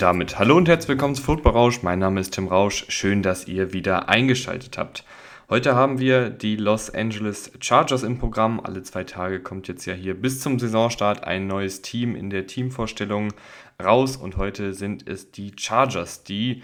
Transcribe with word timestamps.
Damit 0.00 0.38
hallo 0.38 0.56
und 0.56 0.66
herzlich 0.66 0.88
willkommen 0.88 1.14
zu 1.14 1.22
Football 1.22 1.52
Rausch. 1.52 1.82
Mein 1.82 1.98
Name 1.98 2.20
ist 2.20 2.30
Tim 2.32 2.48
Rausch. 2.48 2.86
Schön, 2.88 3.22
dass 3.22 3.46
ihr 3.46 3.74
wieder 3.74 4.08
eingeschaltet 4.08 4.78
habt. 4.78 5.04
Heute 5.50 5.74
haben 5.74 5.98
wir 5.98 6.30
die 6.30 6.56
Los 6.56 6.88
Angeles 6.88 7.52
Chargers 7.60 8.02
im 8.02 8.16
Programm. 8.16 8.60
Alle 8.60 8.82
zwei 8.82 9.04
Tage 9.04 9.40
kommt 9.40 9.68
jetzt 9.68 9.84
ja 9.84 9.92
hier 9.92 10.14
bis 10.14 10.40
zum 10.40 10.58
Saisonstart 10.58 11.24
ein 11.24 11.46
neues 11.46 11.82
Team 11.82 12.16
in 12.16 12.30
der 12.30 12.46
Teamvorstellung 12.46 13.34
raus. 13.78 14.16
Und 14.16 14.38
heute 14.38 14.72
sind 14.72 15.06
es 15.06 15.32
die 15.32 15.52
Chargers, 15.54 16.24
die 16.24 16.62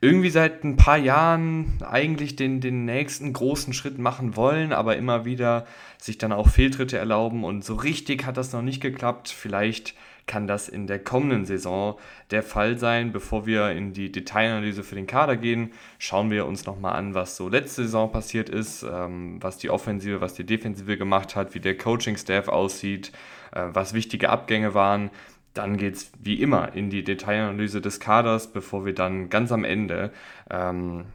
irgendwie 0.00 0.30
seit 0.30 0.64
ein 0.64 0.76
paar 0.76 0.96
Jahren 0.96 1.82
eigentlich 1.86 2.36
den, 2.36 2.62
den 2.62 2.86
nächsten 2.86 3.34
großen 3.34 3.74
Schritt 3.74 3.98
machen 3.98 4.34
wollen, 4.34 4.72
aber 4.72 4.96
immer 4.96 5.26
wieder 5.26 5.66
sich 5.98 6.16
dann 6.16 6.32
auch 6.32 6.48
Fehltritte 6.48 6.96
erlauben. 6.96 7.44
Und 7.44 7.66
so 7.66 7.74
richtig 7.74 8.24
hat 8.24 8.38
das 8.38 8.54
noch 8.54 8.62
nicht 8.62 8.80
geklappt. 8.80 9.28
Vielleicht 9.28 9.92
kann 10.28 10.46
das 10.46 10.68
in 10.68 10.86
der 10.86 11.00
kommenden 11.00 11.44
Saison 11.44 11.98
der 12.30 12.44
Fall 12.44 12.78
sein. 12.78 13.10
Bevor 13.10 13.46
wir 13.46 13.72
in 13.72 13.92
die 13.92 14.12
Detailanalyse 14.12 14.84
für 14.84 14.94
den 14.94 15.08
Kader 15.08 15.36
gehen, 15.36 15.72
schauen 15.98 16.30
wir 16.30 16.46
uns 16.46 16.66
nochmal 16.66 16.94
an, 16.94 17.14
was 17.14 17.36
so 17.36 17.48
letzte 17.48 17.82
Saison 17.82 18.12
passiert 18.12 18.48
ist, 18.48 18.84
ähm, 18.84 19.42
was 19.42 19.58
die 19.58 19.70
Offensive, 19.70 20.20
was 20.20 20.34
die 20.34 20.46
Defensive 20.46 20.96
gemacht 20.96 21.34
hat, 21.34 21.56
wie 21.56 21.60
der 21.60 21.76
Coaching-Staff 21.76 22.46
aussieht, 22.46 23.10
äh, 23.50 23.64
was 23.72 23.94
wichtige 23.94 24.30
Abgänge 24.30 24.74
waren. 24.74 25.10
Dann 25.54 25.76
geht 25.76 25.94
es 25.94 26.12
wie 26.22 26.40
immer 26.40 26.74
in 26.74 26.90
die 26.90 27.02
Detailanalyse 27.02 27.80
des 27.80 27.98
Kaders, 27.98 28.52
bevor 28.52 28.86
wir 28.86 28.94
dann 28.94 29.30
ganz 29.30 29.50
am 29.50 29.64
Ende 29.64 30.12
ähm, 30.50 31.06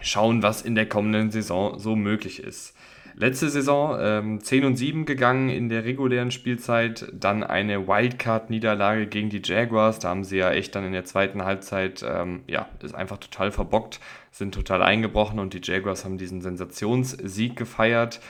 schauen, 0.00 0.42
was 0.42 0.62
in 0.62 0.74
der 0.74 0.88
kommenden 0.88 1.30
Saison 1.30 1.78
so 1.78 1.96
möglich 1.96 2.40
ist. 2.40 2.76
Letzte 3.20 3.50
Saison 3.50 3.98
ähm, 4.00 4.40
10 4.40 4.64
und 4.64 4.76
7 4.76 5.04
gegangen 5.04 5.50
in 5.50 5.68
der 5.68 5.84
regulären 5.84 6.30
Spielzeit, 6.30 7.06
dann 7.12 7.44
eine 7.44 7.86
Wildcard-Niederlage 7.86 9.08
gegen 9.08 9.28
die 9.28 9.42
Jaguars. 9.44 9.98
Da 9.98 10.08
haben 10.08 10.24
sie 10.24 10.38
ja 10.38 10.50
echt 10.52 10.74
dann 10.74 10.86
in 10.86 10.92
der 10.92 11.04
zweiten 11.04 11.44
Halbzeit, 11.44 12.02
ähm, 12.02 12.40
ja, 12.46 12.70
ist 12.82 12.94
einfach 12.94 13.18
total 13.18 13.52
verbockt, 13.52 14.00
sind 14.30 14.54
total 14.54 14.82
eingebrochen 14.82 15.38
und 15.38 15.52
die 15.52 15.60
Jaguars 15.62 16.06
haben 16.06 16.16
diesen 16.16 16.40
Sensationssieg 16.40 17.56
gefeiert. 17.56 18.20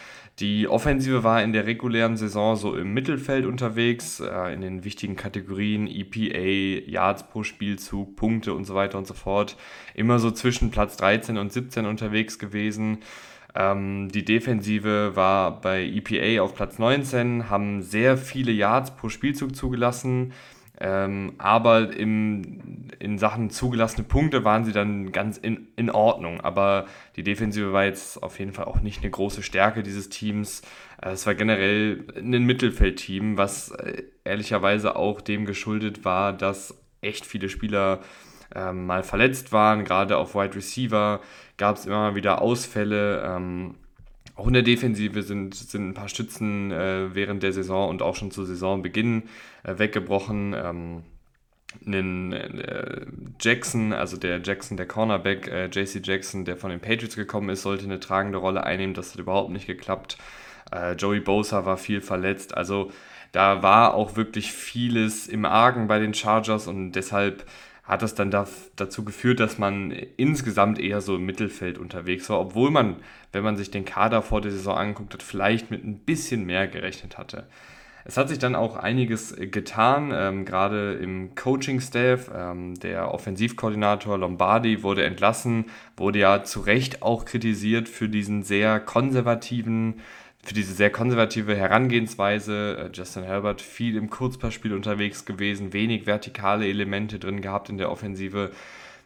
Die 0.41 0.67
Offensive 0.67 1.23
war 1.23 1.41
in 1.41 1.53
der 1.53 1.67
regulären 1.67 2.17
Saison 2.17 2.57
so 2.57 2.75
im 2.75 2.93
Mittelfeld 2.93 3.47
unterwegs, 3.47 4.19
äh, 4.19 4.53
in 4.53 4.61
den 4.61 4.83
wichtigen 4.83 5.15
Kategorien 5.15 5.87
EPA, 5.87 6.91
Yards 6.91 7.29
pro 7.29 7.45
Spielzug, 7.45 8.17
Punkte 8.17 8.55
und 8.55 8.65
so 8.65 8.75
weiter 8.75 8.99
und 8.99 9.07
so 9.07 9.15
fort. 9.15 9.57
Immer 9.95 10.19
so 10.19 10.33
zwischen 10.33 10.73
Platz 10.73 10.97
13 10.97 11.39
und 11.39 11.53
17 11.53 11.87
unterwegs 11.87 12.41
gewesen. 12.41 12.99
Ähm, 13.55 14.09
die 14.09 14.25
Defensive 14.25 15.17
war 15.17 15.61
bei 15.61 15.85
EPA 15.85 16.43
auf 16.43 16.55
Platz 16.55 16.79
19, 16.79 17.51
haben 17.51 17.83
sehr 17.83 18.17
viele 18.17 18.53
Yards 18.53 18.97
pro 18.97 19.09
Spielzug 19.09 19.57
zugelassen. 19.57 20.33
Ähm, 20.83 21.35
aber 21.37 21.95
im, 21.95 22.89
in 22.99 23.19
Sachen 23.19 23.51
zugelassene 23.51 24.03
Punkte 24.03 24.45
waren 24.45 24.65
sie 24.65 24.73
dann 24.73 25.13
ganz 25.13 25.37
in, 25.37 25.69
in 25.77 25.91
Ordnung. 25.91 26.41
Aber 26.41 26.87
die 27.17 27.23
Defensive 27.23 27.75
war 27.75 27.85
jetzt 27.85 28.23
auf 28.23 28.39
jeden 28.39 28.55
Fall 28.55 28.65
auch 28.65 28.81
nicht 28.81 29.03
eine 29.03 29.11
große 29.11 29.43
Stärke 29.43 29.83
dieses 29.83 30.09
Teams. 30.09 30.63
Äh, 31.03 31.11
es 31.11 31.27
war 31.27 31.35
generell 31.35 32.07
ein 32.17 32.45
Mittelfeldteam, 32.45 33.37
was 33.37 33.73
äh, 33.73 34.05
ehrlicherweise 34.25 34.97
auch 34.97 35.21
dem 35.21 35.45
geschuldet 35.45 36.07
war, 36.07 36.33
dass 36.33 36.83
echt 37.03 37.27
viele 37.27 37.51
Spieler 37.51 38.01
ähm, 38.55 38.87
mal 38.87 39.03
verletzt 39.03 39.53
waren, 39.53 39.85
gerade 39.85 40.17
auf 40.17 40.35
Wide 40.35 40.55
Receiver 40.55 41.21
gab 41.57 41.77
es 41.77 41.87
immer 41.87 41.99
mal 41.99 42.15
wieder 42.15 42.41
Ausfälle. 42.43 43.23
Ähm, 43.25 43.75
auch 44.35 44.47
in 44.47 44.55
der 44.55 44.63
Defensive 44.63 45.23
sind, 45.23 45.55
sind 45.55 45.91
ein 45.91 45.95
paar 45.95 46.09
Stützen 46.09 46.73
äh, 46.73 47.15
während 47.15 47.43
der 47.43 47.53
Saison 47.53 47.89
und 47.89 48.03
auch 48.03 48.17
schon 48.17 48.31
zu 48.31 48.45
Saisonbeginn 48.45 49.25
äh, 49.65 49.79
weggebrochen. 49.79 50.55
Ähm, 50.57 51.03
einen 51.87 52.33
äh, 52.33 53.07
Jackson, 53.41 53.93
also 53.93 54.17
der 54.17 54.41
Jackson, 54.43 54.77
der 54.77 54.87
Cornerback, 54.87 55.47
äh, 55.47 55.67
JC 55.67 56.05
Jackson, 56.05 56.45
der 56.45 56.57
von 56.57 56.71
den 56.71 56.81
Patriots 56.81 57.17
gekommen 57.17 57.49
ist, 57.51 57.63
sollte 57.63 57.85
eine 57.85 58.01
tragende 58.01 58.39
Rolle 58.39 58.65
einnehmen. 58.65 58.95
Das 58.95 59.13
hat 59.13 59.21
überhaupt 59.21 59.51
nicht 59.51 59.67
geklappt. 59.67 60.19
Äh, 60.73 60.95
Joey 60.95 61.21
Bosa 61.21 61.65
war 61.67 61.77
viel 61.77 62.01
verletzt. 62.01 62.57
Also 62.57 62.91
da 63.33 63.63
war 63.63 63.95
auch 63.95 64.17
wirklich 64.17 64.53
vieles 64.53 65.29
im 65.29 65.45
Argen 65.45 65.87
bei 65.87 65.99
den 65.99 66.15
Chargers 66.15 66.67
und 66.67 66.93
deshalb 66.93 67.45
hat 67.91 68.03
das 68.03 68.15
dann 68.15 68.31
da, 68.31 68.47
dazu 68.77 69.05
geführt, 69.05 69.41
dass 69.41 69.59
man 69.59 69.91
insgesamt 69.91 70.79
eher 70.79 71.01
so 71.01 71.17
im 71.17 71.27
Mittelfeld 71.27 71.77
unterwegs 71.77 72.31
war, 72.31 72.39
obwohl 72.39 72.71
man, 72.71 72.97
wenn 73.33 73.43
man 73.43 73.57
sich 73.57 73.73
den 73.73 73.85
Kader 73.85 74.23
vor 74.23 74.41
der 74.41 74.53
Saison 74.53 74.77
angeguckt 74.77 75.13
hat, 75.13 75.25
vielleicht 75.25 75.73
mit 75.73 75.85
ein 75.85 75.99
bisschen 75.99 76.47
mehr 76.47 76.69
gerechnet 76.69 77.19
hatte. 77.19 77.49
Es 78.05 78.17
hat 78.17 78.29
sich 78.29 78.39
dann 78.39 78.55
auch 78.55 78.77
einiges 78.77 79.35
getan, 79.37 80.13
ähm, 80.15 80.45
gerade 80.45 80.95
im 80.95 81.35
Coaching-Staff. 81.35 82.31
Ähm, 82.33 82.79
der 82.79 83.13
Offensivkoordinator 83.13 84.17
Lombardi 84.19 84.85
wurde 84.85 85.05
entlassen, 85.05 85.65
wurde 85.97 86.21
ja 86.21 86.45
zu 86.45 86.61
Recht 86.61 87.03
auch 87.03 87.25
kritisiert 87.25 87.89
für 87.89 88.09
diesen 88.09 88.45
sehr 88.45 88.79
konservativen 88.79 90.01
für 90.43 90.55
diese 90.55 90.73
sehr 90.73 90.91
konservative 90.91 91.55
Herangehensweise. 91.55 92.79
Äh, 92.79 92.97
Justin 92.97 93.25
Herbert 93.25 93.61
viel 93.61 93.97
im 93.97 94.11
Kurzpassspiel 94.11 94.73
unterwegs 94.73 95.25
gewesen, 95.25 95.73
wenig 95.73 96.07
vertikale 96.07 96.67
Elemente 96.67 97.19
drin 97.19 97.43
gehabt 97.43 97.69
in 97.69 97.79
der 97.79 97.91
Offensive, 97.91 98.51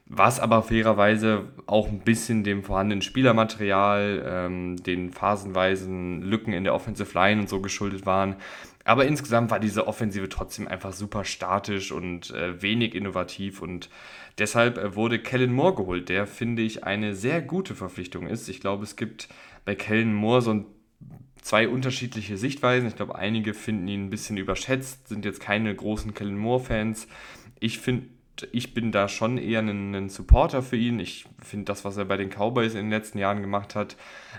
was 0.07 0.39
aber 0.39 0.63
fairerweise 0.63 1.49
auch 1.67 1.89
ein 1.89 2.01
bisschen 2.01 2.45
dem 2.45 2.63
vorhandenen 2.63 3.03
Spielermaterial, 3.03 4.23
ähm, 4.27 4.77
den 4.77 5.11
phasenweisen 5.11 6.23
Lücken 6.23 6.53
in 6.53 6.65
der 6.65 6.75
Offensive 6.75 7.13
Line 7.15 7.41
und 7.41 7.49
so 7.49 7.61
geschuldet 7.61 8.07
waren. 8.07 8.37
Aber 8.85 9.07
insgesamt 9.07 9.51
war 9.51 9.61
diese 9.61 9.87
Offensive 9.87 10.29
trotzdem 10.29 10.69
einfach 10.69 10.93
super 10.93 11.25
statisch 11.25 11.91
und 11.91 12.31
äh, 12.33 12.61
wenig 12.61 12.95
innovativ 12.95 13.63
und 13.63 13.89
deshalb 14.39 14.77
äh, 14.77 14.95
wurde 14.95 15.19
Kellen 15.19 15.55
Moore 15.55 15.75
geholt, 15.75 16.11
der 16.11 16.27
finde 16.27 16.61
ich 16.61 16.85
eine 16.85 17.15
sehr 17.15 17.41
gute 17.41 17.75
Verpflichtung 17.75 18.27
ist. 18.27 18.47
Ich 18.49 18.61
glaube, 18.61 18.85
es 18.85 18.97
gibt 18.97 19.29
bei 19.65 19.75
Kellen 19.75 20.13
Moore 20.13 20.43
so 20.43 20.51
ein 20.51 20.67
zwei 21.45 21.69
unterschiedliche 21.69 22.39
Sichtweisen. 22.39 22.89
Ich 22.89 22.97
glaube, 22.97 23.15
einige 23.15 23.53
finden 23.53 23.87
ihn 23.87 24.07
ein 24.07 24.11
bisschen 24.11 24.39
überschätzt, 24.39 25.09
sind 25.09 25.27
jetzt 25.27 25.41
keine 25.41 25.73
großen 25.75 26.15
Kellen 26.15 26.39
Moore-Fans. 26.39 27.07
Ich 27.61 27.79
finde, 27.79 28.07
ich 28.51 28.73
bin 28.73 28.93
da 28.93 29.09
schon 29.09 29.37
eher 29.37 29.61
ein, 29.61 29.95
ein 29.95 30.09
Supporter 30.09 30.63
für 30.63 30.77
ihn. 30.77 30.99
Ich 30.99 31.27
finde, 31.43 31.67
das, 31.67 31.85
was 31.85 31.99
er 31.99 32.07
bei 32.07 32.17
den 32.17 32.31
Cowboys 32.31 32.73
in 32.73 32.87
den 32.87 32.91
letzten 32.91 33.19
Jahren 33.19 33.43
gemacht 33.43 33.75
hat, 33.75 33.97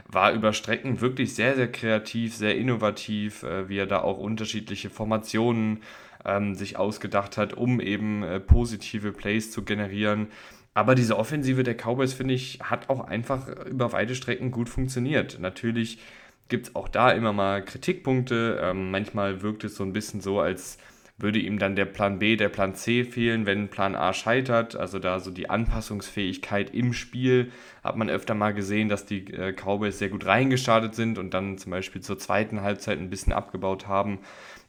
war 0.08 0.34
über 0.34 0.52
Strecken 0.52 1.00
wirklich 1.00 1.36
sehr, 1.36 1.56
sehr 1.56 1.72
kreativ, 1.72 2.36
sehr 2.36 2.58
innovativ, 2.58 3.44
äh, 3.44 3.70
wie 3.70 3.78
er 3.78 3.86
da 3.86 4.02
auch 4.02 4.18
unterschiedliche 4.18 4.90
Formationen 4.90 5.84
ähm, 6.26 6.56
sich 6.56 6.78
ausgedacht 6.78 7.38
hat, 7.38 7.54
um 7.54 7.80
eben 7.80 8.24
äh, 8.24 8.40
positive 8.40 9.12
Plays 9.12 9.52
zu 9.52 9.64
generieren. 9.64 10.30
Aber 10.74 10.96
diese 10.96 11.18
Offensive 11.18 11.64
der 11.64 11.76
Cowboys, 11.76 12.14
finde 12.14 12.34
ich, 12.34 12.60
hat 12.62 12.90
auch 12.90 13.08
einfach 13.08 13.48
über 13.66 13.94
weite 13.94 14.16
Strecken 14.16 14.50
gut 14.50 14.70
funktioniert. 14.70 15.38
Natürlich 15.40 16.00
gibt 16.48 16.68
es 16.68 16.76
auch 16.76 16.88
da 16.88 17.12
immer 17.12 17.34
mal 17.34 17.64
Kritikpunkte. 17.64 18.60
Ähm, 18.62 18.92
manchmal 18.92 19.42
wirkt 19.42 19.64
es 19.64 19.76
so 19.76 19.84
ein 19.84 19.94
bisschen 19.94 20.22
so, 20.22 20.40
als 20.40 20.78
würde 21.18 21.40
ihm 21.40 21.60
dann 21.60 21.76
der 21.76 21.86
Plan 21.86 22.20
B, 22.20 22.36
der 22.36 22.50
Plan 22.50 22.76
C 22.76 23.06
fehlen, 23.06 23.46
wenn 23.46 23.70
Plan 23.70 23.96
A 23.96 24.12
scheitert. 24.14 24.76
Also 24.76 25.00
da 25.00 25.20
so 25.20 25.32
die 25.32 25.50
Anpassungsfähigkeit 25.50 26.74
im 26.74 26.94
Spiel 26.94 27.52
hat 27.84 27.96
man 27.96 28.10
öfter 28.10 28.36
mal 28.36 28.54
gesehen, 28.54 28.90
dass 28.90 29.06
die 29.06 29.34
äh, 29.34 29.54
Cowboys 29.54 29.98
sehr 29.98 30.10
gut 30.10 30.26
reingestartet 30.26 30.94
sind 30.94 31.18
und 31.18 31.34
dann 31.34 31.58
zum 31.58 31.72
Beispiel 31.72 32.02
zur 32.02 32.20
zweiten 32.20 32.62
Halbzeit 32.62 33.00
ein 33.00 33.10
bisschen 33.10 33.32
abgebaut 33.32 33.88
haben. 33.88 34.20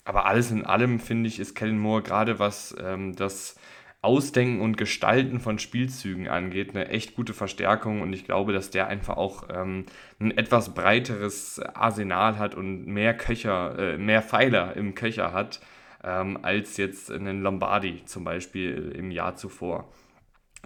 Aber 0.05 0.27
alles 0.27 0.53
in 0.53 0.65
allem 0.65 1.01
finde 1.01 1.29
ich, 1.29 1.41
ist 1.41 1.57
Kellen 1.57 1.79
Moore 1.79 2.03
gerade 2.03 2.39
was 2.39 2.77
ähm, 2.81 3.17
das 3.17 3.57
Ausdenken 4.07 4.61
und 4.61 4.77
Gestalten 4.77 5.41
von 5.41 5.59
Spielzügen 5.59 6.29
angeht, 6.29 6.71
eine 6.71 6.89
echt 6.89 7.17
gute 7.17 7.35
Verstärkung 7.35 8.03
und 8.03 8.13
ich 8.13 8.25
glaube, 8.25 8.53
dass 8.53 8.71
der 8.71 8.87
einfach 8.87 9.17
auch 9.17 9.49
ähm, 9.53 9.85
ein 10.21 10.31
etwas 10.31 10.75
breiteres 10.75 11.61
Arsenal 11.75 12.39
hat 12.39 12.55
und 12.55 12.87
mehr 12.87 13.17
Köcher, 13.17 13.77
äh, 13.79 13.99
mehr 13.99 14.23
Pfeiler 14.23 14.77
im 14.77 14.95
Köcher 14.95 15.33
hat, 15.33 15.61
ähm, 16.05 16.39
als 16.43 16.77
jetzt 16.77 17.11
einen 17.11 17.43
Lombardi 17.43 18.05
zum 18.05 18.23
Beispiel 18.23 18.93
im 18.97 19.11
Jahr 19.11 19.35
zuvor. 19.35 19.93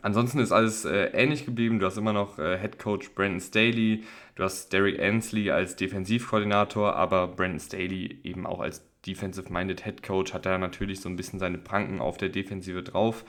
Ansonsten 0.02 0.38
ist 0.38 0.52
alles 0.52 0.84
äh, 0.84 1.06
ähnlich 1.12 1.46
geblieben. 1.46 1.78
Du 1.78 1.86
hast 1.86 1.96
immer 1.96 2.12
noch 2.12 2.38
äh, 2.38 2.58
Head 2.58 2.78
Coach 2.78 3.10
Brandon 3.14 3.40
Staley, 3.40 4.04
du 4.34 4.44
hast 4.44 4.70
Derek 4.72 5.00
Ansley 5.00 5.50
als 5.50 5.76
Defensivkoordinator, 5.76 6.94
aber 6.94 7.26
Brandon 7.28 7.60
Staley 7.60 8.20
eben 8.22 8.46
auch 8.46 8.60
als 8.60 8.89
Defensive-Minded 9.06 9.85
Head 9.85 10.02
Coach 10.02 10.35
hat 10.35 10.47
da 10.47 10.58
natürlich 10.58 11.00
so 11.00 11.08
ein 11.08 11.17
bisschen 11.17 11.38
seine 11.38 11.58
Pranken 11.58 12.00
auf 12.00 12.17
der 12.17 12.29
Defensive 12.29 12.82
drauf. 12.82 13.25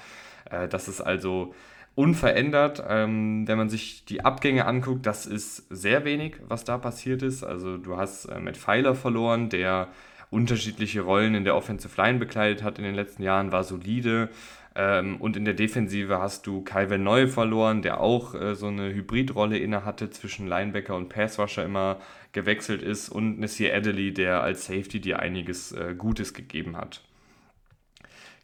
Äh, 0.50 0.68
das 0.68 0.88
ist 0.88 1.01
also 1.01 1.53
unverändert. 1.95 2.83
Ähm, 2.88 3.47
wenn 3.47 3.57
man 3.57 3.69
sich 3.69 4.06
die 4.06 4.23
Abgänge 4.23 4.65
anguckt, 4.65 5.06
das 5.06 5.25
ist 5.25 5.65
sehr 5.69 6.06
wenig, 6.06 6.35
was 6.47 6.63
da 6.63 6.77
passiert 6.77 7.21
ist. 7.21 7.44
Also 7.44 7.77
du 7.77 7.97
hast 7.97 8.25
äh, 8.25 8.39
Matt 8.39 8.57
Pfeiler 8.57 8.95
verloren, 8.95 9.50
der 9.50 9.89
unterschiedliche 10.29 11.01
Rollen 11.01 11.35
in 11.35 11.44
der 11.44 11.56
Offensive 11.56 12.01
Line 12.01 12.17
bekleidet 12.17 12.63
hat 12.63 12.77
in 12.77 12.85
den 12.85 12.95
letzten 12.95 13.24
Jahren, 13.24 13.51
war 13.51 13.63
solide. 13.63 14.29
Ähm, 14.73 15.18
und 15.19 15.35
in 15.35 15.44
der 15.44 15.53
Defensive 15.53 16.19
hast 16.19 16.47
du 16.47 16.62
Calvin 16.62 17.03
Neu 17.03 17.27
verloren, 17.27 17.81
der 17.81 18.00
auch 18.00 18.33
äh, 18.33 18.56
so 18.56 18.68
eine 18.68 18.94
Hybridrolle 18.94 19.57
inne 19.57 19.83
hatte 19.83 20.09
zwischen 20.09 20.47
Linebacker 20.47 20.95
und 20.95 21.09
Passrusher 21.09 21.65
immer 21.65 22.00
gewechselt 22.31 22.81
ist 22.81 23.09
und 23.09 23.39
Nasir 23.39 23.75
Adderley, 23.75 24.13
der 24.13 24.41
als 24.41 24.65
Safety 24.65 25.01
dir 25.01 25.19
einiges 25.19 25.73
äh, 25.73 25.94
Gutes 25.97 26.33
gegeben 26.33 26.77
hat. 26.77 27.01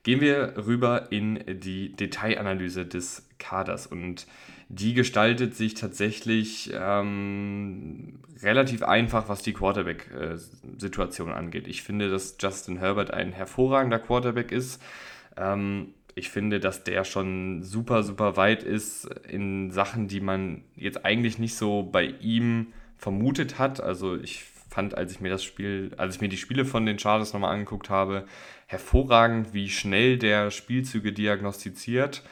Gehen 0.04 0.22
wir 0.22 0.54
rüber 0.58 1.12
in 1.12 1.44
die 1.48 1.94
Detailanalyse 1.96 2.86
des 2.86 3.28
Kaders 3.40 3.88
und 3.88 4.28
die 4.70 4.94
gestaltet 4.94 5.56
sich 5.56 5.76
tatsächlich 5.76 6.72
ähm, 6.74 8.20
relativ 8.42 8.84
einfach, 8.84 9.30
was 9.30 9.42
die 9.42 9.54
Quarterback-Situation 9.54 11.32
angeht. 11.32 11.68
Ich 11.68 11.84
finde, 11.84 12.10
dass 12.10 12.36
Justin 12.40 12.78
Herbert 12.78 13.12
ein 13.12 13.32
hervorragender 13.32 14.00
Quarterback 14.00 14.52
ist. 14.52 14.82
Ähm, 15.38 15.94
ich 16.18 16.30
finde, 16.30 16.60
dass 16.60 16.84
der 16.84 17.04
schon 17.04 17.64
super, 17.64 18.02
super 18.04 18.38
weit 18.38 18.64
ist 18.64 19.06
in 19.28 19.72
Sachen, 19.72 20.08
die 20.08 20.20
man 20.20 20.64
jetzt 20.76 21.06
eigentlich 21.06 21.38
nicht 21.38 21.56
so 21.56 21.84
bei 21.84 22.06
ihm 22.20 22.74
vermutet 22.98 23.60
hat. 23.60 23.82
Also 23.82 24.16
ich 24.16 24.44
fand, 24.70 24.98
als 24.98 25.12
ich 25.12 25.22
mir 25.22 25.30
das 25.30 25.44
Spiel, 25.44 25.92
als 25.98 26.16
ich 26.16 26.22
mir 26.22 26.30
die 26.30 26.38
Spiele 26.38 26.66
von 26.66 26.86
den 26.86 26.98
Chargers 26.98 27.34
nochmal 27.34 27.54
angeguckt 27.54 27.90
habe, 27.90 28.26
hervorragend, 28.66 29.54
wie 29.54 29.70
schnell 29.70 30.18
der 30.18 30.50
Spielzüge 30.50 31.14
diagnostiziert, 31.14 32.24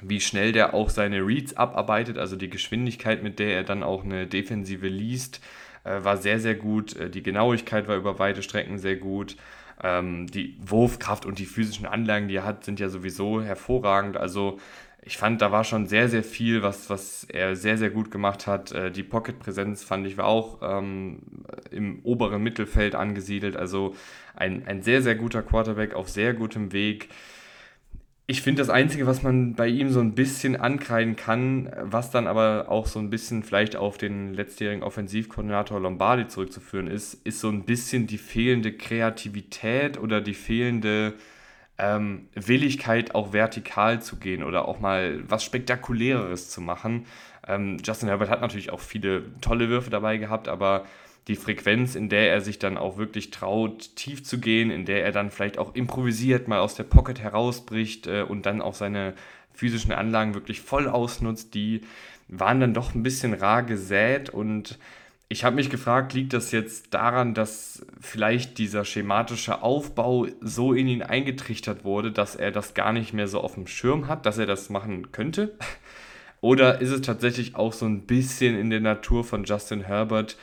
wie 0.00 0.20
schnell 0.20 0.52
der 0.52 0.74
auch 0.74 0.90
seine 0.90 1.26
Reads 1.26 1.56
abarbeitet, 1.56 2.18
also 2.18 2.36
die 2.36 2.50
Geschwindigkeit, 2.50 3.22
mit 3.22 3.38
der 3.38 3.54
er 3.54 3.64
dann 3.64 3.82
auch 3.82 4.04
eine 4.04 4.26
Defensive 4.26 4.86
liest, 4.86 5.40
äh, 5.84 6.04
war 6.04 6.18
sehr, 6.18 6.40
sehr 6.40 6.54
gut. 6.54 6.94
Äh, 6.96 7.10
die 7.10 7.22
Genauigkeit 7.22 7.88
war 7.88 7.96
über 7.96 8.18
weite 8.18 8.42
Strecken 8.42 8.78
sehr 8.78 8.96
gut. 8.96 9.36
Ähm, 9.82 10.26
die 10.26 10.56
Wurfkraft 10.60 11.26
und 11.26 11.38
die 11.38 11.46
physischen 11.46 11.86
Anlagen, 11.86 12.28
die 12.28 12.36
er 12.36 12.44
hat, 12.44 12.64
sind 12.64 12.80
ja 12.80 12.88
sowieso 12.88 13.42
hervorragend. 13.42 14.16
Also 14.16 14.58
ich 15.02 15.16
fand, 15.16 15.40
da 15.40 15.52
war 15.52 15.64
schon 15.64 15.86
sehr, 15.86 16.08
sehr 16.08 16.22
viel, 16.22 16.62
was, 16.62 16.90
was 16.90 17.24
er 17.24 17.56
sehr, 17.56 17.78
sehr 17.78 17.90
gut 17.90 18.10
gemacht 18.10 18.46
hat. 18.46 18.72
Äh, 18.72 18.90
die 18.90 19.02
Pocket-Präsenz 19.02 19.84
fand 19.84 20.06
ich 20.06 20.16
war 20.18 20.26
auch 20.26 20.58
ähm, 20.62 21.20
im 21.70 22.00
oberen 22.02 22.42
Mittelfeld 22.42 22.94
angesiedelt. 22.94 23.56
Also 23.56 23.94
ein, 24.34 24.66
ein 24.66 24.82
sehr, 24.82 25.02
sehr 25.02 25.14
guter 25.14 25.42
Quarterback 25.42 25.94
auf 25.94 26.08
sehr 26.08 26.34
gutem 26.34 26.72
Weg. 26.72 27.08
Ich 28.30 28.42
finde, 28.42 28.60
das 28.60 28.68
Einzige, 28.68 29.06
was 29.06 29.22
man 29.22 29.54
bei 29.54 29.68
ihm 29.68 29.90
so 29.90 30.00
ein 30.00 30.14
bisschen 30.14 30.54
ankreiden 30.54 31.16
kann, 31.16 31.72
was 31.80 32.10
dann 32.10 32.26
aber 32.26 32.66
auch 32.68 32.86
so 32.86 32.98
ein 32.98 33.08
bisschen 33.08 33.42
vielleicht 33.42 33.74
auf 33.74 33.96
den 33.96 34.34
letztjährigen 34.34 34.82
Offensivkoordinator 34.82 35.80
Lombardi 35.80 36.28
zurückzuführen 36.28 36.88
ist, 36.88 37.14
ist 37.26 37.40
so 37.40 37.48
ein 37.48 37.64
bisschen 37.64 38.06
die 38.06 38.18
fehlende 38.18 38.76
Kreativität 38.76 39.98
oder 39.98 40.20
die 40.20 40.34
fehlende 40.34 41.14
ähm, 41.78 42.28
Willigkeit, 42.34 43.14
auch 43.14 43.32
vertikal 43.32 44.02
zu 44.02 44.16
gehen 44.16 44.42
oder 44.42 44.68
auch 44.68 44.78
mal 44.78 45.22
was 45.26 45.42
Spektakuläres 45.42 46.50
zu 46.50 46.60
machen. 46.60 47.06
Ähm, 47.46 47.78
Justin 47.82 48.10
Herbert 48.10 48.28
hat 48.28 48.42
natürlich 48.42 48.72
auch 48.72 48.80
viele 48.80 49.40
tolle 49.40 49.70
Würfe 49.70 49.88
dabei 49.88 50.18
gehabt, 50.18 50.48
aber 50.48 50.84
die 51.28 51.36
Frequenz, 51.36 51.94
in 51.94 52.08
der 52.08 52.30
er 52.30 52.40
sich 52.40 52.58
dann 52.58 52.78
auch 52.78 52.96
wirklich 52.96 53.30
traut, 53.30 53.94
tief 53.96 54.24
zu 54.24 54.40
gehen, 54.40 54.70
in 54.70 54.86
der 54.86 55.04
er 55.04 55.12
dann 55.12 55.30
vielleicht 55.30 55.58
auch 55.58 55.74
improvisiert, 55.74 56.48
mal 56.48 56.60
aus 56.60 56.74
der 56.74 56.84
Pocket 56.84 57.20
herausbricht 57.20 58.06
äh, 58.06 58.22
und 58.22 58.46
dann 58.46 58.62
auch 58.62 58.74
seine 58.74 59.14
physischen 59.52 59.92
Anlagen 59.92 60.34
wirklich 60.34 60.60
voll 60.60 60.88
ausnutzt, 60.88 61.54
die 61.54 61.82
waren 62.28 62.60
dann 62.60 62.74
doch 62.74 62.94
ein 62.94 63.02
bisschen 63.02 63.34
rar 63.34 63.62
gesät 63.62 64.30
und 64.30 64.78
ich 65.30 65.44
habe 65.44 65.56
mich 65.56 65.68
gefragt, 65.68 66.14
liegt 66.14 66.32
das 66.32 66.52
jetzt 66.52 66.94
daran, 66.94 67.34
dass 67.34 67.86
vielleicht 68.00 68.56
dieser 68.56 68.86
schematische 68.86 69.62
Aufbau 69.62 70.26
so 70.40 70.72
in 70.72 70.88
ihn 70.88 71.02
eingetrichtert 71.02 71.84
wurde, 71.84 72.12
dass 72.12 72.34
er 72.34 72.50
das 72.50 72.72
gar 72.72 72.94
nicht 72.94 73.12
mehr 73.12 73.28
so 73.28 73.40
auf 73.40 73.54
dem 73.54 73.66
Schirm 73.66 74.08
hat, 74.08 74.24
dass 74.24 74.38
er 74.38 74.46
das 74.46 74.70
machen 74.70 75.12
könnte? 75.12 75.54
Oder 76.40 76.80
ist 76.80 76.90
es 76.90 77.02
tatsächlich 77.02 77.56
auch 77.56 77.72
so 77.72 77.84
ein 77.84 78.06
bisschen 78.06 78.56
in 78.56 78.70
der 78.70 78.80
Natur 78.80 79.24
von 79.24 79.44
Justin 79.44 79.82
Herbert, 79.82 80.38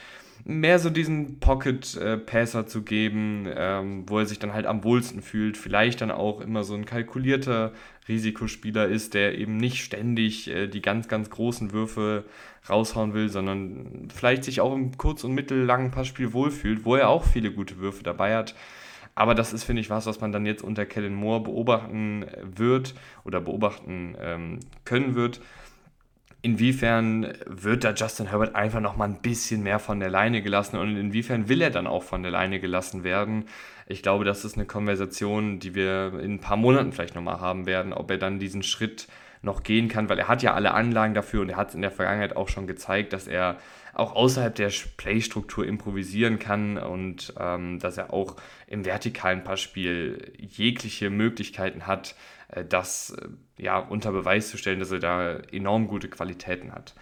mehr 0.48 0.78
so 0.78 0.92
diesen 0.92 1.40
Pocket-Passer 1.40 2.68
zu 2.68 2.84
geben, 2.84 3.48
ähm, 3.54 4.04
wo 4.08 4.20
er 4.20 4.28
sich 4.28 4.38
dann 4.38 4.54
halt 4.54 4.68
am 4.68 4.84
wohlsten 4.84 5.24
fühlt. 5.24 5.58
Vielleicht 5.58 6.02
dann 6.02 6.12
auch 6.12 6.40
immer 6.40 6.64
so 6.64 6.76
ein 6.76 6.86
kalkulierter 6.86 7.74
Risikospieler 8.08 8.88
ist, 8.88 9.16
der 9.16 9.40
eben 9.40 9.58
nicht 9.58 9.84
ständig 9.84 10.48
äh, 10.48 10.68
die 10.68 10.84
ganz, 10.84 11.08
ganz 11.08 11.32
großen 11.32 11.74
Würfe 11.74 12.26
raushauen 12.70 13.16
will, 13.16 13.30
sondern 13.30 14.08
vielleicht 14.14 14.44
sich 14.44 14.62
auch 14.62 14.76
im 14.76 14.96
kurz- 14.98 15.24
und 15.24 15.34
mittellangen 15.34 15.90
Passspiel 15.90 16.32
wohlfühlt, 16.32 16.86
wo 16.86 16.96
er 16.96 17.10
auch 17.10 17.24
viele 17.26 17.52
gute 17.52 17.80
Würfe 17.80 18.04
dabei 18.04 18.36
hat. 18.36 18.56
Aber 19.16 19.34
das 19.34 19.52
ist, 19.52 19.64
finde 19.64 19.82
ich, 19.82 19.90
was, 19.90 20.06
was 20.06 20.22
man 20.22 20.32
dann 20.32 20.46
jetzt 20.46 20.64
unter 20.64 20.86
Kellen 20.86 21.16
Moore 21.16 21.42
beobachten 21.42 22.26
wird 22.44 22.94
oder 23.24 23.42
beobachten 23.42 24.16
ähm, 24.22 24.60
können 24.84 25.16
wird 25.16 25.42
inwiefern 26.46 27.34
wird 27.48 27.84
da 27.84 27.92
Justin 27.92 28.28
Herbert 28.28 28.54
einfach 28.54 28.80
noch 28.80 28.96
mal 28.96 29.06
ein 29.06 29.20
bisschen 29.20 29.64
mehr 29.64 29.80
von 29.80 30.00
der 30.00 30.12
Leine 30.12 30.44
gelassen 30.44 30.78
und 30.78 30.96
inwiefern 30.96 31.50
will 31.50 31.60
er 31.60 31.72
dann 31.72 31.88
auch 31.88 32.04
von 32.04 32.22
der 32.22 32.32
Leine 32.32 32.60
gelassen 32.60 33.04
werden? 33.04 33.46
Ich 33.88 34.04
glaube, 34.04 34.26
das 34.26 34.46
ist 34.46 34.56
eine 34.56 34.68
Konversation, 34.68 35.60
die 35.60 35.74
wir 35.74 36.20
in 36.20 36.36
ein 36.36 36.40
paar 36.40 36.56
Monaten 36.56 36.92
vielleicht 36.92 37.16
noch 37.16 37.24
mal 37.24 37.40
haben 37.40 37.66
werden, 37.66 37.94
ob 37.94 38.12
er 38.12 38.20
dann 38.20 38.38
diesen 38.38 38.62
Schritt 38.62 39.08
noch 39.42 39.64
gehen 39.64 39.90
kann, 39.90 40.08
weil 40.08 40.20
er 40.20 40.28
hat 40.28 40.44
ja 40.44 40.54
alle 40.54 40.76
Anlagen 40.76 41.16
dafür 41.16 41.42
und 41.42 41.50
er 41.50 41.58
hat 41.58 41.70
es 41.70 41.76
in 41.76 41.82
der 41.82 41.92
Vergangenheit 41.92 42.36
auch 42.36 42.48
schon 42.48 42.68
gezeigt, 42.68 43.14
dass 43.14 43.28
er 43.28 43.58
auch 43.96 44.16
außerhalb 44.16 44.54
der 44.54 44.72
Playstruktur 44.98 45.66
improvisieren 45.66 46.38
kann 46.38 46.78
und 46.78 47.34
ähm, 47.40 47.80
dass 47.80 47.98
er 47.98 48.14
auch 48.14 48.36
im 48.68 48.86
vertikalen 48.86 49.44
Passspiel 49.44 50.32
jegliche 50.38 51.10
Möglichkeiten 51.10 51.88
hat, 51.88 52.16
das 52.68 53.12
äh, 53.12 53.28
ja, 53.62 53.80
unter 53.80 54.12
Beweis 54.12 54.50
zu 54.50 54.58
stellen, 54.58 54.80
dass 54.80 54.92
er 54.92 55.00
da 55.00 55.36
enorm 55.52 55.88
gute 55.88 56.10
Qualitäten 56.10 56.72
hat. 56.72 56.94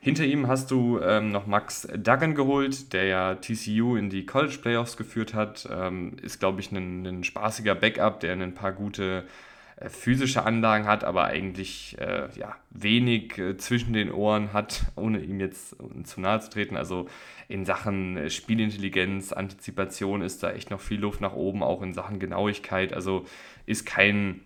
Hinter 0.00 0.24
ihm 0.24 0.46
hast 0.46 0.70
du 0.70 1.00
ähm, 1.00 1.32
noch 1.32 1.46
Max 1.46 1.88
Duggan 1.96 2.34
geholt, 2.34 2.92
der 2.92 3.06
ja 3.06 3.34
TCU 3.34 3.96
in 3.96 4.08
die 4.08 4.24
College 4.24 4.58
Playoffs 4.62 4.96
geführt 4.96 5.34
hat. 5.34 5.68
Ähm, 5.70 6.16
ist, 6.22 6.38
glaube 6.38 6.60
ich, 6.60 6.70
ein, 6.70 7.04
ein, 7.04 7.24
spaßiger 7.24 7.74
Backup, 7.74 8.20
der 8.20 8.34
ein 8.34 8.54
paar 8.54 8.72
gute 8.72 9.24
äh, 9.76 9.88
physische 9.88 10.44
Anlagen 10.44 10.86
hat, 10.86 11.02
aber 11.02 11.24
eigentlich 11.24 11.96
äh, 11.98 12.28
ja, 12.36 12.54
wenig 12.70 13.36
äh, 13.38 13.56
zwischen 13.56 13.94
den 13.94 14.12
Ohren 14.12 14.52
hat, 14.52 14.84
ohne 14.94 15.18
ihm 15.18 15.40
jetzt 15.40 15.74
zu 16.04 16.20
nahe 16.20 16.40
zu 16.40 16.50
treten. 16.50 16.76
Also 16.76 17.08
in 17.48 17.64
Sachen 17.64 18.16
äh, 18.16 18.30
Spielintelligenz, 18.30 19.32
Antizipation 19.32 20.22
ist 20.22 20.42
da 20.42 20.52
echt 20.52 20.70
noch 20.70 20.80
viel 20.80 21.00
Luft 21.00 21.20
nach 21.20 21.34
oben, 21.34 21.64
auch 21.64 21.82
in 21.82 21.94
Sachen 21.94 22.20
Genauigkeit. 22.20 22.92
Also 22.92 23.24
ist 23.66 23.86
kein 23.86 24.42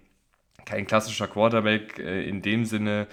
kein 0.64 0.86
klassischer 0.86 1.28
Quarterback 1.28 1.98
äh, 1.98 2.28
in 2.28 2.42
dem 2.42 2.64
Sinne, 2.64 3.06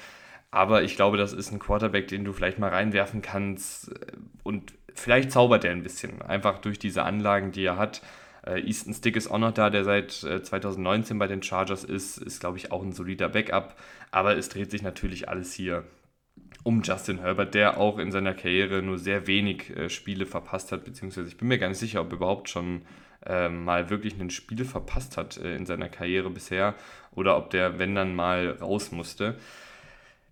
aber 0.51 0.83
ich 0.83 0.95
glaube, 0.95 1.17
das 1.17 1.33
ist 1.33 1.51
ein 1.51 1.59
Quarterback, 1.59 2.07
den 2.07 2.23
du 2.23 2.33
vielleicht 2.33 2.59
mal 2.59 2.69
reinwerfen 2.69 3.21
kannst 3.21 3.91
äh, 3.91 4.13
und 4.43 4.73
vielleicht 4.93 5.31
zaubert 5.31 5.63
er 5.63 5.71
ein 5.71 5.83
bisschen, 5.83 6.21
einfach 6.21 6.59
durch 6.59 6.79
diese 6.79 7.03
Anlagen, 7.03 7.51
die 7.51 7.65
er 7.65 7.77
hat. 7.77 8.01
Äh, 8.45 8.61
Easton 8.61 8.93
Stick 8.93 9.15
ist 9.15 9.29
auch 9.29 9.37
noch 9.37 9.51
da, 9.51 9.69
der 9.69 9.83
seit 9.83 10.11
2019 10.11 11.19
bei 11.19 11.27
den 11.27 11.43
Chargers 11.43 11.83
ist, 11.83 12.17
ist, 12.17 12.39
glaube 12.39 12.57
ich, 12.57 12.71
auch 12.71 12.81
ein 12.81 12.93
solider 12.93 13.29
Backup, 13.29 13.75
aber 14.11 14.37
es 14.37 14.49
dreht 14.49 14.71
sich 14.71 14.81
natürlich 14.81 15.29
alles 15.29 15.53
hier 15.53 15.83
um 16.63 16.81
Justin 16.81 17.19
Herbert, 17.19 17.53
der 17.53 17.77
auch 17.77 17.97
in 17.97 18.11
seiner 18.11 18.33
Karriere 18.33 18.81
nur 18.81 18.97
sehr 18.97 19.27
wenig 19.27 19.75
äh, 19.75 19.89
Spiele 19.89 20.25
verpasst 20.25 20.71
hat, 20.71 20.83
beziehungsweise 20.83 21.27
ich 21.27 21.37
bin 21.37 21.47
mir 21.47 21.59
gar 21.59 21.69
nicht 21.69 21.77
sicher, 21.77 22.01
ob 22.01 22.11
er 22.11 22.17
überhaupt 22.17 22.49
schon 22.49 22.81
äh, 23.25 23.49
mal 23.49 23.89
wirklich 23.89 24.19
ein 24.19 24.29
Spiel 24.29 24.65
verpasst 24.65 25.17
hat 25.17 25.37
äh, 25.37 25.55
in 25.55 25.65
seiner 25.65 25.89
Karriere 25.89 26.29
bisher 26.29 26.75
oder 27.17 27.35
ob 27.35 27.49
der, 27.49 27.79
wenn 27.79 27.95
dann 27.95 28.15
mal 28.15 28.51
raus 28.61 28.91
musste. 28.91 29.35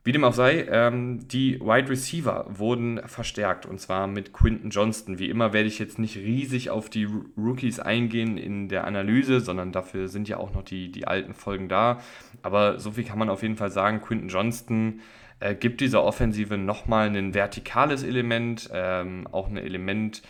Wie 0.05 0.11
dem 0.11 0.23
auch 0.23 0.33
sei, 0.33 0.67
ähm, 0.69 1.27
die 1.27 1.59
Wide 1.59 1.89
Receiver 1.89 2.45
wurden 2.47 3.01
verstärkt 3.07 3.65
und 3.65 3.81
zwar 3.81 4.05
mit 4.05 4.33
Quinton 4.33 4.69
Johnston. 4.69 5.17
Wie 5.17 5.31
immer 5.31 5.51
werde 5.51 5.67
ich 5.67 5.79
jetzt 5.79 5.97
nicht 5.97 6.15
riesig 6.17 6.69
auf 6.69 6.91
die 6.91 7.09
Rookies 7.35 7.79
eingehen 7.79 8.37
in 8.37 8.69
der 8.69 8.85
Analyse, 8.85 9.39
sondern 9.39 9.71
dafür 9.71 10.07
sind 10.07 10.29
ja 10.29 10.37
auch 10.37 10.53
noch 10.53 10.61
die, 10.61 10.91
die 10.91 11.07
alten 11.07 11.33
Folgen 11.33 11.69
da. 11.69 12.01
Aber 12.43 12.77
so 12.77 12.91
viel 12.91 13.03
kann 13.03 13.17
man 13.17 13.31
auf 13.31 13.41
jeden 13.41 13.57
Fall 13.57 13.71
sagen. 13.71 13.99
Quinton 13.99 14.29
Johnston 14.29 15.01
äh, 15.39 15.55
gibt 15.55 15.81
dieser 15.81 16.03
Offensive 16.03 16.55
nochmal 16.55 17.07
ein 17.07 17.33
vertikales 17.33 18.03
Element, 18.03 18.69
ähm, 18.71 19.27
auch 19.31 19.47
ein 19.47 19.57
Element, 19.57 20.21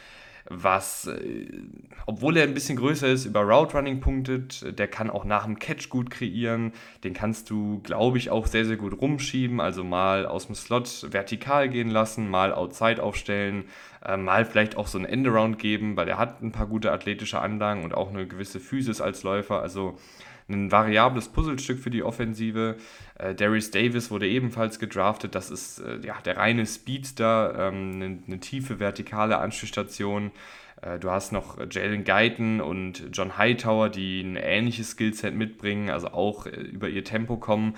was, 0.50 1.08
äh, 1.08 1.48
obwohl 2.06 2.38
er 2.38 2.44
ein 2.44 2.54
bisschen 2.54 2.78
größer 2.78 3.08
ist, 3.08 3.26
über 3.26 3.42
Route 3.42 3.76
Running 3.76 4.00
punktet. 4.00 4.78
Der 4.78 4.88
kann 4.88 5.10
auch 5.10 5.26
nach 5.26 5.46
dem 5.46 5.58
Catch 5.58 5.90
gut 5.90 6.10
kreieren. 6.10 6.72
Den 7.04 7.14
kannst 7.14 7.50
du, 7.50 7.80
glaube 7.84 8.18
ich, 8.18 8.30
auch 8.30 8.46
sehr, 8.46 8.66
sehr 8.66 8.78
gut 8.78 9.02
rumschieben. 9.02 9.60
Also 9.60 9.84
mal 9.84 10.26
aus 10.26 10.46
dem 10.46 10.56
Slot 10.56 11.08
vertikal 11.12 11.70
gehen 11.70 11.90
lassen, 11.90 12.30
mal 12.30 12.54
outside 12.54 13.02
aufstellen, 13.02 13.66
äh, 14.06 14.18
mal 14.18 14.46
vielleicht 14.46 14.78
auch 14.78 14.88
so 14.88 15.00
ein 15.00 15.06
Endaround 15.06 15.58
geben, 15.58 15.98
weil 15.98 16.08
er 16.08 16.20
hat 16.20 16.42
ein 16.42 16.52
paar 16.52 16.68
gute 16.68 16.92
athletische 16.92 17.40
Anlagen 17.40 17.84
und 17.84 17.96
auch 17.96 18.10
eine 18.10 18.28
gewisse 18.28 18.60
Physis 18.60 19.02
als 19.02 19.24
Läufer. 19.24 19.62
Also 19.62 19.98
ein 20.48 20.72
variables 20.72 21.30
Puzzlestück 21.30 21.80
für 21.80 21.90
die 21.90 22.04
Offensive. 22.04 22.78
Äh, 23.18 23.34
Darius 23.34 23.72
Davis 23.72 24.12
wurde 24.12 24.28
ebenfalls 24.28 24.80
gedraftet. 24.80 25.36
Das 25.36 25.50
ist 25.50 25.80
äh, 25.80 26.00
ja, 26.06 26.16
der 26.24 26.38
reine 26.38 26.66
Speedster, 26.66 27.72
ähm, 27.72 27.92
eine, 27.96 28.20
eine, 28.28 28.40
tiefe 28.40 28.80
vertikale 28.80 29.40
Anschlussstation. 29.40 30.32
Äh, 30.82 31.00
du 31.00 31.10
hast 31.10 31.32
noch 31.32 31.58
Jalen 31.72 32.04
Guyton 32.04 32.62
und 32.62 33.10
John 33.12 33.38
Hightower, 33.38 33.90
die 33.90 34.22
ein 34.22 34.36
ähnliches 34.36 34.92
Skillset 34.92 35.34
mitbringen, 35.34 35.90
also 35.90 36.10
auch 36.10 36.46
äh, 36.46 36.52
über 36.52 36.90
ihr 36.90 37.04
Tempo 37.04 37.38
kommen. 37.38 37.76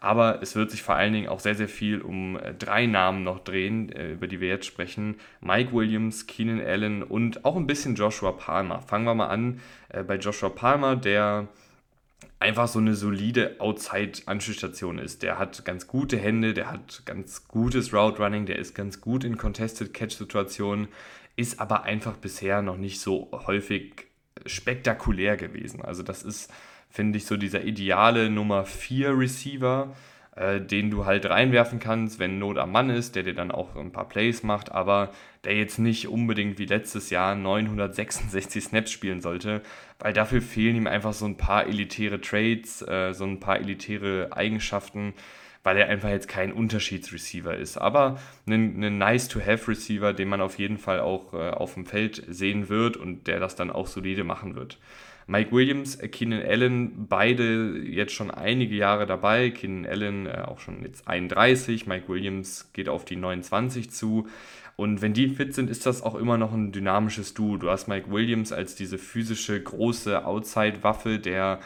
Aber 0.00 0.40
es 0.42 0.54
wird 0.54 0.70
sich 0.70 0.82
vor 0.82 0.94
allen 0.94 1.12
Dingen 1.12 1.28
auch 1.28 1.40
sehr, 1.40 1.56
sehr 1.56 1.68
viel 1.68 2.00
um 2.00 2.38
äh, 2.38 2.54
drei 2.54 2.86
Namen 2.86 3.24
noch 3.24 3.40
drehen, 3.40 3.90
äh, 3.92 4.12
über 4.12 4.28
die 4.28 4.40
wir 4.40 4.48
jetzt 4.48 4.66
sprechen. 4.66 5.16
Mike 5.42 5.72
Williams, 5.72 6.26
Keenan 6.26 6.60
Allen 6.60 7.02
und 7.02 7.44
auch 7.44 7.56
ein 7.56 7.66
bisschen 7.66 7.96
Joshua 7.96 8.32
Palmer. 8.32 8.80
Fangen 8.80 9.04
wir 9.04 9.14
mal 9.14 9.26
an 9.26 9.60
bei 10.06 10.16
Joshua 10.16 10.50
Palmer, 10.50 10.96
der 10.96 11.48
einfach 12.40 12.68
so 12.68 12.78
eine 12.78 12.94
solide 12.94 13.56
Outside-Anschlussstation 13.58 14.98
ist. 14.98 15.22
Der 15.22 15.38
hat 15.38 15.64
ganz 15.64 15.86
gute 15.86 16.16
Hände, 16.16 16.54
der 16.54 16.70
hat 16.70 17.02
ganz 17.04 17.48
gutes 17.48 17.92
Route 17.92 18.22
Running, 18.22 18.46
der 18.46 18.58
ist 18.58 18.74
ganz 18.74 19.00
gut 19.00 19.24
in 19.24 19.36
Contested 19.36 19.92
Catch-Situationen, 19.92 20.88
ist 21.36 21.60
aber 21.60 21.84
einfach 21.84 22.16
bisher 22.16 22.62
noch 22.62 22.76
nicht 22.76 23.00
so 23.00 23.30
häufig 23.32 24.06
spektakulär 24.46 25.36
gewesen. 25.36 25.82
Also 25.82 26.02
das 26.02 26.22
ist, 26.22 26.52
finde 26.88 27.18
ich, 27.18 27.26
so 27.26 27.36
dieser 27.36 27.64
ideale 27.64 28.30
Nummer 28.30 28.64
4 28.64 29.18
Receiver, 29.18 29.94
äh, 30.36 30.60
den 30.60 30.90
du 30.90 31.06
halt 31.06 31.26
reinwerfen 31.26 31.80
kannst, 31.80 32.18
wenn 32.18 32.38
Not 32.38 32.58
am 32.58 32.70
Mann 32.70 32.90
ist, 32.90 33.16
der 33.16 33.24
dir 33.24 33.34
dann 33.34 33.50
auch 33.50 33.74
ein 33.74 33.92
paar 33.92 34.08
Plays 34.08 34.44
macht, 34.44 34.70
aber 34.72 35.10
der 35.48 35.56
jetzt 35.56 35.78
nicht 35.78 36.08
unbedingt 36.08 36.58
wie 36.58 36.66
letztes 36.66 37.08
Jahr 37.08 37.34
966 37.34 38.64
Snaps 38.64 38.92
spielen 38.92 39.22
sollte, 39.22 39.62
weil 39.98 40.12
dafür 40.12 40.42
fehlen 40.42 40.76
ihm 40.76 40.86
einfach 40.86 41.14
so 41.14 41.24
ein 41.24 41.38
paar 41.38 41.66
elitäre 41.66 42.20
Trades, 42.20 42.82
äh, 42.82 43.14
so 43.14 43.24
ein 43.24 43.40
paar 43.40 43.58
elitäre 43.58 44.28
Eigenschaften, 44.30 45.14
weil 45.62 45.78
er 45.78 45.88
einfach 45.88 46.10
jetzt 46.10 46.28
kein 46.28 46.52
Unterschiedsreceiver 46.52 47.56
ist. 47.56 47.78
Aber 47.78 48.18
ein, 48.46 48.84
ein 48.84 48.98
Nice-to-Have-Receiver, 48.98 50.12
den 50.12 50.28
man 50.28 50.42
auf 50.42 50.58
jeden 50.58 50.76
Fall 50.76 51.00
auch 51.00 51.32
äh, 51.32 51.48
auf 51.48 51.72
dem 51.72 51.86
Feld 51.86 52.22
sehen 52.28 52.68
wird 52.68 52.98
und 52.98 53.26
der 53.26 53.40
das 53.40 53.56
dann 53.56 53.70
auch 53.70 53.86
solide 53.86 54.24
machen 54.24 54.54
wird. 54.54 54.78
Mike 55.26 55.52
Williams, 55.52 55.98
Keenan 55.98 56.42
Allen, 56.42 57.06
beide 57.06 57.78
jetzt 57.78 58.12
schon 58.12 58.30
einige 58.30 58.74
Jahre 58.74 59.06
dabei. 59.06 59.48
Keenan 59.48 59.86
Allen 59.90 60.26
äh, 60.26 60.42
auch 60.46 60.58
schon 60.58 60.82
jetzt 60.82 61.08
31, 61.08 61.86
Mike 61.86 62.08
Williams 62.08 62.70
geht 62.74 62.90
auf 62.90 63.06
die 63.06 63.16
29 63.16 63.90
zu. 63.90 64.26
Und 64.80 65.02
wenn 65.02 65.12
die 65.12 65.28
fit 65.28 65.56
sind, 65.56 65.70
ist 65.70 65.86
das 65.86 66.02
auch 66.02 66.14
immer 66.14 66.38
noch 66.38 66.52
ein 66.52 66.70
dynamisches 66.70 67.34
Duo. 67.34 67.56
Du 67.56 67.68
hast 67.68 67.88
Mike 67.88 68.12
Williams 68.12 68.52
als 68.52 68.76
diese 68.76 68.96
physische 68.96 69.60
große 69.60 70.24
Outside-Waffe, 70.24 71.18
der 71.18 71.58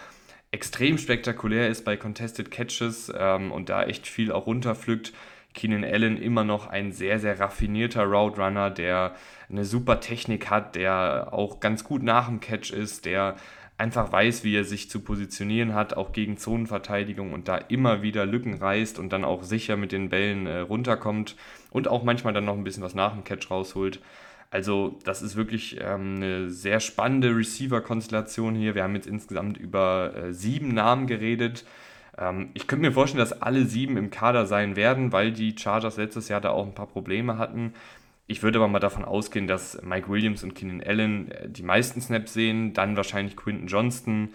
extrem 0.50 0.96
spektakulär 0.96 1.68
ist 1.68 1.84
bei 1.84 1.98
Contested 1.98 2.50
Catches 2.50 3.12
ähm, 3.14 3.52
und 3.52 3.68
da 3.68 3.84
echt 3.84 4.06
viel 4.06 4.32
auch 4.32 4.46
runterpflückt. 4.46 5.12
Keenan 5.52 5.84
Allen 5.84 6.16
immer 6.16 6.42
noch 6.42 6.68
ein 6.68 6.90
sehr, 6.92 7.18
sehr 7.18 7.38
raffinierter 7.38 8.04
Route 8.04 8.72
der 8.78 9.14
eine 9.50 9.66
super 9.66 10.00
Technik 10.00 10.48
hat, 10.48 10.74
der 10.74 11.34
auch 11.34 11.60
ganz 11.60 11.84
gut 11.84 12.02
nach 12.02 12.28
dem 12.28 12.40
Catch 12.40 12.72
ist, 12.72 13.04
der 13.04 13.36
einfach 13.76 14.10
weiß, 14.10 14.42
wie 14.42 14.56
er 14.56 14.64
sich 14.64 14.88
zu 14.88 15.00
positionieren 15.00 15.74
hat, 15.74 15.94
auch 15.98 16.12
gegen 16.12 16.38
Zonenverteidigung 16.38 17.34
und 17.34 17.46
da 17.46 17.58
immer 17.58 18.00
wieder 18.00 18.24
Lücken 18.24 18.54
reißt 18.54 18.98
und 18.98 19.12
dann 19.12 19.24
auch 19.24 19.42
sicher 19.42 19.76
mit 19.76 19.92
den 19.92 20.08
Bällen 20.08 20.46
äh, 20.46 20.60
runterkommt 20.60 21.36
und 21.72 21.88
auch 21.88 22.02
manchmal 22.02 22.32
dann 22.32 22.44
noch 22.44 22.56
ein 22.56 22.64
bisschen 22.64 22.82
was 22.82 22.94
nach 22.94 23.12
dem 23.12 23.24
Catch 23.24 23.50
rausholt. 23.50 24.00
Also 24.50 24.98
das 25.04 25.22
ist 25.22 25.34
wirklich 25.34 25.78
ähm, 25.80 26.16
eine 26.16 26.50
sehr 26.50 26.78
spannende 26.80 27.34
Receiver-Konstellation 27.34 28.54
hier. 28.54 28.74
Wir 28.74 28.82
haben 28.82 28.94
jetzt 28.94 29.06
insgesamt 29.06 29.56
über 29.56 30.12
äh, 30.14 30.32
sieben 30.34 30.74
Namen 30.74 31.06
geredet. 31.06 31.64
Ähm, 32.18 32.50
ich 32.52 32.66
könnte 32.66 32.86
mir 32.86 32.92
vorstellen, 32.92 33.20
dass 33.20 33.40
alle 33.40 33.64
sieben 33.64 33.96
im 33.96 34.10
Kader 34.10 34.44
sein 34.44 34.76
werden, 34.76 35.10
weil 35.10 35.32
die 35.32 35.56
Chargers 35.56 35.96
letztes 35.96 36.28
Jahr 36.28 36.42
da 36.42 36.50
auch 36.50 36.66
ein 36.66 36.74
paar 36.74 36.86
Probleme 36.86 37.38
hatten. 37.38 37.72
Ich 38.26 38.42
würde 38.42 38.58
aber 38.58 38.68
mal 38.68 38.78
davon 38.78 39.04
ausgehen, 39.04 39.46
dass 39.46 39.80
Mike 39.82 40.08
Williams 40.08 40.42
und 40.44 40.54
Keenan 40.54 40.82
Allen 40.82 41.30
äh, 41.30 41.48
die 41.48 41.62
meisten 41.62 42.02
Snaps 42.02 42.34
sehen, 42.34 42.74
dann 42.74 42.96
wahrscheinlich 42.96 43.36
Quinton 43.36 43.68
Johnston, 43.68 44.34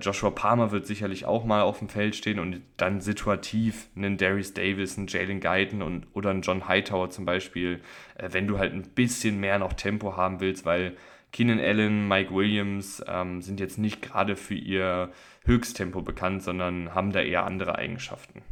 Joshua 0.00 0.30
Palmer 0.30 0.70
wird 0.70 0.86
sicherlich 0.86 1.24
auch 1.24 1.44
mal 1.44 1.62
auf 1.62 1.78
dem 1.78 1.88
Feld 1.88 2.14
stehen 2.14 2.38
und 2.38 2.60
dann 2.76 3.00
situativ 3.00 3.88
einen 3.96 4.18
Darius 4.18 4.52
Davis, 4.52 4.98
einen 4.98 5.06
Jalen 5.06 5.40
Guyton 5.40 5.80
und, 5.80 6.06
oder 6.12 6.30
einen 6.30 6.42
John 6.42 6.68
Hightower 6.68 7.08
zum 7.10 7.24
Beispiel, 7.24 7.80
äh, 8.16 8.28
wenn 8.32 8.46
du 8.46 8.58
halt 8.58 8.74
ein 8.74 8.82
bisschen 8.82 9.40
mehr 9.40 9.58
noch 9.58 9.72
Tempo 9.72 10.16
haben 10.16 10.40
willst, 10.40 10.66
weil 10.66 10.96
Keenan 11.32 11.58
Allen, 11.60 12.06
Mike 12.06 12.34
Williams 12.34 13.02
ähm, 13.08 13.40
sind 13.40 13.60
jetzt 13.60 13.78
nicht 13.78 14.02
gerade 14.02 14.36
für 14.36 14.54
ihr 14.54 15.10
Höchsttempo 15.44 16.02
bekannt, 16.02 16.42
sondern 16.42 16.94
haben 16.94 17.12
da 17.12 17.22
eher 17.22 17.46
andere 17.46 17.76
Eigenschaften. 17.76 18.42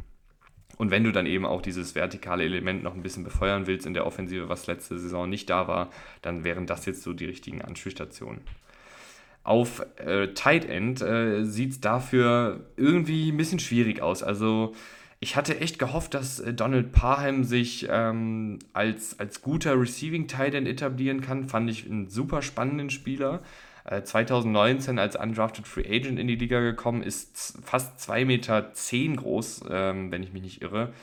Und 0.77 0.89
wenn 0.89 1.03
du 1.03 1.11
dann 1.11 1.27
eben 1.27 1.45
auch 1.45 1.61
dieses 1.61 1.93
vertikale 1.93 2.43
Element 2.43 2.81
noch 2.81 2.95
ein 2.95 3.03
bisschen 3.03 3.23
befeuern 3.23 3.67
willst 3.67 3.85
in 3.85 3.93
der 3.93 4.07
Offensive, 4.07 4.49
was 4.49 4.65
letzte 4.65 4.97
Saison 4.97 5.29
nicht 5.29 5.47
da 5.51 5.67
war, 5.67 5.91
dann 6.23 6.43
wären 6.43 6.65
das 6.65 6.87
jetzt 6.87 7.03
so 7.03 7.13
die 7.13 7.25
richtigen 7.25 7.61
Anspielstationen. 7.61 8.41
Auf 9.43 9.85
äh, 9.97 10.27
Tight 10.33 10.65
End 10.65 11.01
äh, 11.01 11.43
sieht 11.43 11.71
es 11.71 11.81
dafür 11.81 12.67
irgendwie 12.77 13.31
ein 13.31 13.37
bisschen 13.37 13.59
schwierig 13.59 14.01
aus. 14.01 14.21
Also 14.21 14.75
ich 15.19 15.35
hatte 15.35 15.59
echt 15.59 15.79
gehofft, 15.79 16.13
dass 16.13 16.39
äh, 16.39 16.53
Donald 16.53 16.91
Parham 16.91 17.43
sich 17.43 17.87
ähm, 17.89 18.59
als, 18.73 19.19
als 19.19 19.41
guter 19.41 19.79
Receiving 19.79 20.27
Tight 20.27 20.53
End 20.53 20.67
etablieren 20.67 21.21
kann. 21.21 21.47
Fand 21.47 21.69
ich 21.69 21.85
einen 21.85 22.09
super 22.09 22.41
spannenden 22.41 22.89
Spieler. 22.89 23.41
2019 24.03 24.97
äh, 24.97 25.01
als 25.01 25.15
Undrafted 25.15 25.67
Free 25.67 25.87
Agent 25.87 26.19
in 26.19 26.27
die 26.27 26.35
Liga 26.35 26.59
gekommen, 26.59 27.01
ist 27.01 27.57
fast 27.63 27.99
2,10 27.99 28.25
Meter 28.25 28.73
zehn 28.73 29.15
groß, 29.15 29.65
ähm, 29.69 30.11
wenn 30.11 30.23
ich 30.23 30.33
mich 30.33 30.43
nicht 30.43 30.61
irre. 30.61 30.93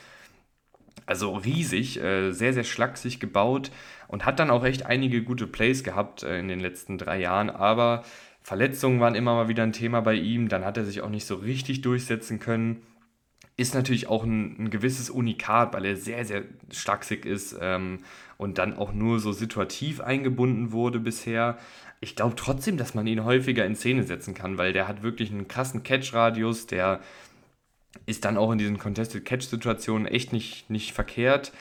Also 1.06 1.34
riesig, 1.34 2.00
äh, 2.00 2.32
sehr, 2.32 2.52
sehr 2.52 2.64
schlaksig 2.64 3.18
gebaut 3.18 3.70
und 4.08 4.26
hat 4.26 4.38
dann 4.38 4.50
auch 4.50 4.64
echt 4.64 4.86
einige 4.86 5.22
gute 5.22 5.46
Plays 5.46 5.82
gehabt 5.82 6.22
äh, 6.22 6.38
in 6.38 6.48
den 6.48 6.60
letzten 6.60 6.98
drei 6.98 7.18
Jahren, 7.18 7.50
aber 7.50 8.04
Verletzungen 8.48 9.00
waren 9.00 9.14
immer 9.14 9.34
mal 9.34 9.48
wieder 9.48 9.62
ein 9.62 9.72
Thema 9.72 10.00
bei 10.00 10.14
ihm, 10.14 10.48
dann 10.48 10.64
hat 10.64 10.76
er 10.76 10.84
sich 10.84 11.02
auch 11.02 11.10
nicht 11.10 11.26
so 11.26 11.36
richtig 11.36 11.82
durchsetzen 11.82 12.40
können. 12.40 12.82
Ist 13.56 13.74
natürlich 13.74 14.08
auch 14.08 14.24
ein, 14.24 14.56
ein 14.58 14.70
gewisses 14.70 15.10
Unikat, 15.10 15.74
weil 15.74 15.84
er 15.84 15.96
sehr, 15.96 16.24
sehr 16.24 16.44
schlaksig 16.70 17.26
ist 17.26 17.56
ähm, 17.60 17.98
und 18.36 18.58
dann 18.58 18.76
auch 18.76 18.92
nur 18.92 19.20
so 19.20 19.32
situativ 19.32 20.00
eingebunden 20.00 20.72
wurde 20.72 21.00
bisher 21.00 21.58
ich 22.00 22.14
glaube 22.14 22.36
trotzdem, 22.36 22.76
dass 22.76 22.94
man 22.94 23.06
ihn 23.06 23.24
häufiger 23.24 23.64
in 23.66 23.74
Szene 23.74 24.04
setzen 24.04 24.34
kann, 24.34 24.58
weil 24.58 24.72
der 24.72 24.86
hat 24.86 25.02
wirklich 25.02 25.30
einen 25.30 25.48
krassen 25.48 25.82
Catch-Radius, 25.82 26.66
der 26.66 27.00
ist 28.06 28.24
dann 28.24 28.36
auch 28.36 28.52
in 28.52 28.58
diesen 28.58 28.78
Contested 28.78 29.24
Catch-Situationen 29.24 30.06
echt 30.06 30.32
nicht, 30.32 30.70
nicht 30.70 30.92
verkehrt. 30.92 31.52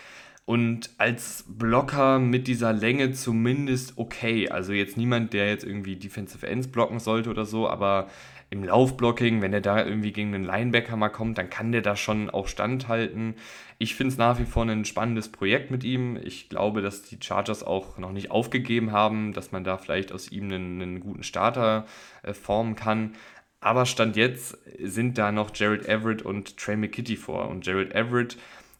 Und 0.47 0.91
als 0.97 1.43
Blocker 1.45 2.19
mit 2.19 2.47
dieser 2.47 2.71
Länge 2.71 3.11
zumindest 3.11 3.97
okay. 3.97 4.47
Also 4.47 4.71
jetzt 4.71 4.95
niemand, 4.95 5.33
der 5.33 5.49
jetzt 5.49 5.65
irgendwie 5.65 5.97
Defensive 5.97 6.47
Ends 6.47 6.69
blocken 6.69 7.01
sollte 7.01 7.29
oder 7.29 7.43
so, 7.43 7.67
aber 7.67 8.07
im 8.49 8.63
Laufblocking, 8.63 9.41
wenn 9.41 9.51
er 9.51 9.59
da 9.59 9.85
irgendwie 9.85 10.13
gegen 10.13 10.33
einen 10.33 10.45
Linebacker 10.45 10.95
mal 10.95 11.09
kommt, 11.09 11.37
dann 11.37 11.49
kann 11.49 11.73
der 11.73 11.81
da 11.81 11.97
schon 11.97 12.29
auch 12.29 12.47
standhalten. 12.47 13.35
Ich 13.77 13.95
finde 13.95 14.13
es 14.13 14.17
nach 14.17 14.39
wie 14.39 14.45
vor 14.45 14.63
ein 14.63 14.85
spannendes 14.85 15.27
Projekt 15.27 15.69
mit 15.69 15.83
ihm. 15.83 16.17
Ich 16.23 16.47
glaube, 16.47 16.81
dass 16.81 17.01
die 17.03 17.17
Chargers 17.21 17.63
auch 17.63 17.97
noch 17.97 18.13
nicht 18.13 18.31
aufgegeben 18.31 18.93
haben, 18.93 19.33
dass 19.33 19.51
man 19.51 19.65
da 19.65 19.77
vielleicht 19.77 20.13
aus 20.13 20.31
ihm 20.31 20.45
einen, 20.45 20.81
einen 20.81 20.99
guten 21.01 21.23
Starter 21.23 21.85
äh, 22.23 22.33
formen 22.33 22.77
kann. 22.77 23.15
Aber 23.59 23.85
Stand 23.85 24.15
jetzt 24.15 24.57
sind 24.81 25.17
da 25.17 25.33
noch 25.33 25.53
Jared 25.53 25.89
Everett 25.89 26.21
und 26.21 26.55
Trey 26.55 26.77
McKitty 26.77 27.17
vor. 27.17 27.49
Und 27.49 27.65
Jared 27.65 27.93
Everett, 27.93 28.37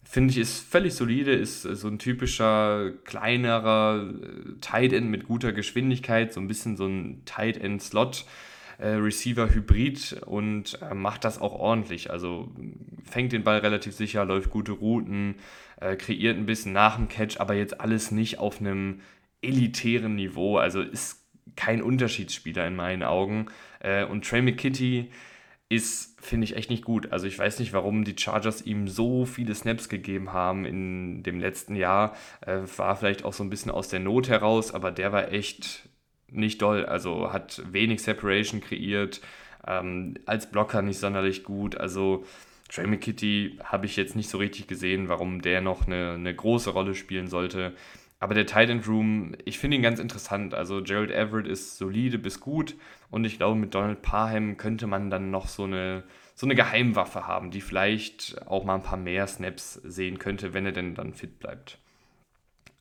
finde 0.10 0.32
ich, 0.32 0.38
ist 0.38 0.60
völlig 0.60 0.94
solide, 0.94 1.34
ist 1.34 1.66
äh, 1.66 1.76
so 1.76 1.88
ein 1.88 2.00
typischer, 2.00 2.92
kleinerer 3.04 4.10
äh, 4.10 4.60
Tight 4.62 4.94
End 4.94 5.10
mit 5.10 5.26
guter 5.26 5.52
Geschwindigkeit, 5.52 6.34
so 6.34 6.40
ein 6.40 6.48
bisschen 6.48 6.78
so 6.78 6.88
ein 6.88 7.24
Tight 7.26 7.58
End 7.58 7.82
Slot 7.82 8.26
äh, 8.78 8.88
Receiver-Hybrid 8.88 10.22
und 10.26 10.80
äh, 10.82 10.94
macht 10.94 11.26
das 11.26 11.42
auch 11.42 11.54
ordentlich. 11.54 12.10
Also 12.10 12.50
fängt 13.04 13.34
den 13.34 13.44
Ball 13.44 13.60
relativ 13.60 13.94
sicher, 13.94 14.24
läuft 14.26 14.50
gute 14.50 14.74
Routen, 14.74 15.36
kreiert 16.00 16.36
ein 16.36 16.48
bisschen 16.48 16.74
nach 16.74 16.96
dem 16.96 17.08
Catch, 17.08 17.40
aber 17.40 17.54
jetzt 17.54 17.80
alles 17.80 18.10
nicht 18.10 18.40
auf 18.40 18.60
einem 18.60 19.02
elitären 19.44 20.16
Niveau. 20.16 20.58
Also 20.58 20.82
ist 20.82 21.24
kein 21.56 21.84
Unterschiedsspieler 21.84 22.66
in 22.66 22.76
meinen 22.76 23.04
Augen. 23.04 23.46
Und 24.10 24.28
Trey 24.28 24.42
McKitty 24.42 25.12
ist, 25.70 26.20
finde 26.22 26.46
ich, 26.46 26.56
echt 26.56 26.70
nicht 26.70 26.86
gut. 26.86 27.12
Also 27.12 27.28
ich 27.28 27.38
weiß 27.38 27.60
nicht, 27.60 27.74
warum 27.74 28.06
die 28.06 28.16
Chargers 28.18 28.62
ihm 28.62 28.88
so 28.88 29.26
viele 29.26 29.54
Snaps 29.54 29.90
gegeben 29.90 30.32
haben 30.32 30.66
in 30.66 31.24
dem 31.24 31.40
letzten 31.40 31.76
Jahr. 31.76 32.16
Äh, 32.42 32.60
war 32.78 32.96
vielleicht 32.96 33.26
auch 33.26 33.34
so 33.34 33.44
ein 33.44 33.50
bisschen 33.50 33.72
aus 33.72 33.90
der 33.90 34.00
Not 34.00 34.30
heraus, 34.30 34.74
aber 34.74 34.92
der 34.92 35.12
war 35.12 35.32
echt 35.32 35.90
nicht 36.30 36.62
doll. 36.62 36.86
Also 36.86 37.34
hat 37.34 37.62
wenig 37.72 38.02
Separation 38.02 38.62
kreiert, 38.62 39.22
ähm, 39.66 40.16
als 40.26 40.50
Blocker 40.50 40.82
nicht 40.82 41.00
sonderlich 41.00 41.44
gut. 41.44 41.78
Also 41.78 42.26
Trey 42.70 42.88
McKitty 42.88 43.60
habe 43.64 43.86
ich 43.86 43.96
jetzt 43.98 44.16
nicht 44.16 44.30
so 44.30 44.38
richtig 44.38 44.68
gesehen, 44.68 45.10
warum 45.10 45.42
der 45.42 45.62
noch 45.62 45.86
eine, 45.88 46.14
eine 46.14 46.34
große 46.34 46.70
Rolle 46.70 46.96
spielen 46.96 47.28
sollte. 47.28 47.74
Aber 48.20 48.34
der 48.34 48.48
Tight 48.48 48.70
End 48.70 48.88
Room, 48.88 49.36
ich 49.46 49.60
finde 49.60 49.78
ihn 49.78 49.84
ganz 49.84 50.00
interessant. 50.00 50.54
Also 50.56 50.82
Gerald 50.82 51.12
Everett 51.12 51.48
ist 51.48 51.78
solide 51.78 52.18
bis 52.18 52.40
gut 52.40 52.76
und 53.12 53.26
ich 53.26 53.38
glaube, 53.38 53.60
mit 53.60 53.76
Donald 53.76 54.02
Parham 54.02 54.58
könnte 54.58 54.88
man 54.88 55.10
dann 55.12 55.30
noch 55.30 55.48
so 55.48 55.66
eine, 55.66 56.04
so 56.34 56.48
eine 56.48 56.56
Geheimwaffe 56.56 57.28
haben, 57.28 57.52
die 57.52 57.62
vielleicht 57.62 58.42
auch 58.48 58.64
mal 58.64 58.76
ein 58.76 58.84
paar 58.84 58.98
mehr 58.98 59.28
Snaps 59.28 59.76
sehen 59.84 60.18
könnte, 60.18 60.54
wenn 60.54 60.66
er 60.66 60.72
denn 60.72 60.96
dann 60.96 61.14
fit 61.14 61.40
bleibt. 61.40 61.78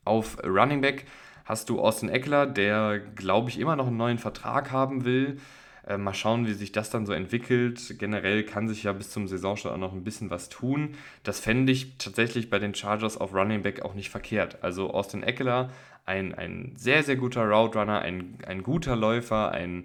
Auf 0.05 0.39
Running 0.43 0.81
Back 0.81 1.05
hast 1.45 1.69
du 1.69 1.81
Austin 1.81 2.09
Eckler, 2.09 2.47
der, 2.47 2.99
glaube 2.99 3.51
ich, 3.51 3.59
immer 3.59 3.77
noch 3.77 3.89
einen 3.89 3.97
neuen 3.97 4.19
Vertrag 4.19 4.71
haben 4.71 5.05
will. 5.05 5.39
Äh, 5.87 5.99
mal 5.99 6.15
schauen, 6.15 6.47
wie 6.47 6.53
sich 6.53 6.73
das 6.73 6.91
dann 6.91 7.07
so 7.07 7.13
entwickelt. 7.13 7.95
Generell 7.99 8.43
kann 8.43 8.69
sich 8.69 8.83
ja 8.83 8.93
bis 8.93 9.11
zum 9.11 9.29
Saisonstart 9.29 9.75
auch 9.75 9.79
noch 9.79 9.93
ein 9.93 10.03
bisschen 10.03 10.31
was 10.31 10.49
tun. 10.49 10.97
Das 11.23 11.39
fände 11.39 11.73
ich 11.73 11.97
tatsächlich 11.99 12.51
bei 12.51 12.59
den 12.59 12.75
Chargers 12.75 13.17
auf 13.17 13.33
Running 13.33 13.63
Back 13.63 13.83
auch 13.83 13.95
nicht 13.95 14.11
verkehrt. 14.11 14.63
Also 14.63 14.91
Austin 14.91 15.23
Eckler, 15.23 15.71
ein, 16.05 16.35
ein 16.35 16.73
sehr, 16.77 17.05
sehr 17.05 17.17
guter 17.17 17.49
Route 17.49 17.79
Runner, 17.79 18.01
ein, 18.01 18.39
ein 18.47 18.65
guter 18.65 18.97
Läufer, 18.97 19.53
ein 19.53 19.85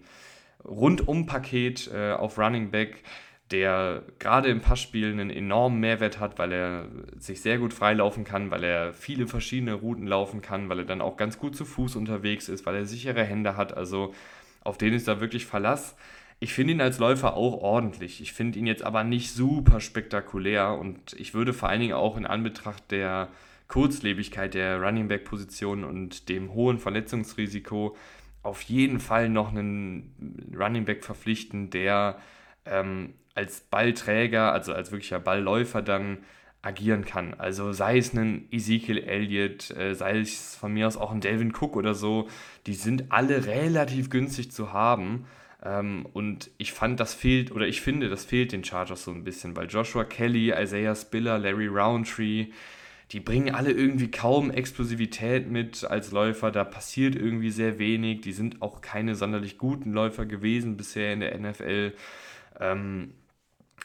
Rundum-Paket 0.66 1.92
äh, 1.94 2.14
auf 2.14 2.38
Running 2.38 2.72
Back, 2.72 3.04
der 3.52 4.04
gerade 4.18 4.50
im 4.50 4.62
Passspiel 4.62 5.12
einen 5.12 5.30
enormen 5.30 5.80
Mehrwert 5.80 6.20
hat, 6.20 6.40
weil 6.40 6.52
er 6.52 6.86
sich 7.20 7.42
sehr 7.42 7.60
gut 7.60 7.74
freilaufen 7.74 8.24
kann, 8.24 8.50
weil 8.50 8.64
er 8.64 8.94
viele 8.94 9.28
verschiedene 9.28 9.74
Routen 9.74 10.08
laufen 10.08 10.42
kann, 10.42 10.70
weil 10.70 10.80
er 10.80 10.86
dann 10.86 11.02
auch 11.02 11.18
ganz 11.18 11.38
gut 11.38 11.56
zu 11.56 11.66
Fuß 11.66 11.96
unterwegs 11.96 12.50
ist, 12.50 12.66
weil 12.66 12.76
er 12.76 12.86
sichere 12.86 13.24
Hände 13.24 13.58
hat. 13.58 13.76
Also 13.76 14.14
auf 14.62 14.78
den 14.78 14.94
ist 14.94 15.08
da 15.08 15.20
wirklich 15.20 15.46
Verlass. 15.46 15.96
Ich 16.40 16.54
finde 16.54 16.74
ihn 16.74 16.82
als 16.82 16.98
Läufer 16.98 17.36
auch 17.36 17.62
ordentlich. 17.62 18.22
Ich 18.22 18.34
finde 18.34 18.58
ihn 18.58 18.66
jetzt 18.66 18.84
aber 18.84 19.04
nicht 19.04 19.32
super 19.32 19.80
spektakulär 19.80 20.78
und 20.80 21.14
ich 21.14 21.34
würde 21.34 21.54
vor 21.54 21.70
allen 21.70 21.82
Dingen 21.82 21.94
auch 21.94 22.18
in 22.18 22.26
Anbetracht 22.26 22.90
der 22.90 23.30
Kurzlebigkeit 23.68 24.54
der 24.54 24.82
Running 24.82 25.08
Back 25.08 25.24
Position 25.24 25.84
und 25.84 26.30
dem 26.30 26.54
hohen 26.54 26.80
Verletzungsrisiko 26.80 27.96
auf 28.44 28.62
jeden 28.64 29.00
Fall 29.00 29.30
noch 29.30 29.50
einen 29.50 30.52
Running 30.58 30.86
Back 30.86 31.04
verpflichten, 31.04 31.70
der 31.70 32.20
ähm, 32.66 33.14
als 33.36 33.62
Ballträger, 33.62 34.52
also 34.52 34.74
als 34.74 34.92
wirklicher 34.92 35.20
Ballläufer 35.20 35.82
dann 35.82 36.20
agieren 36.62 37.06
kann. 37.06 37.34
Also 37.34 37.74
sei 37.74 37.98
es 37.98 38.14
ein 38.14 38.48
Ezekiel 38.52 39.00
Elliott, 39.00 39.72
äh, 39.72 39.96
sei 39.96 40.20
es 40.20 40.56
von 40.56 40.74
mir 40.74 40.88
aus 40.88 40.98
auch 40.98 41.12
ein 41.12 41.22
Delvin 41.22 41.54
Cook 41.54 41.76
oder 41.76 41.96
so, 41.96 42.28
die 42.68 42.76
sind 42.76 43.12
alle 43.12 43.46
relativ 43.48 44.10
günstig 44.10 44.52
zu 44.52 44.72
haben. 44.72 45.26
Ähm, 45.64 46.08
und 46.14 46.52
ich 46.58 46.72
fand, 46.72 47.00
das 47.00 47.14
fehlt, 47.14 47.52
oder 47.52 47.68
ich 47.68 47.82
finde, 47.82 48.10
das 48.10 48.26
fehlt 48.26 48.52
den 48.52 48.64
Chargers 48.64 49.04
so 49.04 49.12
ein 49.12 49.24
bisschen, 49.24 49.56
weil 49.56 49.68
Joshua 49.68 50.04
Kelly, 50.04 50.54
Isaiah 50.56 50.96
Spiller, 50.96 51.40
Larry 51.40 51.68
Roundtree, 51.68 52.48
die 53.12 53.20
bringen 53.20 53.54
alle 53.54 53.72
irgendwie 53.72 54.10
kaum 54.10 54.52
Explosivität 54.52 55.50
mit 55.50 55.84
als 55.84 56.12
Läufer. 56.12 56.50
Da 56.50 56.64
passiert 56.64 57.16
irgendwie 57.16 57.52
sehr 57.52 57.78
wenig. 57.78 58.22
Die 58.22 58.32
sind 58.32 58.62
auch 58.62 58.80
keine 58.82 59.16
sonderlich 59.16 59.58
guten 59.58 59.92
Läufer 59.92 60.26
gewesen 60.26 60.78
bisher 60.78 61.12
in 61.12 61.20
der 61.20 61.38
NFL. 61.38 61.94
Ähm, 62.60 63.14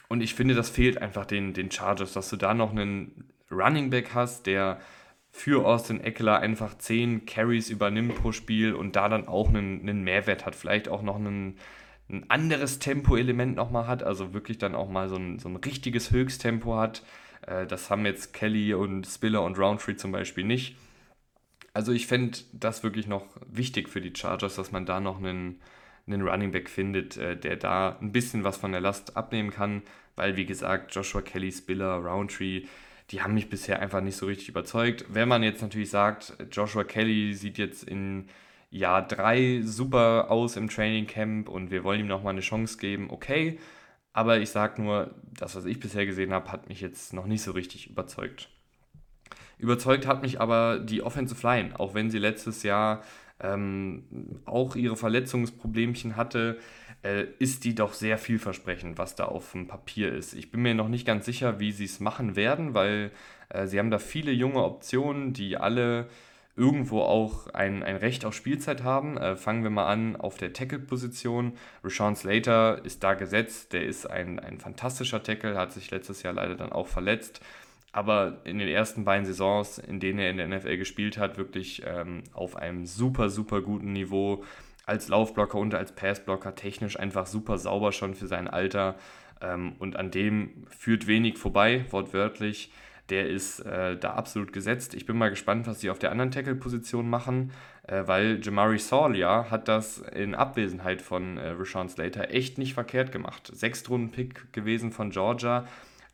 und 0.09 0.21
ich 0.21 0.35
finde, 0.35 0.55
das 0.55 0.69
fehlt 0.69 1.01
einfach 1.01 1.25
den, 1.25 1.53
den 1.53 1.71
Chargers, 1.71 2.13
dass 2.13 2.29
du 2.29 2.37
da 2.37 2.53
noch 2.53 2.71
einen 2.71 3.29
Running 3.51 3.89
Back 3.89 4.13
hast, 4.13 4.45
der 4.45 4.79
für 5.31 5.65
Austin 5.65 6.01
Eckler 6.01 6.39
einfach 6.39 6.77
10 6.77 7.25
Carries 7.25 7.69
übernimmt 7.69 8.15
pro 8.15 8.31
Spiel 8.31 8.73
und 8.73 8.95
da 8.95 9.09
dann 9.09 9.27
auch 9.27 9.49
einen, 9.49 9.81
einen 9.81 10.03
Mehrwert 10.03 10.45
hat. 10.45 10.55
Vielleicht 10.55 10.89
auch 10.89 11.01
noch 11.01 11.17
einen, 11.17 11.57
ein 12.09 12.29
anderes 12.29 12.79
Tempo-Element 12.79 13.55
nochmal 13.55 13.87
hat, 13.87 14.01
also 14.01 14.33
wirklich 14.33 14.57
dann 14.57 14.75
auch 14.75 14.89
mal 14.89 15.09
so 15.09 15.17
ein, 15.17 15.39
so 15.39 15.49
ein 15.49 15.57
richtiges 15.57 16.11
Höchsttempo 16.11 16.77
hat. 16.77 17.03
Äh, 17.45 17.67
das 17.67 17.89
haben 17.89 18.05
jetzt 18.05 18.33
Kelly 18.33 18.73
und 18.73 19.05
Spiller 19.05 19.43
und 19.43 19.59
Roundtree 19.59 19.95
zum 19.95 20.11
Beispiel 20.11 20.43
nicht. 20.43 20.75
Also 21.73 21.91
ich 21.91 22.07
fände 22.07 22.39
das 22.53 22.81
wirklich 22.81 23.07
noch 23.07 23.27
wichtig 23.45 23.89
für 23.89 24.01
die 24.01 24.13
Chargers, 24.15 24.55
dass 24.55 24.71
man 24.71 24.85
da 24.85 24.99
noch 24.99 25.19
einen, 25.19 25.61
einen 26.07 26.27
Running 26.27 26.51
Back 26.51 26.69
findet, 26.69 27.17
äh, 27.17 27.37
der 27.37 27.57
da 27.57 27.97
ein 28.01 28.11
bisschen 28.11 28.43
was 28.43 28.57
von 28.57 28.71
der 28.71 28.81
Last 28.81 29.17
abnehmen 29.17 29.51
kann, 29.51 29.83
weil 30.15 30.35
wie 30.37 30.45
gesagt, 30.45 30.95
Joshua 30.95 31.21
Kelly, 31.21 31.51
Spiller, 31.51 31.95
Roundtree, 31.95 32.63
die 33.11 33.21
haben 33.21 33.33
mich 33.33 33.49
bisher 33.49 33.79
einfach 33.79 34.01
nicht 34.01 34.17
so 34.17 34.25
richtig 34.25 34.49
überzeugt. 34.49 35.05
Wenn 35.09 35.29
man 35.29 35.43
jetzt 35.43 35.61
natürlich 35.61 35.89
sagt, 35.89 36.33
Joshua 36.51 36.83
Kelly 36.83 37.33
sieht 37.33 37.57
jetzt 37.57 37.83
in 37.83 38.27
Jahr 38.69 39.07
3 39.07 39.61
super 39.63 40.29
aus 40.29 40.57
im 40.57 40.69
Training 40.69 41.07
Camp 41.07 41.47
und 41.47 41.71
wir 41.71 41.83
wollen 41.83 42.01
ihm 42.01 42.07
nochmal 42.07 42.33
eine 42.33 42.41
Chance 42.41 42.77
geben, 42.77 43.09
okay. 43.09 43.59
Aber 44.11 44.39
ich 44.39 44.49
sage 44.49 44.81
nur, 44.81 45.13
das, 45.23 45.55
was 45.55 45.65
ich 45.65 45.79
bisher 45.79 46.05
gesehen 46.05 46.33
habe, 46.33 46.51
hat 46.51 46.69
mich 46.69 46.81
jetzt 46.81 47.13
noch 47.13 47.27
nicht 47.27 47.43
so 47.43 47.51
richtig 47.51 47.89
überzeugt. 47.89 48.49
Überzeugt 49.59 50.05
hat 50.05 50.21
mich 50.21 50.41
aber 50.41 50.79
die 50.79 51.01
Offensive 51.01 51.45
Line, 51.45 51.79
auch 51.79 51.93
wenn 51.93 52.09
sie 52.09 52.19
letztes 52.19 52.63
Jahr 52.63 53.03
ähm, 53.39 54.03
auch 54.45 54.75
ihre 54.75 54.95
Verletzungsproblemchen 54.95 56.15
hatte, 56.15 56.57
äh, 57.03 57.25
ist 57.39 57.63
die 57.63 57.75
doch 57.75 57.93
sehr 57.93 58.17
vielversprechend, 58.17 58.97
was 58.97 59.15
da 59.15 59.25
auf 59.25 59.51
dem 59.51 59.67
Papier 59.67 60.13
ist. 60.13 60.33
Ich 60.33 60.51
bin 60.51 60.61
mir 60.61 60.73
noch 60.73 60.89
nicht 60.89 61.05
ganz 61.05 61.25
sicher, 61.25 61.59
wie 61.59 61.71
sie 61.71 61.85
es 61.85 61.99
machen 61.99 62.35
werden, 62.35 62.73
weil 62.73 63.11
äh, 63.49 63.67
sie 63.67 63.79
haben 63.79 63.91
da 63.91 63.99
viele 63.99 64.31
junge 64.31 64.63
Optionen, 64.63 65.33
die 65.33 65.57
alle 65.57 66.07
irgendwo 66.55 67.01
auch 67.01 67.47
ein, 67.53 67.83
ein 67.83 67.97
Recht 67.97 68.25
auf 68.25 68.33
Spielzeit 68.33 68.83
haben. 68.83 69.17
Äh, 69.17 69.35
fangen 69.35 69.61
wir 69.61 69.69
mal 69.69 69.85
an 69.85 70.15
auf 70.15 70.37
der 70.37 70.53
Tackle-Position. 70.53 71.53
Rashawn 71.83 72.15
Slater 72.15 72.83
ist 72.83 73.03
da 73.03 73.13
gesetzt, 73.13 73.73
der 73.73 73.85
ist 73.85 74.09
ein, 74.09 74.39
ein 74.39 74.57
fantastischer 74.57 75.21
Tackle, 75.21 75.55
hat 75.55 75.71
sich 75.71 75.91
letztes 75.91 76.23
Jahr 76.23 76.33
leider 76.33 76.55
dann 76.55 76.71
auch 76.71 76.87
verletzt 76.87 77.41
aber 77.91 78.41
in 78.43 78.59
den 78.59 78.67
ersten 78.67 79.05
beiden 79.05 79.25
Saisons, 79.25 79.79
in 79.79 79.99
denen 79.99 80.19
er 80.19 80.29
in 80.29 80.37
der 80.37 80.47
NFL 80.47 80.77
gespielt 80.77 81.17
hat, 81.17 81.37
wirklich 81.37 81.83
ähm, 81.85 82.23
auf 82.33 82.55
einem 82.55 82.85
super, 82.85 83.29
super 83.29 83.61
guten 83.61 83.93
Niveau. 83.93 84.43
Als 84.85 85.09
Laufblocker 85.09 85.57
und 85.57 85.73
als 85.73 85.93
Passblocker 85.93 86.55
technisch 86.55 86.97
einfach 86.97 87.25
super 87.25 87.57
sauber 87.57 87.91
schon 87.91 88.13
für 88.13 88.27
sein 88.27 88.47
Alter. 88.47 88.95
Ähm, 89.41 89.73
und 89.79 89.95
an 89.95 90.11
dem 90.11 90.65
führt 90.69 91.07
wenig 91.07 91.37
vorbei, 91.37 91.85
wortwörtlich. 91.89 92.71
Der 93.09 93.29
ist 93.29 93.61
äh, 93.61 93.97
da 93.97 94.13
absolut 94.13 94.51
gesetzt. 94.51 94.93
Ich 94.93 95.05
bin 95.05 95.17
mal 95.17 95.29
gespannt, 95.29 95.65
was 95.65 95.79
sie 95.79 95.89
auf 95.89 95.99
der 95.99 96.11
anderen 96.11 96.31
Tackle-Position 96.31 97.09
machen, 97.09 97.51
äh, 97.87 98.03
weil 98.05 98.39
Jamari 98.43 98.79
Sawyer 98.79 99.49
hat 99.49 99.69
das 99.69 99.99
in 99.99 100.35
Abwesenheit 100.35 101.01
von 101.01 101.37
äh, 101.37 101.51
Rashawn 101.51 101.87
Slater 101.87 102.31
echt 102.31 102.57
nicht 102.57 102.73
verkehrt 102.73 103.13
gemacht. 103.13 103.49
Sechstrunden-Pick 103.53 104.51
gewesen 104.51 104.91
von 104.91 105.09
Georgia 105.09 105.65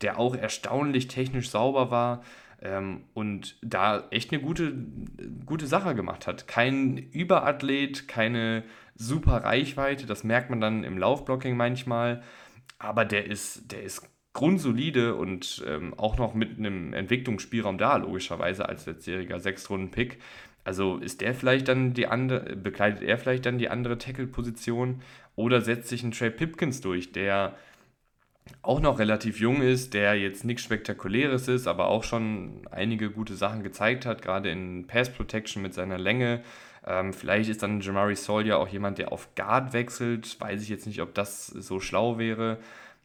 der 0.04 0.20
auch 0.20 0.36
erstaunlich 0.36 1.08
technisch 1.08 1.50
sauber 1.50 1.90
war 1.90 2.24
ähm, 2.62 3.04
und 3.14 3.58
da 3.62 4.08
echt 4.12 4.32
eine 4.32 4.42
gute, 4.42 4.74
gute 5.46 5.68
Sache 5.68 5.96
gemacht 5.96 6.28
hat. 6.28 6.48
Kein 6.48 6.98
Überathlet, 6.98 8.08
keine 8.08 8.64
super 8.96 9.44
Reichweite, 9.44 10.06
das 10.06 10.24
merkt 10.24 10.50
man 10.50 10.62
dann 10.62 10.84
im 10.84 10.98
Laufblocking 10.98 11.58
manchmal, 11.58 12.22
aber 12.78 13.06
der 13.06 13.26
ist, 13.26 13.72
der 13.72 13.84
ist 13.84 14.10
grundsolide 14.34 15.16
und 15.16 15.64
ähm, 15.68 15.94
auch 15.98 16.18
noch 16.18 16.34
mit 16.34 16.58
einem 16.58 16.94
Entwicklungsspielraum 16.94 17.78
da, 17.78 17.98
logischerweise 17.98 18.68
als 18.68 18.86
letztjähriger 18.86 19.40
Sechstrunden-Pick. 19.40 20.20
Also 20.64 20.98
ist 20.98 21.22
der 21.22 21.36
vielleicht 21.36 21.68
dann 21.68 21.94
die 21.94 22.08
andere, 22.08 22.56
bekleidet 22.56 23.04
er 23.04 23.18
vielleicht 23.18 23.46
dann 23.46 23.58
die 23.58 23.70
andere 23.70 23.98
Tackle-Position 23.98 25.02
oder 25.36 25.62
setzt 25.62 25.90
sich 25.90 26.04
ein 26.04 26.12
Trey 26.12 26.32
Pipkins 26.32 26.82
durch, 26.82 27.12
der 27.12 27.56
auch 28.62 28.80
noch 28.80 29.00
relativ 29.00 29.40
jung 29.40 29.62
ist, 29.62 29.94
der 29.94 30.16
jetzt 30.16 30.46
nichts 30.46 30.64
Spektakuläres 30.64 31.48
ist, 31.48 31.68
aber 31.68 31.88
auch 31.88 32.04
schon 32.04 32.62
einige 32.72 33.10
gute 33.10 33.36
Sachen 33.36 33.64
gezeigt 33.64 34.06
hat, 34.06 34.22
gerade 34.22 34.50
in 34.50 34.88
Pass 34.88 35.10
Protection 35.10 35.62
mit 35.62 35.74
seiner 35.74 35.98
Länge. 35.98 36.42
Ähm, 36.86 37.14
vielleicht 37.14 37.50
ist 37.50 37.64
dann 37.64 37.82
Jamari 37.82 38.16
Sawyer 38.16 38.58
auch 38.58 38.68
jemand, 38.68 38.98
der 38.98 39.12
auf 39.12 39.36
Guard 39.36 39.74
wechselt. 39.74 40.40
Weiß 40.40 40.62
ich 40.62 40.70
jetzt 40.70 40.88
nicht, 40.88 41.02
ob 41.02 41.14
das 41.14 41.48
so 41.48 41.80
schlau 41.80 42.18
wäre. 42.18 42.58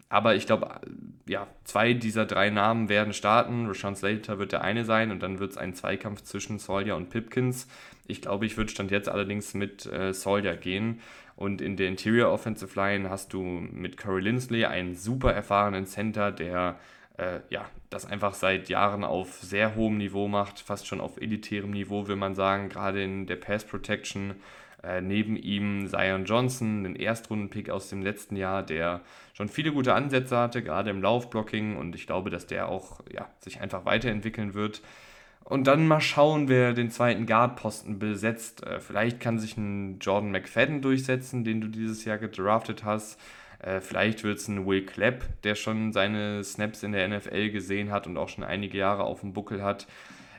Aber 0.09 0.35
ich 0.35 0.46
glaube, 0.46 0.81
ja, 1.27 1.46
zwei 1.64 1.92
dieser 1.92 2.24
drei 2.24 2.51
Namen 2.51 2.88
werden 2.88 3.12
starten. 3.12 3.66
Rashawn 3.66 3.94
Slater 3.94 4.38
wird 4.38 4.53
der 4.53 4.62
eine 4.62 4.85
sein 4.85 5.11
und 5.11 5.22
dann 5.22 5.38
wird 5.38 5.53
es 5.53 5.59
ein 5.59 5.74
Zweikampf 5.74 6.22
zwischen 6.22 6.59
Sawyer 6.59 6.96
und 6.96 7.11
Pipkins. 7.11 7.68
Ich 8.07 8.22
glaube, 8.22 8.46
ich 8.46 8.57
würde 8.57 8.70
Stand 8.70 8.90
jetzt 8.90 9.09
allerdings 9.09 9.53
mit 9.53 9.85
äh, 9.87 10.14
Sawyer 10.14 10.57
gehen. 10.57 11.01
Und 11.38 11.61
in 11.61 11.77
der 11.77 11.87
Interior 11.87 12.33
Offensive 12.33 12.74
Line 12.74 13.09
hast 13.09 13.33
du 13.33 13.40
mit 13.40 13.96
Corey 13.96 14.22
Lindsley 14.22 14.64
einen 14.64 14.96
super 14.96 15.33
erfahrenen 15.33 15.87
Center, 15.87 16.33
der 16.33 16.81
äh, 17.16 17.38
ja, 17.48 17.64
das 17.90 18.07
einfach 18.07 18.35
seit 18.35 18.68
Jahren 18.68 19.05
auf 19.05 19.35
sehr 19.35 19.77
hohem 19.77 19.98
Niveau 19.98 20.27
macht, 20.27 20.59
fast 20.59 20.88
schon 20.88 21.01
auf 21.01 21.16
elitärem 21.16 21.70
Niveau, 21.70 22.09
will 22.09 22.16
man 22.16 22.35
sagen, 22.35 22.68
gerade 22.68 23.05
in 23.05 23.27
der 23.27 23.37
Pass 23.37 23.64
Protection. 23.64 24.35
Äh, 24.83 25.01
neben 25.01 25.37
ihm 25.37 25.87
Zion 25.87 26.24
Johnson, 26.24 26.83
den 26.83 26.96
Erstrundenpick 26.96 27.70
aus 27.70 27.88
dem 27.88 28.03
letzten 28.03 28.35
Jahr, 28.35 28.64
der 28.64 29.03
schon 29.33 29.48
viele 29.48 29.70
gute 29.70 29.94
Ansätze 29.94 30.37
hatte, 30.37 30.64
gerade 30.64 30.90
im 30.90 31.01
Laufblocking. 31.01 31.77
Und 31.77 31.94
ich 31.94 32.09
glaube, 32.09 32.31
dass 32.31 32.48
der 32.48 32.68
auch 32.68 32.98
ja, 33.12 33.29
sich 33.38 33.61
einfach 33.61 33.85
weiterentwickeln 33.85 34.55
wird. 34.55 34.83
Und 35.48 35.66
dann 35.66 35.87
mal 35.87 36.02
schauen, 36.02 36.48
wer 36.48 36.74
den 36.74 36.90
zweiten 36.90 37.24
Guard-Posten 37.24 37.98
besetzt. 37.98 38.66
Äh, 38.66 38.80
vielleicht 38.80 39.18
kann 39.18 39.38
sich 39.38 39.56
ein 39.56 39.98
Jordan 39.98 40.30
McFadden 40.30 40.82
durchsetzen, 40.82 41.42
den 41.42 41.62
du 41.62 41.68
dieses 41.68 42.04
Jahr 42.04 42.18
gedraftet 42.18 42.84
hast. 42.84 43.18
Äh, 43.61 43.80
vielleicht 43.80 44.24
wird 44.24 44.37
es 44.37 44.48
ein 44.48 44.66
Will 44.66 44.84
Clapp, 44.84 45.24
der 45.44 45.54
schon 45.54 45.94
seine 45.94 46.44
Snaps 46.44 46.82
in 46.82 46.92
der 46.92 47.08
NFL 47.08 47.48
gesehen 47.48 47.90
hat 47.90 48.06
und 48.06 48.18
auch 48.18 48.28
schon 48.28 48.44
einige 48.44 48.76
Jahre 48.76 49.04
auf 49.04 49.20
dem 49.20 49.32
Buckel 49.32 49.62
hat. 49.62 49.87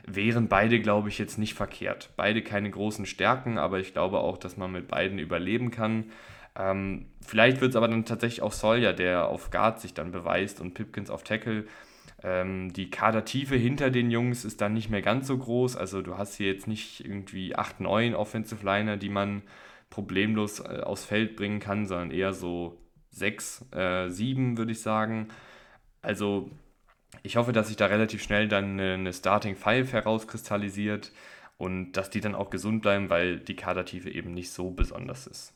Wären 0.06 0.46
beide, 0.46 0.78
glaube 0.78 1.08
ich, 1.08 1.18
jetzt 1.18 1.38
nicht 1.38 1.54
verkehrt. 1.54 2.10
Beide 2.16 2.40
keine 2.40 2.70
großen 2.70 3.04
Stärken, 3.04 3.58
aber 3.58 3.80
ich 3.80 3.92
glaube 3.92 4.18
auch, 4.18 4.38
dass 4.38 4.56
man 4.56 4.70
mit 4.70 4.86
beiden 4.86 5.18
überleben 5.18 5.72
kann. 5.72 6.04
Ähm, 6.56 7.06
vielleicht 7.20 7.60
wird 7.60 7.70
es 7.70 7.76
aber 7.76 7.88
dann 7.88 8.04
tatsächlich 8.04 8.42
auch 8.42 8.52
Sawyer, 8.52 8.92
der 8.92 9.26
auf 9.26 9.50
Guard 9.50 9.80
sich 9.80 9.92
dann 9.92 10.12
beweist 10.12 10.60
und 10.60 10.74
Pipkins 10.74 11.10
auf 11.10 11.24
Tackle. 11.24 11.64
Ähm, 12.22 12.72
die 12.72 12.90
Kadertiefe 12.90 13.56
hinter 13.56 13.90
den 13.90 14.10
Jungs 14.10 14.44
ist 14.44 14.60
dann 14.60 14.74
nicht 14.74 14.90
mehr 14.90 15.02
ganz 15.02 15.26
so 15.26 15.38
groß. 15.38 15.76
Also 15.76 16.02
du 16.02 16.18
hast 16.18 16.34
hier 16.34 16.48
jetzt 16.48 16.66
nicht 16.66 17.04
irgendwie 17.04 17.56
8, 17.56 17.80
9 17.80 18.14
Offensive 18.14 18.64
Liner, 18.64 18.96
die 18.96 19.08
man 19.08 19.42
problemlos 19.88 20.60
äh, 20.60 20.80
aufs 20.82 21.04
Feld 21.04 21.36
bringen 21.36 21.60
kann, 21.60 21.86
sondern 21.86 22.10
eher 22.10 22.32
so 22.32 22.78
6, 23.10 23.66
äh, 23.72 24.08
7 24.08 24.58
würde 24.58 24.72
ich 24.72 24.82
sagen. 24.82 25.28
Also 26.02 26.50
ich 27.22 27.36
hoffe, 27.36 27.52
dass 27.52 27.68
sich 27.68 27.76
da 27.76 27.86
relativ 27.86 28.22
schnell 28.22 28.48
dann 28.48 28.78
eine, 28.78 28.94
eine 28.94 29.12
Starting 29.12 29.56
Five 29.56 29.92
herauskristallisiert 29.92 31.12
und 31.58 31.92
dass 31.92 32.10
die 32.10 32.20
dann 32.20 32.34
auch 32.34 32.50
gesund 32.50 32.82
bleiben, 32.82 33.10
weil 33.10 33.38
die 33.38 33.56
Kadertiefe 33.56 34.10
eben 34.10 34.32
nicht 34.32 34.50
so 34.50 34.70
besonders 34.70 35.26
ist. 35.26 35.52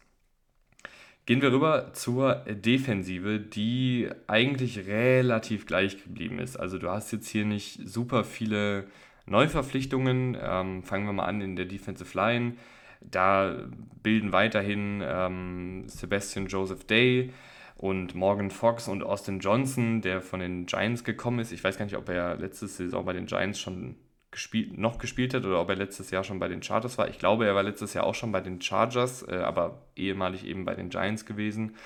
Gehen 1.26 1.40
wir 1.40 1.52
rüber 1.52 1.94
zur 1.94 2.34
Defensive, 2.46 3.40
die 3.40 4.10
eigentlich 4.26 4.86
relativ 4.86 5.64
gleich 5.64 6.02
geblieben 6.02 6.38
ist. 6.38 6.56
Also 6.56 6.76
du 6.78 6.90
hast 6.90 7.12
jetzt 7.12 7.28
hier 7.28 7.46
nicht 7.46 7.80
super 7.88 8.24
viele 8.24 8.86
Neuverpflichtungen. 9.24 10.36
Ähm, 10.38 10.82
fangen 10.82 11.06
wir 11.06 11.14
mal 11.14 11.24
an 11.24 11.40
in 11.40 11.56
der 11.56 11.64
Defensive 11.64 12.14
Line. 12.14 12.56
Da 13.00 13.56
bilden 14.02 14.32
weiterhin 14.32 15.02
ähm, 15.02 15.84
Sebastian 15.88 16.46
Joseph 16.46 16.84
Day 16.84 17.32
und 17.76 18.14
Morgan 18.14 18.50
Fox 18.50 18.86
und 18.86 19.02
Austin 19.02 19.40
Johnson, 19.40 20.02
der 20.02 20.20
von 20.20 20.40
den 20.40 20.66
Giants 20.66 21.04
gekommen 21.04 21.38
ist. 21.38 21.52
Ich 21.52 21.64
weiß 21.64 21.78
gar 21.78 21.86
nicht, 21.86 21.96
ob 21.96 22.08
er 22.10 22.36
letzte 22.36 22.68
Saison 22.68 23.02
bei 23.04 23.14
den 23.14 23.24
Giants 23.24 23.58
schon 23.58 23.96
gespielt, 24.34 24.76
noch 24.76 24.98
gespielt 24.98 25.32
hat 25.32 25.46
oder 25.46 25.60
ob 25.60 25.70
er 25.70 25.76
letztes 25.76 26.10
Jahr 26.10 26.24
schon 26.24 26.38
bei 26.38 26.48
den 26.48 26.62
Chargers 26.62 26.98
war. 26.98 27.08
Ich 27.08 27.18
glaube, 27.18 27.46
er 27.46 27.54
war 27.54 27.62
letztes 27.62 27.94
Jahr 27.94 28.04
auch 28.04 28.14
schon 28.14 28.32
bei 28.32 28.40
den 28.40 28.60
Chargers, 28.60 29.26
äh, 29.26 29.36
aber 29.36 29.86
ehemalig 29.96 30.44
eben 30.44 30.64
bei 30.64 30.74
den 30.74 30.90
Giants 30.90 31.24
gewesen. 31.24 31.76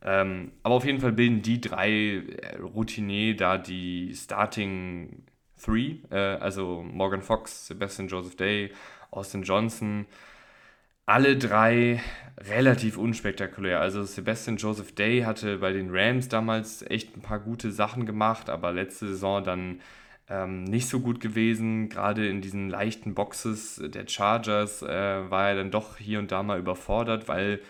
Ähm, 0.00 0.52
aber 0.62 0.76
auf 0.76 0.84
jeden 0.84 1.00
Fall 1.00 1.12
bilden 1.12 1.42
die 1.42 1.60
drei 1.60 1.90
äh, 1.90 2.56
Routinier 2.60 3.36
da 3.36 3.58
die 3.58 4.14
Starting 4.14 5.24
Three, 5.60 5.96
äh, 6.10 6.16
also 6.16 6.82
Morgan 6.82 7.22
Fox, 7.22 7.66
Sebastian 7.66 8.08
Joseph 8.08 8.36
Day, 8.36 8.70
Austin 9.10 9.42
Johnson. 9.42 10.06
Alle 11.04 11.36
drei 11.36 12.00
relativ 12.38 12.96
unspektakulär. 12.96 13.80
Also 13.80 14.04
Sebastian 14.04 14.56
Joseph 14.56 14.94
Day 14.94 15.22
hatte 15.22 15.58
bei 15.58 15.72
den 15.72 15.88
Rams 15.90 16.28
damals 16.28 16.82
echt 16.82 17.16
ein 17.16 17.22
paar 17.22 17.40
gute 17.40 17.72
Sachen 17.72 18.06
gemacht, 18.06 18.48
aber 18.50 18.72
letzte 18.72 19.08
Saison 19.08 19.42
dann 19.42 19.80
ähm, 20.30 20.64
nicht 20.64 20.88
so 20.88 21.00
gut 21.00 21.20
gewesen. 21.20 21.88
Gerade 21.88 22.28
in 22.28 22.40
diesen 22.40 22.68
leichten 22.68 23.14
Boxes 23.14 23.82
der 23.84 24.06
Chargers 24.08 24.82
äh, 24.82 25.30
war 25.30 25.48
er 25.48 25.56
dann 25.56 25.70
doch 25.70 25.96
hier 25.98 26.18
und 26.18 26.32
da 26.32 26.42
mal 26.42 26.58
überfordert, 26.58 27.28
weil 27.28 27.60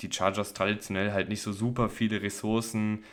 die 0.00 0.12
Chargers 0.12 0.52
traditionell 0.52 1.12
halt 1.12 1.28
nicht 1.28 1.42
so 1.42 1.52
super 1.52 1.88
viele 1.88 2.22
Ressourcen 2.22 3.04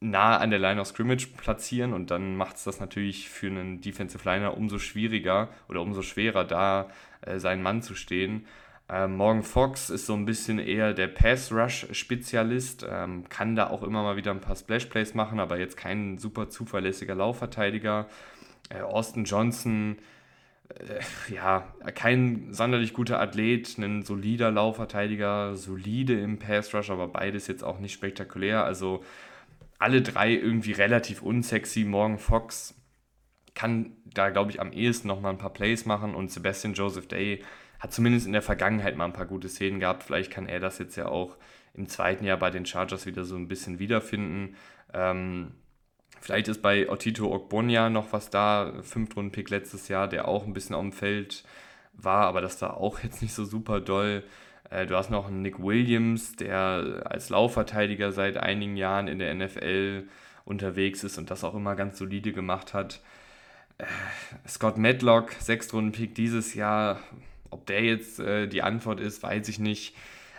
nah 0.00 0.36
an 0.36 0.50
der 0.50 0.58
Line 0.58 0.80
of 0.80 0.86
Scrimmage 0.88 1.28
platzieren 1.36 1.92
und 1.92 2.10
dann 2.10 2.36
macht 2.36 2.56
es 2.56 2.64
das 2.64 2.78
natürlich 2.78 3.30
für 3.30 3.46
einen 3.46 3.80
Defensive 3.80 4.28
Liner 4.28 4.56
umso 4.56 4.78
schwieriger 4.78 5.48
oder 5.68 5.80
umso 5.80 6.02
schwerer, 6.02 6.44
da 6.44 6.90
äh, 7.22 7.38
seinen 7.38 7.62
Mann 7.62 7.82
zu 7.82 7.94
stehen. 7.94 8.46
Ähm, 8.88 9.16
Morgan 9.16 9.42
Fox 9.42 9.88
ist 9.88 10.06
so 10.06 10.14
ein 10.14 10.26
bisschen 10.26 10.58
eher 10.58 10.92
der 10.92 11.08
Pass-Rush-Spezialist, 11.08 12.86
ähm, 12.88 13.28
kann 13.30 13.56
da 13.56 13.70
auch 13.70 13.82
immer 13.82 14.02
mal 14.02 14.16
wieder 14.16 14.30
ein 14.30 14.40
paar 14.42 14.56
Splash-Plays 14.56 15.14
machen, 15.14 15.40
aber 15.40 15.58
jetzt 15.58 15.76
kein 15.76 16.18
super 16.18 16.50
zuverlässiger 16.50 17.14
Laufverteidiger. 17.14 18.08
Äh, 18.68 18.82
Austin 18.82 19.24
Johnson, 19.24 19.96
äh, 20.68 21.34
ja, 21.34 21.74
kein 21.94 22.52
sonderlich 22.52 22.92
guter 22.92 23.20
Athlet, 23.20 23.78
ein 23.78 24.02
solider 24.02 24.50
Laufverteidiger, 24.50 25.54
solide 25.56 26.20
im 26.20 26.38
Pass-Rush, 26.38 26.90
aber 26.90 27.08
beides 27.08 27.46
jetzt 27.46 27.64
auch 27.64 27.78
nicht 27.78 27.94
spektakulär. 27.94 28.64
Also 28.64 29.02
alle 29.78 30.02
drei 30.02 30.32
irgendwie 30.32 30.72
relativ 30.72 31.22
unsexy. 31.22 31.84
Morgan 31.84 32.18
Fox 32.18 32.74
kann 33.54 33.92
da, 34.04 34.30
glaube 34.30 34.50
ich, 34.50 34.60
am 34.60 34.72
ehesten 34.72 35.08
noch 35.08 35.20
mal 35.20 35.30
ein 35.30 35.38
paar 35.38 35.52
Plays 35.52 35.86
machen 35.86 36.14
und 36.14 36.30
Sebastian 36.30 36.74
Joseph 36.74 37.08
Day 37.08 37.42
hat 37.84 37.92
zumindest 37.92 38.24
in 38.24 38.32
der 38.32 38.40
Vergangenheit 38.40 38.96
mal 38.96 39.04
ein 39.04 39.12
paar 39.12 39.26
gute 39.26 39.50
Szenen 39.50 39.78
gehabt. 39.78 40.04
Vielleicht 40.04 40.32
kann 40.32 40.46
er 40.46 40.58
das 40.58 40.78
jetzt 40.78 40.96
ja 40.96 41.04
auch 41.04 41.36
im 41.74 41.86
zweiten 41.86 42.24
Jahr 42.24 42.38
bei 42.38 42.48
den 42.48 42.64
Chargers 42.64 43.04
wieder 43.04 43.26
so 43.26 43.36
ein 43.36 43.46
bisschen 43.46 43.78
wiederfinden. 43.78 44.56
Ähm, 44.94 45.50
vielleicht 46.18 46.48
ist 46.48 46.62
bei 46.62 46.88
Otito 46.88 47.30
Ogbonia 47.30 47.90
noch 47.90 48.10
was 48.14 48.30
da, 48.30 48.72
Fünftrunden-Pick 48.80 49.50
letztes 49.50 49.88
Jahr, 49.88 50.08
der 50.08 50.26
auch 50.28 50.46
ein 50.46 50.54
bisschen 50.54 50.74
auf 50.74 50.80
dem 50.80 50.92
Feld 50.92 51.44
war, 51.92 52.24
aber 52.24 52.40
das 52.40 52.62
war 52.62 52.78
auch 52.78 53.00
jetzt 53.02 53.20
nicht 53.20 53.34
so 53.34 53.44
super 53.44 53.82
doll. 53.82 54.24
Äh, 54.70 54.86
du 54.86 54.96
hast 54.96 55.10
noch 55.10 55.28
einen 55.28 55.42
Nick 55.42 55.62
Williams, 55.62 56.36
der 56.36 57.02
als 57.04 57.28
Laufverteidiger 57.28 58.12
seit 58.12 58.38
einigen 58.38 58.78
Jahren 58.78 59.08
in 59.08 59.18
der 59.18 59.34
NFL 59.34 60.08
unterwegs 60.46 61.04
ist 61.04 61.18
und 61.18 61.30
das 61.30 61.44
auch 61.44 61.54
immer 61.54 61.76
ganz 61.76 61.98
solide 61.98 62.32
gemacht 62.32 62.72
hat. 62.72 63.02
Äh, 63.76 63.84
Scott 64.48 64.78
Medlock, 64.78 65.32
Sechstrunden-Pick 65.32 66.14
dieses 66.14 66.54
Jahr, 66.54 66.98
ob 67.54 67.66
der 67.66 67.82
jetzt 67.82 68.18
äh, 68.18 68.46
die 68.48 68.62
Antwort 68.62 69.00
ist, 69.00 69.22
weiß 69.22 69.48
ich 69.48 69.58
nicht. 69.58 69.94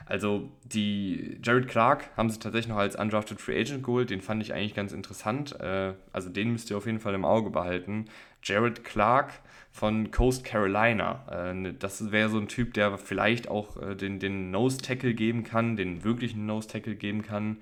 Also 0.06 0.52
die 0.64 1.40
Jared 1.44 1.68
Clark 1.68 2.10
haben 2.16 2.30
sie 2.30 2.38
tatsächlich 2.38 2.70
noch 2.70 2.78
als 2.78 2.96
undrafted 2.96 3.42
Free 3.42 3.60
Agent 3.60 3.84
geholt. 3.84 4.12
Den 4.12 4.22
fand 4.22 4.44
ich 4.44 4.54
eigentlich 4.54 4.76
ganz 4.76 4.92
interessant. 4.92 5.60
Äh, 5.60 5.94
also 6.14 6.30
den 6.30 6.52
müsst 6.52 6.70
ihr 6.70 6.78
auf 6.78 6.86
jeden 6.86 7.00
Fall 7.00 7.16
im 7.16 7.26
Auge 7.26 7.50
behalten. 7.50 8.06
Jared 8.44 8.84
Clark 8.84 9.32
von 9.72 10.12
Coast 10.12 10.44
Carolina. 10.44 11.26
Äh, 11.32 11.54
ne, 11.54 11.74
das 11.74 12.12
wäre 12.12 12.30
so 12.30 12.38
ein 12.38 12.48
Typ, 12.48 12.74
der 12.76 12.98
vielleicht 12.98 13.48
auch 13.48 13.82
äh, 13.82 13.96
den, 13.96 14.20
den 14.20 14.52
Nose 14.52 14.78
Tackle 14.78 15.14
geben 15.14 15.44
kann, 15.44 15.76
den 15.76 16.04
wirklichen 16.04 16.46
Nose 16.46 16.68
Tackle 16.68 16.96
geben 16.96 17.24
kann. 17.24 17.58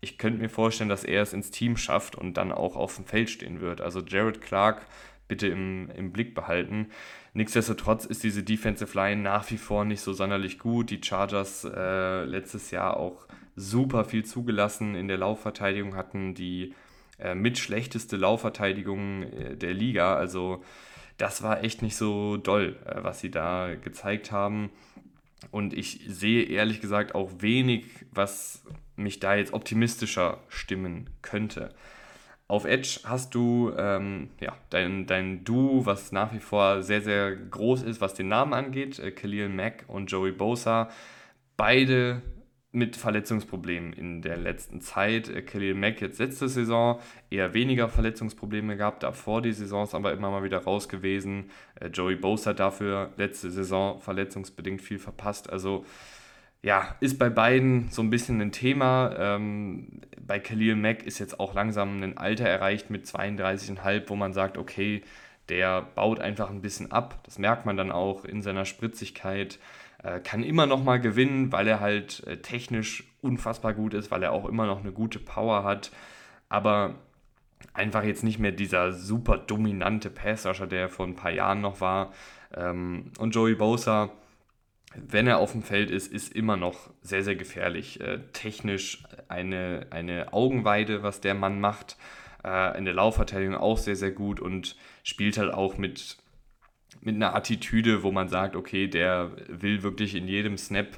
Ich 0.00 0.18
könnte 0.18 0.40
mir 0.40 0.50
vorstellen, 0.50 0.90
dass 0.90 1.04
er 1.04 1.22
es 1.22 1.32
ins 1.32 1.50
Team 1.50 1.76
schafft 1.76 2.16
und 2.16 2.34
dann 2.34 2.52
auch 2.52 2.76
auf 2.76 2.96
dem 2.96 3.04
Feld 3.04 3.30
stehen 3.30 3.60
wird. 3.60 3.80
Also 3.80 4.00
Jared 4.00 4.40
Clark 4.40 4.82
bitte 5.28 5.48
im, 5.48 5.90
im 5.90 6.12
Blick 6.12 6.34
behalten. 6.34 6.88
Nichtsdestotrotz 7.32 8.04
ist 8.04 8.22
diese 8.22 8.42
Defensive 8.42 8.96
Line 8.96 9.22
nach 9.22 9.50
wie 9.50 9.56
vor 9.56 9.84
nicht 9.84 10.00
so 10.00 10.12
sonderlich 10.12 10.58
gut. 10.58 10.90
Die 10.90 11.00
Chargers 11.02 11.64
äh, 11.64 12.24
letztes 12.24 12.70
Jahr 12.70 12.96
auch 12.96 13.26
super 13.56 14.04
viel 14.04 14.24
zugelassen 14.24 14.94
in 14.94 15.08
der 15.08 15.18
Laufverteidigung 15.18 15.96
hatten, 15.96 16.34
die 16.34 16.74
äh, 17.18 17.34
mit 17.34 17.58
schlechteste 17.58 18.16
Laufverteidigung 18.16 19.22
äh, 19.24 19.56
der 19.56 19.74
Liga. 19.74 20.16
Also 20.16 20.62
das 21.16 21.42
war 21.42 21.62
echt 21.62 21.82
nicht 21.82 21.96
so 21.96 22.36
doll, 22.36 22.76
äh, 22.84 23.02
was 23.02 23.20
sie 23.20 23.30
da 23.30 23.74
gezeigt 23.74 24.32
haben. 24.32 24.70
Und 25.50 25.74
ich 25.74 26.00
sehe 26.08 26.44
ehrlich 26.44 26.80
gesagt 26.80 27.14
auch 27.14 27.30
wenig, 27.38 27.84
was 28.12 28.62
mich 28.96 29.20
da 29.20 29.34
jetzt 29.34 29.52
optimistischer 29.52 30.40
stimmen 30.48 31.10
könnte. 31.22 31.74
Auf 32.46 32.66
Edge 32.66 33.00
hast 33.04 33.34
du 33.34 33.72
ähm, 33.76 34.28
ja, 34.38 34.54
dein, 34.68 35.06
dein 35.06 35.44
Duo, 35.44 35.86
was 35.86 36.12
nach 36.12 36.34
wie 36.34 36.40
vor 36.40 36.82
sehr, 36.82 37.00
sehr 37.00 37.34
groß 37.34 37.82
ist, 37.82 38.02
was 38.02 38.12
den 38.14 38.28
Namen 38.28 38.52
angeht. 38.52 38.98
Äh, 38.98 39.12
Khalil 39.12 39.48
Mack 39.48 39.84
und 39.88 40.10
Joey 40.10 40.32
Bosa. 40.32 40.90
Beide 41.56 42.22
mit 42.70 42.96
Verletzungsproblemen 42.96 43.92
in 43.92 44.20
der 44.20 44.36
letzten 44.36 44.82
Zeit. 44.82 45.30
Äh, 45.30 45.40
Khalil 45.40 45.74
Mack 45.74 46.02
jetzt 46.02 46.18
letzte 46.18 46.48
Saison 46.48 47.00
eher 47.30 47.54
weniger 47.54 47.88
Verletzungsprobleme 47.88 48.76
gehabt, 48.76 49.04
davor 49.04 49.40
die 49.40 49.52
Saisons 49.52 49.94
aber 49.94 50.12
immer 50.12 50.30
mal 50.30 50.42
wieder 50.42 50.58
raus 50.58 50.90
gewesen. 50.90 51.50
Äh, 51.80 51.86
Joey 51.86 52.16
Bosa 52.16 52.52
dafür 52.52 53.12
letzte 53.16 53.50
Saison 53.50 54.00
verletzungsbedingt 54.00 54.82
viel 54.82 54.98
verpasst. 54.98 55.48
Also 55.48 55.86
ja, 56.64 56.96
ist 57.00 57.18
bei 57.18 57.28
beiden 57.28 57.90
so 57.90 58.00
ein 58.00 58.08
bisschen 58.08 58.40
ein 58.40 58.50
Thema. 58.50 59.14
Ähm, 59.18 60.00
bei 60.26 60.40
Khalil 60.40 60.76
Mack 60.76 61.02
ist 61.02 61.18
jetzt 61.18 61.38
auch 61.38 61.52
langsam 61.52 62.02
ein 62.02 62.16
Alter 62.16 62.48
erreicht 62.48 62.88
mit 62.88 63.04
32,5, 63.04 64.04
wo 64.08 64.16
man 64.16 64.32
sagt, 64.32 64.56
okay, 64.56 65.02
der 65.50 65.82
baut 65.82 66.20
einfach 66.20 66.48
ein 66.48 66.62
bisschen 66.62 66.90
ab. 66.90 67.20
Das 67.24 67.38
merkt 67.38 67.66
man 67.66 67.76
dann 67.76 67.92
auch 67.92 68.24
in 68.24 68.40
seiner 68.40 68.64
Spritzigkeit. 68.64 69.58
Äh, 70.02 70.20
kann 70.20 70.42
immer 70.42 70.64
noch 70.64 70.82
mal 70.82 70.98
gewinnen, 70.98 71.52
weil 71.52 71.68
er 71.68 71.80
halt 71.80 72.26
äh, 72.26 72.38
technisch 72.38 73.04
unfassbar 73.20 73.74
gut 73.74 73.92
ist, 73.92 74.10
weil 74.10 74.22
er 74.22 74.32
auch 74.32 74.46
immer 74.46 74.64
noch 74.64 74.80
eine 74.80 74.92
gute 74.92 75.18
Power 75.18 75.64
hat. 75.64 75.92
Aber 76.48 76.94
einfach 77.74 78.04
jetzt 78.04 78.24
nicht 78.24 78.38
mehr 78.38 78.52
dieser 78.52 78.94
super 78.94 79.36
dominante 79.36 80.08
Passrusher, 80.08 80.66
der 80.66 80.88
vor 80.88 81.06
ein 81.06 81.14
paar 81.14 81.30
Jahren 81.30 81.60
noch 81.60 81.82
war. 81.82 82.14
Ähm, 82.56 83.12
und 83.18 83.34
Joey 83.34 83.54
Bosa 83.54 84.10
wenn 84.96 85.26
er 85.26 85.38
auf 85.38 85.52
dem 85.52 85.62
Feld 85.62 85.90
ist, 85.90 86.12
ist 86.12 86.32
immer 86.32 86.56
noch 86.56 86.90
sehr, 87.02 87.22
sehr 87.22 87.36
gefährlich. 87.36 88.00
Äh, 88.00 88.20
technisch 88.32 89.02
eine, 89.28 89.86
eine 89.90 90.32
Augenweide, 90.32 91.02
was 91.02 91.20
der 91.20 91.34
Mann 91.34 91.60
macht. 91.60 91.96
Äh, 92.44 92.76
in 92.78 92.84
der 92.84 92.94
Laufverteidigung 92.94 93.56
auch 93.56 93.78
sehr, 93.78 93.96
sehr 93.96 94.12
gut 94.12 94.40
und 94.40 94.76
spielt 95.02 95.38
halt 95.38 95.52
auch 95.52 95.78
mit, 95.78 96.18
mit 97.00 97.14
einer 97.16 97.34
Attitüde, 97.34 98.02
wo 98.02 98.12
man 98.12 98.28
sagt, 98.28 98.56
okay, 98.56 98.86
der 98.86 99.32
will 99.48 99.82
wirklich 99.82 100.14
in 100.14 100.28
jedem 100.28 100.56
Snap 100.56 100.88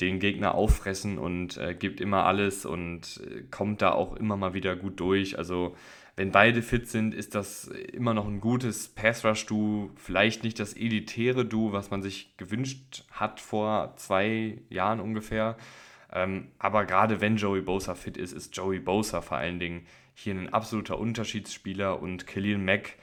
den 0.00 0.18
Gegner 0.18 0.54
auffressen 0.54 1.18
und 1.18 1.56
äh, 1.58 1.74
gibt 1.74 2.00
immer 2.00 2.24
alles 2.24 2.64
und 2.64 3.20
äh, 3.24 3.42
kommt 3.50 3.82
da 3.82 3.92
auch 3.92 4.16
immer 4.16 4.36
mal 4.36 4.54
wieder 4.54 4.74
gut 4.76 4.98
durch. 4.98 5.38
Also 5.38 5.76
wenn 6.20 6.32
beide 6.32 6.60
fit 6.60 6.86
sind, 6.86 7.14
ist 7.14 7.34
das 7.34 7.64
immer 7.64 8.12
noch 8.12 8.26
ein 8.26 8.42
gutes 8.42 8.88
Pass-Rush-Duo. 8.88 9.88
Vielleicht 9.96 10.44
nicht 10.44 10.60
das 10.60 10.74
elitäre 10.74 11.46
Duo, 11.46 11.72
was 11.72 11.90
man 11.90 12.02
sich 12.02 12.36
gewünscht 12.36 13.04
hat 13.10 13.40
vor 13.40 13.94
zwei 13.96 14.58
Jahren 14.68 15.00
ungefähr. 15.00 15.56
Ähm, 16.12 16.48
aber 16.58 16.84
gerade 16.84 17.22
wenn 17.22 17.38
Joey 17.38 17.62
Bosa 17.62 17.94
fit 17.94 18.18
ist, 18.18 18.32
ist 18.32 18.54
Joey 18.54 18.80
Bosa 18.80 19.22
vor 19.22 19.38
allen 19.38 19.58
Dingen 19.58 19.86
hier 20.12 20.34
ein 20.34 20.52
absoluter 20.52 20.98
Unterschiedsspieler 20.98 22.02
und 22.02 22.26
Khalil 22.26 22.58
Mack 22.58 22.96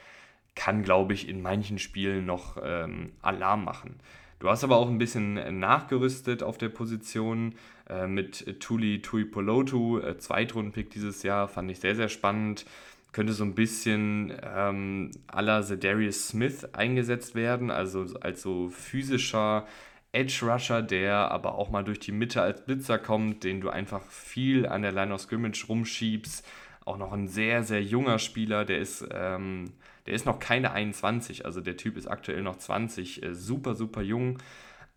kann, 0.54 0.84
glaube 0.84 1.12
ich, 1.12 1.28
in 1.28 1.42
manchen 1.42 1.80
Spielen 1.80 2.24
noch 2.24 2.56
ähm, 2.62 3.10
Alarm 3.20 3.64
machen. 3.64 3.98
Du 4.38 4.48
hast 4.48 4.62
aber 4.62 4.76
auch 4.76 4.88
ein 4.88 4.98
bisschen 4.98 5.58
nachgerüstet 5.58 6.44
auf 6.44 6.56
der 6.56 6.68
Position 6.68 7.56
äh, 7.90 8.06
mit 8.06 8.60
Tuli 8.60 9.02
Tuipolotu, 9.02 9.98
äh, 9.98 10.16
Zweitrunden-Pick 10.18 10.90
dieses 10.90 11.24
Jahr, 11.24 11.48
fand 11.48 11.68
ich 11.68 11.80
sehr, 11.80 11.96
sehr 11.96 12.08
spannend 12.08 12.64
könnte 13.12 13.32
so 13.32 13.44
ein 13.44 13.54
bisschen 13.54 14.32
ähm, 14.42 15.10
à 15.26 15.40
la 15.40 15.62
Darius 15.62 16.28
Smith 16.28 16.66
eingesetzt 16.72 17.34
werden, 17.34 17.70
also 17.70 18.06
als 18.20 18.42
so 18.42 18.68
physischer 18.68 19.66
Edge 20.12 20.40
Rusher, 20.42 20.82
der 20.82 21.30
aber 21.30 21.54
auch 21.54 21.70
mal 21.70 21.84
durch 21.84 21.98
die 21.98 22.12
Mitte 22.12 22.42
als 22.42 22.64
Blitzer 22.64 22.98
kommt, 22.98 23.44
den 23.44 23.60
du 23.60 23.70
einfach 23.70 24.02
viel 24.02 24.66
an 24.66 24.82
der 24.82 24.92
Line 24.92 25.12
of 25.12 25.20
Scrimmage 25.20 25.66
rumschiebst. 25.68 26.46
Auch 26.84 26.96
noch 26.96 27.12
ein 27.12 27.28
sehr, 27.28 27.62
sehr 27.62 27.82
junger 27.82 28.18
Spieler, 28.18 28.64
der 28.64 28.78
ist, 28.78 29.06
ähm, 29.12 29.72
der 30.06 30.14
ist 30.14 30.24
noch 30.24 30.38
keine 30.38 30.72
21, 30.72 31.44
also 31.44 31.60
der 31.60 31.76
Typ 31.76 31.96
ist 31.98 32.06
aktuell 32.06 32.42
noch 32.42 32.56
20, 32.56 33.22
äh, 33.22 33.34
super, 33.34 33.74
super 33.74 34.00
jung. 34.00 34.38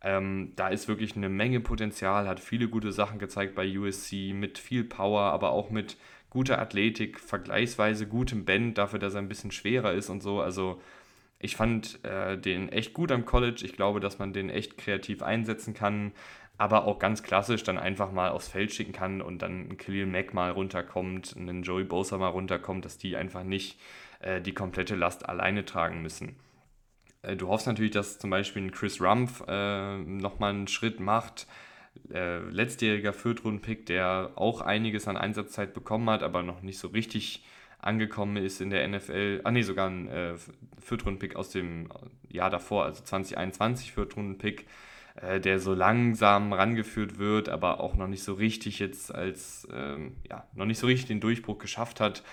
Ähm, 0.03 0.53
da 0.55 0.69
ist 0.69 0.87
wirklich 0.87 1.15
eine 1.15 1.29
Menge 1.29 1.59
Potenzial, 1.59 2.27
hat 2.27 2.39
viele 2.39 2.69
gute 2.69 2.91
Sachen 2.91 3.19
gezeigt 3.19 3.53
bei 3.55 3.77
USC 3.77 4.33
mit 4.33 4.57
viel 4.57 4.83
Power, 4.83 5.21
aber 5.23 5.51
auch 5.51 5.69
mit 5.69 5.97
guter 6.31 6.59
Athletik, 6.59 7.19
vergleichsweise 7.19 8.07
gutem 8.07 8.45
Band, 8.45 8.79
dafür, 8.79 8.97
dass 8.97 9.13
er 9.13 9.19
ein 9.19 9.27
bisschen 9.27 9.51
schwerer 9.51 9.93
ist 9.93 10.09
und 10.09 10.23
so. 10.23 10.41
Also 10.41 10.81
ich 11.37 11.55
fand 11.55 12.03
äh, 12.03 12.37
den 12.37 12.69
echt 12.69 12.93
gut 12.93 13.11
am 13.11 13.25
College. 13.25 13.61
Ich 13.63 13.73
glaube, 13.73 13.99
dass 13.99 14.17
man 14.17 14.33
den 14.33 14.49
echt 14.49 14.77
kreativ 14.77 15.21
einsetzen 15.21 15.73
kann, 15.73 16.13
aber 16.57 16.85
auch 16.85 16.99
ganz 16.99 17.21
klassisch 17.21 17.63
dann 17.63 17.77
einfach 17.77 18.11
mal 18.11 18.29
aufs 18.29 18.47
Feld 18.47 18.73
schicken 18.73 18.93
kann 18.93 19.21
und 19.21 19.41
dann 19.41 19.69
ein 19.69 19.77
Khalil 19.77 20.05
Mack 20.05 20.33
mal 20.33 20.51
runterkommt, 20.51 21.35
ein 21.35 21.63
Joey 21.63 21.83
Bosa 21.83 22.17
mal 22.17 22.29
runterkommt, 22.29 22.85
dass 22.85 22.97
die 22.97 23.17
einfach 23.17 23.43
nicht 23.43 23.79
äh, 24.19 24.39
die 24.41 24.53
komplette 24.53 24.95
Last 24.95 25.27
alleine 25.27 25.65
tragen 25.65 26.01
müssen. 26.01 26.35
Äh, 27.23 27.35
du 27.35 27.49
hoffst 27.49 27.67
natürlich, 27.67 27.91
dass 27.91 28.19
zum 28.19 28.29
Beispiel 28.29 28.63
ein 28.63 28.71
Chris 28.71 29.01
Rumpf 29.01 29.43
äh, 29.47 29.97
nochmal 29.97 30.51
einen 30.51 30.67
Schritt 30.67 30.99
macht. 30.99 31.47
Äh, 32.13 32.39
letztjähriger 32.49 33.13
Viertrunden-Pick, 33.13 33.85
der 33.85 34.31
auch 34.35 34.61
einiges 34.61 35.07
an 35.07 35.17
Einsatzzeit 35.17 35.73
bekommen 35.73 36.09
hat, 36.09 36.23
aber 36.23 36.43
noch 36.43 36.61
nicht 36.61 36.77
so 36.77 36.89
richtig 36.89 37.43
angekommen 37.79 38.37
ist 38.37 38.61
in 38.61 38.69
der 38.69 38.87
NFL. 38.87 39.41
Ah, 39.43 39.51
nee, 39.51 39.61
sogar 39.61 39.89
ein 39.89 40.07
äh, 40.07 40.33
Viertrunden-Pick 40.79 41.35
aus 41.35 41.49
dem 41.49 41.89
Jahr 42.29 42.49
davor, 42.49 42.85
also 42.85 43.03
2021 43.03 43.93
Viertrunden-Pick, 43.93 44.67
äh, 45.15 45.39
der 45.39 45.59
so 45.59 45.73
langsam 45.73 46.53
rangeführt 46.53 47.17
wird, 47.17 47.49
aber 47.49 47.79
auch 47.79 47.95
noch 47.95 48.07
nicht 48.07 48.23
so 48.23 48.33
richtig 48.33 48.79
jetzt 48.79 49.13
als, 49.13 49.67
ähm, 49.73 50.15
ja, 50.29 50.45
noch 50.53 50.65
nicht 50.65 50.79
so 50.79 50.87
richtig 50.87 51.07
den 51.07 51.21
Durchbruch 51.21 51.59
geschafft 51.59 51.99
hat. 51.99 52.23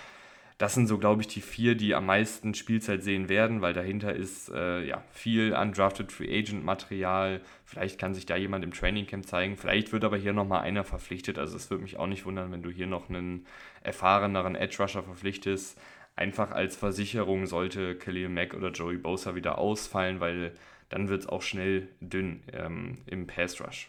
Das 0.58 0.74
sind 0.74 0.88
so, 0.88 0.98
glaube 0.98 1.22
ich, 1.22 1.28
die 1.28 1.40
vier, 1.40 1.76
die 1.76 1.94
am 1.94 2.06
meisten 2.06 2.52
Spielzeit 2.52 3.04
sehen 3.04 3.28
werden, 3.28 3.60
weil 3.60 3.74
dahinter 3.74 4.12
ist 4.12 4.50
äh, 4.50 4.84
ja, 4.84 5.04
viel 5.12 5.54
undrafted 5.54 6.10
Free 6.10 6.36
Agent 6.36 6.64
Material. 6.64 7.40
Vielleicht 7.64 8.00
kann 8.00 8.12
sich 8.12 8.26
da 8.26 8.34
jemand 8.36 8.64
im 8.64 8.72
Training 8.72 9.06
Camp 9.06 9.24
zeigen. 9.24 9.56
Vielleicht 9.56 9.92
wird 9.92 10.02
aber 10.02 10.16
hier 10.16 10.32
nochmal 10.32 10.62
einer 10.62 10.82
verpflichtet. 10.82 11.38
Also 11.38 11.56
es 11.56 11.70
würde 11.70 11.84
mich 11.84 11.96
auch 11.96 12.08
nicht 12.08 12.26
wundern, 12.26 12.50
wenn 12.50 12.64
du 12.64 12.70
hier 12.70 12.88
noch 12.88 13.08
einen 13.08 13.46
erfahreneren 13.82 14.56
Edge 14.56 14.82
Rusher 14.82 15.04
verpflichtest. 15.04 15.80
Einfach 16.16 16.50
als 16.50 16.74
Versicherung 16.76 17.46
sollte 17.46 17.94
Khalil 17.94 18.28
Mack 18.28 18.52
oder 18.54 18.72
Joey 18.72 18.96
Bosa 18.96 19.36
wieder 19.36 19.58
ausfallen, 19.58 20.18
weil 20.18 20.50
dann 20.88 21.08
wird 21.08 21.20
es 21.20 21.28
auch 21.28 21.42
schnell 21.42 21.86
dünn 22.00 22.42
ähm, 22.52 22.98
im 23.06 23.28
Pass 23.28 23.60
Rush. 23.60 23.88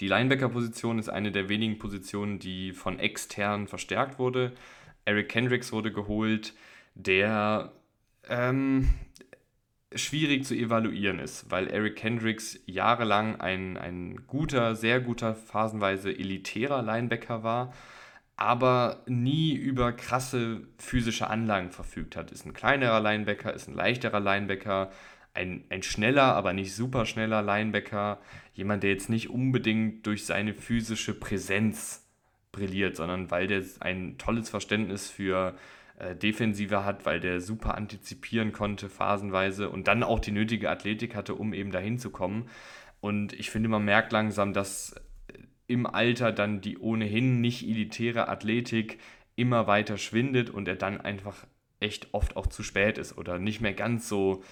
Die 0.00 0.08
Linebacker-Position 0.08 0.98
ist 0.98 1.08
eine 1.08 1.32
der 1.32 1.48
wenigen 1.48 1.78
Positionen, 1.78 2.38
die 2.38 2.72
von 2.72 2.98
extern 2.98 3.66
verstärkt 3.66 4.18
wurde. 4.18 4.52
Eric 5.06 5.30
Kendricks 5.30 5.72
wurde 5.72 5.92
geholt, 5.92 6.52
der 6.94 7.72
ähm, 8.28 8.90
schwierig 9.94 10.44
zu 10.44 10.54
evaluieren 10.54 11.20
ist, 11.20 11.50
weil 11.50 11.68
Eric 11.68 11.96
Kendricks 11.96 12.58
jahrelang 12.66 13.40
ein, 13.40 13.76
ein 13.76 14.26
guter, 14.26 14.74
sehr 14.74 15.00
guter, 15.00 15.34
phasenweise 15.34 16.10
elitärer 16.10 16.82
Linebacker 16.82 17.42
war, 17.42 17.72
aber 18.36 19.04
nie 19.06 19.54
über 19.54 19.92
krasse 19.92 20.66
physische 20.78 21.30
Anlagen 21.30 21.70
verfügt 21.70 22.16
hat. 22.16 22.32
Ist 22.32 22.44
ein 22.44 22.52
kleinerer 22.52 23.00
Linebacker, 23.00 23.54
ist 23.54 23.68
ein 23.68 23.74
leichterer 23.74 24.20
Linebacker, 24.20 24.90
ein, 25.34 25.64
ein 25.70 25.82
schneller, 25.82 26.34
aber 26.34 26.52
nicht 26.52 26.74
super 26.74 27.06
schneller 27.06 27.42
Linebacker, 27.42 28.18
jemand, 28.54 28.82
der 28.82 28.90
jetzt 28.90 29.08
nicht 29.08 29.30
unbedingt 29.30 30.06
durch 30.06 30.26
seine 30.26 30.52
physische 30.52 31.14
Präsenz 31.14 32.05
brilliert, 32.56 32.96
sondern 32.96 33.30
weil 33.30 33.46
der 33.46 33.62
ein 33.80 34.18
tolles 34.18 34.48
Verständnis 34.48 35.10
für 35.10 35.54
äh, 35.98 36.16
Defensive 36.16 36.84
hat, 36.84 37.06
weil 37.06 37.20
der 37.20 37.40
super 37.40 37.74
antizipieren 37.74 38.52
konnte, 38.52 38.88
phasenweise 38.88 39.70
und 39.70 39.88
dann 39.88 40.02
auch 40.02 40.20
die 40.20 40.32
nötige 40.32 40.70
Athletik 40.70 41.14
hatte, 41.14 41.34
um 41.34 41.52
eben 41.52 41.70
dahin 41.70 41.98
zu 41.98 42.10
kommen. 42.10 42.48
Und 43.00 43.32
ich 43.34 43.50
finde, 43.50 43.68
man 43.68 43.84
merkt 43.84 44.12
langsam, 44.12 44.52
dass 44.52 44.94
im 45.66 45.86
Alter 45.86 46.32
dann 46.32 46.60
die 46.60 46.78
ohnehin 46.78 47.40
nicht 47.40 47.62
elitäre 47.62 48.28
Athletik 48.28 48.98
immer 49.36 49.66
weiter 49.66 49.98
schwindet 49.98 50.50
und 50.50 50.66
er 50.68 50.76
dann 50.76 51.00
einfach 51.00 51.46
echt 51.80 52.08
oft 52.12 52.36
auch 52.36 52.46
zu 52.46 52.62
spät 52.62 52.98
ist 52.98 53.18
oder 53.18 53.38
nicht 53.38 53.60
mehr 53.60 53.74
ganz 53.74 54.08
so 54.08 54.42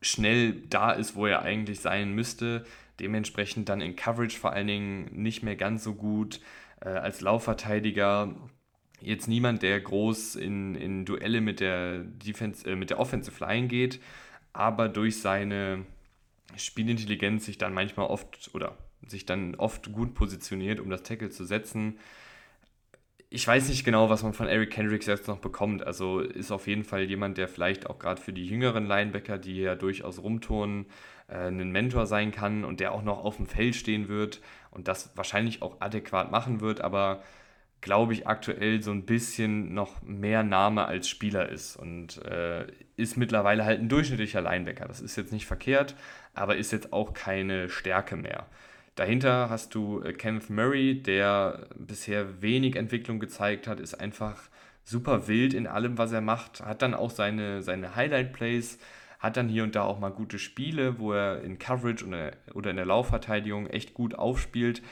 schnell 0.00 0.52
da 0.68 0.92
ist, 0.92 1.16
wo 1.16 1.26
er 1.26 1.42
eigentlich 1.42 1.80
sein 1.80 2.14
müsste. 2.14 2.64
Dementsprechend 3.00 3.68
dann 3.68 3.80
in 3.80 3.96
Coverage 3.96 4.38
vor 4.38 4.52
allen 4.52 4.66
Dingen 4.66 5.10
nicht 5.12 5.42
mehr 5.42 5.56
ganz 5.56 5.82
so 5.84 5.94
gut 5.94 6.40
äh, 6.80 6.88
als 6.88 7.20
Laufverteidiger 7.20 8.34
jetzt 9.00 9.28
niemand, 9.28 9.62
der 9.62 9.80
groß 9.80 10.36
in, 10.36 10.74
in 10.74 11.04
Duelle 11.04 11.40
mit 11.40 11.60
der, 11.60 12.00
Defense, 12.00 12.68
äh, 12.70 12.76
mit 12.76 12.90
der 12.90 12.98
Offensive 12.98 13.42
Line 13.44 13.68
geht, 13.68 14.00
aber 14.52 14.88
durch 14.88 15.20
seine 15.20 15.84
Spielintelligenz 16.56 17.46
sich 17.46 17.58
dann 17.58 17.72
manchmal 17.72 18.06
oft 18.06 18.50
oder 18.54 18.76
sich 19.06 19.24
dann 19.24 19.54
oft 19.54 19.92
gut 19.92 20.14
positioniert, 20.14 20.80
um 20.80 20.90
das 20.90 21.02
Tackle 21.02 21.30
zu 21.30 21.44
setzen. 21.44 21.98
Ich 23.30 23.46
weiß 23.46 23.68
nicht 23.68 23.84
genau, 23.84 24.10
was 24.10 24.22
man 24.24 24.34
von 24.34 24.48
Eric 24.48 24.72
Kendricks 24.72 25.06
jetzt 25.06 25.28
noch 25.28 25.38
bekommt. 25.38 25.86
Also 25.86 26.18
ist 26.18 26.50
auf 26.50 26.66
jeden 26.66 26.84
Fall 26.84 27.04
jemand, 27.04 27.38
der 27.38 27.48
vielleicht 27.48 27.88
auch 27.88 27.98
gerade 27.98 28.20
für 28.20 28.32
die 28.32 28.44
jüngeren 28.44 28.86
Linebacker, 28.86 29.38
die 29.38 29.60
ja 29.60 29.76
durchaus 29.76 30.20
rumturnen, 30.20 30.86
äh, 31.28 31.46
ein 31.46 31.70
Mentor 31.70 32.06
sein 32.06 32.32
kann 32.32 32.64
und 32.64 32.80
der 32.80 32.92
auch 32.92 33.02
noch 33.02 33.24
auf 33.24 33.36
dem 33.36 33.46
Feld 33.46 33.76
stehen 33.76 34.08
wird 34.08 34.40
und 34.70 34.88
das 34.88 35.16
wahrscheinlich 35.16 35.62
auch 35.62 35.80
adäquat 35.80 36.30
machen 36.30 36.60
wird, 36.60 36.80
aber 36.80 37.22
glaube 37.80 38.12
ich 38.12 38.26
aktuell 38.26 38.82
so 38.82 38.90
ein 38.90 39.06
bisschen 39.06 39.72
noch 39.72 40.02
mehr 40.02 40.42
Name 40.42 40.84
als 40.84 41.08
Spieler 41.08 41.48
ist 41.48 41.76
und 41.76 42.22
äh, 42.24 42.66
ist 42.96 43.16
mittlerweile 43.16 43.64
halt 43.64 43.80
ein 43.80 43.88
durchschnittlicher 43.88 44.42
Linebacker. 44.42 44.86
Das 44.86 45.00
ist 45.00 45.16
jetzt 45.16 45.32
nicht 45.32 45.46
verkehrt, 45.46 45.94
aber 46.34 46.56
ist 46.56 46.72
jetzt 46.72 46.92
auch 46.92 47.14
keine 47.14 47.68
Stärke 47.68 48.16
mehr. 48.16 48.46
Dahinter 48.96 49.48
hast 49.48 49.74
du 49.74 50.02
äh, 50.02 50.12
Kenneth 50.12 50.50
Murray, 50.50 51.02
der 51.02 51.68
bisher 51.76 52.42
wenig 52.42 52.76
Entwicklung 52.76 53.18
gezeigt 53.18 53.66
hat, 53.66 53.80
ist 53.80 53.94
einfach 53.94 54.42
super 54.84 55.28
wild 55.28 55.54
in 55.54 55.66
allem, 55.66 55.96
was 55.96 56.12
er 56.12 56.20
macht, 56.20 56.60
hat 56.60 56.82
dann 56.82 56.94
auch 56.94 57.10
seine, 57.10 57.62
seine 57.62 57.96
Highlight-Plays, 57.96 58.78
hat 59.20 59.36
dann 59.36 59.48
hier 59.48 59.62
und 59.62 59.76
da 59.76 59.82
auch 59.82 60.00
mal 60.00 60.10
gute 60.10 60.38
Spiele, 60.38 60.98
wo 60.98 61.12
er 61.12 61.42
in 61.42 61.58
Coverage 61.58 62.04
oder 62.54 62.70
in 62.70 62.76
der 62.76 62.86
Laufverteidigung 62.86 63.66
echt 63.66 63.94
gut 63.94 64.14
aufspielt, 64.14 64.82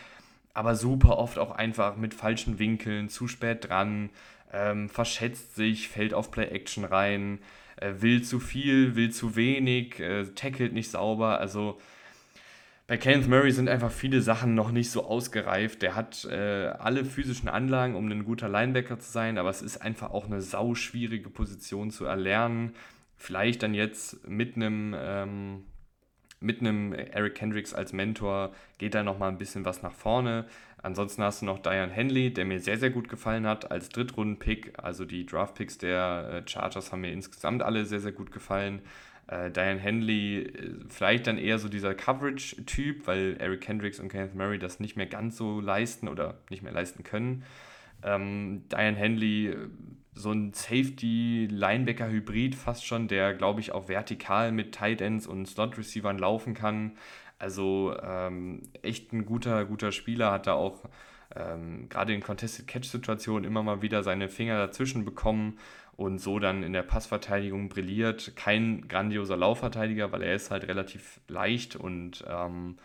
aber 0.52 0.76
super 0.76 1.18
oft 1.18 1.38
auch 1.38 1.50
einfach 1.50 1.96
mit 1.96 2.14
falschen 2.14 2.58
Winkeln, 2.58 3.08
zu 3.08 3.26
spät 3.26 3.68
dran, 3.68 4.10
ähm, 4.52 4.90
verschätzt 4.90 5.56
sich, 5.56 5.88
fällt 5.88 6.12
auf 6.12 6.30
Play-Action 6.30 6.84
rein, 6.84 7.38
äh, 7.76 7.94
will 8.00 8.22
zu 8.22 8.38
viel, 8.38 8.96
will 8.96 9.10
zu 9.10 9.34
wenig, 9.34 9.98
äh, 9.98 10.24
tackelt 10.34 10.74
nicht 10.74 10.90
sauber, 10.90 11.40
also 11.40 11.80
bei 12.86 12.96
Kenneth 12.96 13.28
Murray 13.28 13.52
sind 13.52 13.68
einfach 13.68 13.90
viele 13.90 14.22
Sachen 14.22 14.54
noch 14.54 14.70
nicht 14.70 14.90
so 14.90 15.04
ausgereift. 15.04 15.82
Der 15.82 15.94
hat 15.94 16.24
äh, 16.24 16.68
alle 16.78 17.04
physischen 17.04 17.50
Anlagen, 17.50 17.94
um 17.94 18.10
ein 18.10 18.24
guter 18.24 18.48
Linebacker 18.48 18.98
zu 18.98 19.12
sein, 19.12 19.36
aber 19.36 19.50
es 19.50 19.60
ist 19.60 19.82
einfach 19.82 20.10
auch 20.10 20.24
eine 20.24 20.40
sau 20.40 20.74
schwierige 20.74 21.28
Position 21.28 21.90
zu 21.90 22.06
erlernen 22.06 22.72
vielleicht 23.18 23.62
dann 23.62 23.74
jetzt 23.74 24.26
mit 24.26 24.56
einem, 24.56 24.94
ähm, 24.98 25.64
mit 26.40 26.60
einem 26.60 26.92
Eric 26.92 27.34
Kendricks 27.34 27.74
als 27.74 27.92
Mentor 27.92 28.52
geht 28.78 28.94
da 28.94 29.02
nochmal 29.02 29.28
ein 29.28 29.38
bisschen 29.38 29.64
was 29.64 29.82
nach 29.82 29.92
vorne. 29.92 30.46
Ansonsten 30.80 31.22
hast 31.24 31.42
du 31.42 31.46
noch 31.46 31.58
Diane 31.58 31.92
Henley, 31.92 32.32
der 32.32 32.44
mir 32.44 32.60
sehr, 32.60 32.78
sehr 32.78 32.90
gut 32.90 33.08
gefallen 33.08 33.46
hat 33.46 33.72
als 33.72 33.88
Drittrunden-Pick. 33.88 34.74
Also 34.80 35.04
die 35.04 35.26
Draft-Picks 35.26 35.78
der 35.78 36.44
äh, 36.46 36.48
Chargers 36.48 36.92
haben 36.92 37.00
mir 37.00 37.12
insgesamt 37.12 37.62
alle 37.62 37.84
sehr, 37.84 37.98
sehr 37.98 38.12
gut 38.12 38.30
gefallen. 38.30 38.82
Äh, 39.26 39.50
Diane 39.50 39.80
Henley 39.80 40.42
äh, 40.44 40.74
vielleicht 40.88 41.26
dann 41.26 41.36
eher 41.36 41.58
so 41.58 41.68
dieser 41.68 41.94
Coverage-Typ, 41.94 43.08
weil 43.08 43.36
Eric 43.40 43.62
Kendricks 43.62 43.98
und 43.98 44.08
Kenneth 44.08 44.36
Murray 44.36 44.60
das 44.60 44.78
nicht 44.78 44.96
mehr 44.96 45.06
ganz 45.06 45.36
so 45.36 45.60
leisten 45.60 46.06
oder 46.06 46.38
nicht 46.48 46.62
mehr 46.62 46.72
leisten 46.72 47.02
können. 47.02 47.44
Ähm, 48.04 48.62
Diane 48.70 48.96
Henley 48.96 49.56
so 50.18 50.32
ein 50.32 50.52
Safety-Linebacker-Hybrid 50.52 52.56
fast 52.56 52.84
schon, 52.84 53.08
der, 53.08 53.32
glaube 53.34 53.60
ich, 53.60 53.72
auch 53.72 53.88
vertikal 53.88 54.52
mit 54.52 54.74
Tight 54.74 55.00
Ends 55.00 55.26
und 55.26 55.46
Slot-Receivern 55.46 56.18
laufen 56.18 56.52
kann. 56.54 56.92
Also 57.38 57.96
ähm, 58.02 58.62
echt 58.82 59.12
ein 59.12 59.24
guter, 59.24 59.64
guter 59.64 59.92
Spieler, 59.92 60.32
hat 60.32 60.48
da 60.48 60.54
auch 60.54 60.82
ähm, 61.36 61.88
gerade 61.88 62.14
in 62.14 62.20
Contested-Catch-Situationen 62.20 63.44
immer 63.44 63.62
mal 63.62 63.80
wieder 63.80 64.02
seine 64.02 64.28
Finger 64.28 64.58
dazwischen 64.58 65.04
bekommen 65.04 65.58
und 65.96 66.18
so 66.18 66.40
dann 66.40 66.64
in 66.64 66.72
der 66.72 66.82
Passverteidigung 66.82 67.68
brilliert. 67.68 68.32
Kein 68.34 68.88
grandioser 68.88 69.36
Laufverteidiger, 69.36 70.10
weil 70.10 70.22
er 70.22 70.34
ist 70.34 70.50
halt 70.50 70.66
relativ 70.66 71.20
leicht 71.28 71.76
und 71.76 72.24
ähm, 72.28 72.76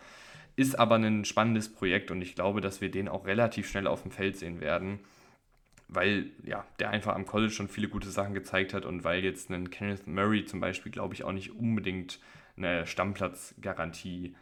ist 0.54 0.78
aber 0.78 0.94
ein 0.96 1.24
spannendes 1.24 1.72
Projekt 1.72 2.12
und 2.12 2.22
ich 2.22 2.36
glaube, 2.36 2.60
dass 2.60 2.80
wir 2.80 2.92
den 2.92 3.08
auch 3.08 3.26
relativ 3.26 3.68
schnell 3.68 3.88
auf 3.88 4.02
dem 4.02 4.12
Feld 4.12 4.36
sehen 4.36 4.60
werden 4.60 5.00
weil 5.88 6.30
ja, 6.44 6.64
der 6.78 6.90
einfach 6.90 7.14
am 7.14 7.26
College 7.26 7.52
schon 7.52 7.68
viele 7.68 7.88
gute 7.88 8.10
Sachen 8.10 8.34
gezeigt 8.34 8.74
hat 8.74 8.84
und 8.84 9.04
weil 9.04 9.24
jetzt 9.24 9.50
ein 9.50 9.70
Kenneth 9.70 10.06
Murray 10.06 10.44
zum 10.44 10.60
Beispiel, 10.60 10.92
glaube 10.92 11.14
ich, 11.14 11.24
auch 11.24 11.32
nicht 11.32 11.52
unbedingt 11.52 12.20
eine 12.56 12.86
Stammplatzgarantie 12.86 14.34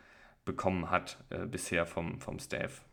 bekommen 0.44 0.90
hat 0.90 1.22
äh, 1.30 1.46
bisher 1.46 1.86
vom, 1.86 2.20
vom 2.20 2.38
Staff. 2.38 2.84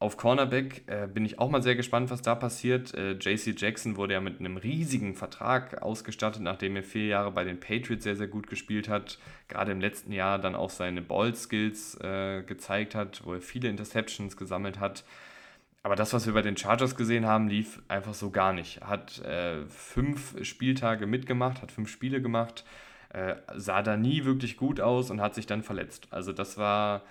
Auf 0.00 0.16
Cornerback 0.16 0.82
äh, 0.86 1.06
bin 1.06 1.24
ich 1.24 1.38
auch 1.38 1.48
mal 1.48 1.62
sehr 1.62 1.76
gespannt, 1.76 2.10
was 2.10 2.20
da 2.20 2.34
passiert. 2.34 2.92
Äh, 2.94 3.12
JC 3.12 3.54
Jackson 3.56 3.96
wurde 3.96 4.14
ja 4.14 4.20
mit 4.20 4.40
einem 4.40 4.56
riesigen 4.56 5.14
Vertrag 5.14 5.82
ausgestattet, 5.82 6.42
nachdem 6.42 6.76
er 6.76 6.82
vier 6.82 7.06
Jahre 7.06 7.30
bei 7.30 7.44
den 7.44 7.60
Patriots 7.60 8.04
sehr, 8.04 8.16
sehr 8.16 8.26
gut 8.26 8.48
gespielt 8.48 8.88
hat. 8.88 9.18
Gerade 9.48 9.72
im 9.72 9.80
letzten 9.80 10.12
Jahr 10.12 10.38
dann 10.38 10.56
auch 10.56 10.70
seine 10.70 11.00
Ball-Skills 11.00 12.00
äh, 12.00 12.42
gezeigt 12.42 12.94
hat, 12.94 13.24
wo 13.24 13.34
er 13.34 13.40
viele 13.40 13.68
Interceptions 13.68 14.36
gesammelt 14.36 14.80
hat. 14.80 15.04
Aber 15.84 15.94
das, 15.94 16.12
was 16.12 16.26
wir 16.26 16.32
bei 16.32 16.42
den 16.42 16.56
Chargers 16.56 16.96
gesehen 16.96 17.26
haben, 17.26 17.46
lief 17.46 17.80
einfach 17.86 18.14
so 18.14 18.30
gar 18.30 18.52
nicht. 18.52 18.80
Hat 18.80 19.20
äh, 19.20 19.64
fünf 19.66 20.44
Spieltage 20.44 21.06
mitgemacht, 21.06 21.62
hat 21.62 21.70
fünf 21.70 21.88
Spiele 21.88 22.20
gemacht, 22.20 22.64
äh, 23.10 23.36
sah 23.54 23.82
da 23.82 23.96
nie 23.96 24.24
wirklich 24.24 24.56
gut 24.56 24.80
aus 24.80 25.12
und 25.12 25.20
hat 25.20 25.36
sich 25.36 25.46
dann 25.46 25.62
verletzt. 25.62 26.08
Also 26.10 26.32
das 26.32 26.58
war 26.58 27.02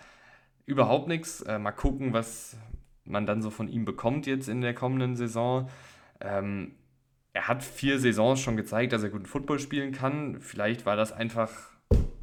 überhaupt 0.65 1.07
nichts. 1.07 1.41
Äh, 1.41 1.59
mal 1.59 1.71
gucken, 1.71 2.11
was, 2.11 2.57
man 3.05 3.25
dann 3.25 3.41
so 3.41 3.49
von 3.49 3.67
ihm 3.67 3.85
bekommt 3.85 4.25
jetzt 4.25 4.47
in 4.47 4.61
der 4.61 4.73
kommenden 4.73 5.15
Saison. 5.15 5.69
Ähm, 6.21 6.75
er 7.33 7.47
hat 7.47 7.63
vier 7.63 7.99
Saisons 7.99 8.39
schon 8.39 8.57
gezeigt, 8.57 8.93
dass 8.93 9.03
er 9.03 9.09
guten 9.09 9.25
Football 9.25 9.59
spielen 9.59 9.91
kann. 9.91 10.39
Vielleicht 10.39 10.85
war 10.85 10.95
das 10.95 11.11
einfach, 11.11 11.51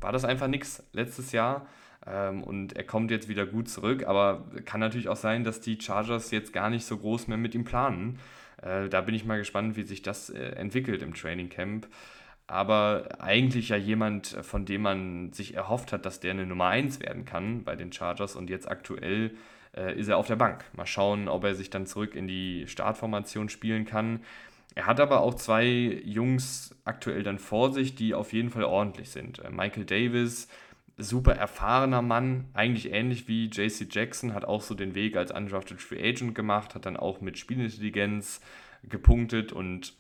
war 0.00 0.12
das 0.12 0.24
einfach 0.24 0.46
nichts 0.46 0.82
letztes 0.92 1.32
Jahr. 1.32 1.66
Ähm, 2.06 2.42
und 2.42 2.76
er 2.76 2.84
kommt 2.84 3.10
jetzt 3.10 3.28
wieder 3.28 3.46
gut 3.46 3.68
zurück, 3.68 4.06
aber 4.06 4.46
kann 4.64 4.80
natürlich 4.80 5.08
auch 5.08 5.16
sein, 5.16 5.44
dass 5.44 5.60
die 5.60 5.80
Chargers 5.80 6.30
jetzt 6.30 6.52
gar 6.52 6.70
nicht 6.70 6.84
so 6.84 6.96
groß 6.96 7.28
mehr 7.28 7.36
mit 7.36 7.54
ihm 7.54 7.64
planen. 7.64 8.18
Äh, 8.62 8.88
da 8.88 9.00
bin 9.00 9.14
ich 9.14 9.24
mal 9.24 9.38
gespannt, 9.38 9.76
wie 9.76 9.82
sich 9.82 10.02
das 10.02 10.30
äh, 10.30 10.38
entwickelt 10.52 11.02
im 11.02 11.14
Training 11.14 11.48
Camp. 11.48 11.88
Aber 12.46 13.08
eigentlich 13.20 13.68
ja 13.68 13.76
jemand, 13.76 14.26
von 14.42 14.64
dem 14.64 14.82
man 14.82 15.32
sich 15.32 15.54
erhofft 15.54 15.92
hat, 15.92 16.04
dass 16.04 16.18
der 16.18 16.32
eine 16.32 16.46
Nummer 16.46 16.66
1 16.66 17.00
werden 17.00 17.24
kann 17.24 17.62
bei 17.62 17.76
den 17.76 17.92
Chargers 17.92 18.34
und 18.34 18.50
jetzt 18.50 18.68
aktuell 18.68 19.36
äh, 19.76 19.96
ist 19.96 20.08
er 20.08 20.16
auf 20.16 20.26
der 20.26 20.36
Bank. 20.36 20.64
Mal 20.72 20.86
schauen, 20.86 21.28
ob 21.28 21.44
er 21.44 21.54
sich 21.54 21.70
dann 21.70 21.86
zurück 21.86 22.16
in 22.16 22.26
die 22.26 22.66
Startformation 22.66 23.48
spielen 23.48 23.84
kann. 23.84 24.20
Er 24.74 24.86
hat 24.86 24.98
aber 24.98 25.20
auch 25.20 25.34
zwei 25.34 25.66
Jungs 26.04 26.74
aktuell 26.84 27.22
dann 27.22 27.38
vor 27.38 27.72
sich, 27.72 27.94
die 27.94 28.14
auf 28.14 28.32
jeden 28.32 28.50
Fall 28.50 28.64
ordentlich 28.64 29.10
sind. 29.10 29.38
Äh, 29.40 29.50
Michael 29.50 29.84
Davis, 29.84 30.48
super 31.02 31.34
erfahrener 31.34 32.02
Mann, 32.02 32.46
eigentlich 32.52 32.92
ähnlich 32.92 33.28
wie 33.28 33.46
JC 33.46 33.86
Jackson, 33.90 34.34
hat 34.34 34.44
auch 34.44 34.62
so 34.62 34.74
den 34.74 34.94
Weg 34.94 35.16
als 35.16 35.32
undrafted 35.32 35.80
Free 35.80 36.02
Agent 36.02 36.34
gemacht, 36.34 36.74
hat 36.74 36.86
dann 36.86 36.96
auch 36.96 37.20
mit 37.20 37.38
Spielintelligenz 37.38 38.40
gepunktet 38.82 39.52
und 39.52 39.94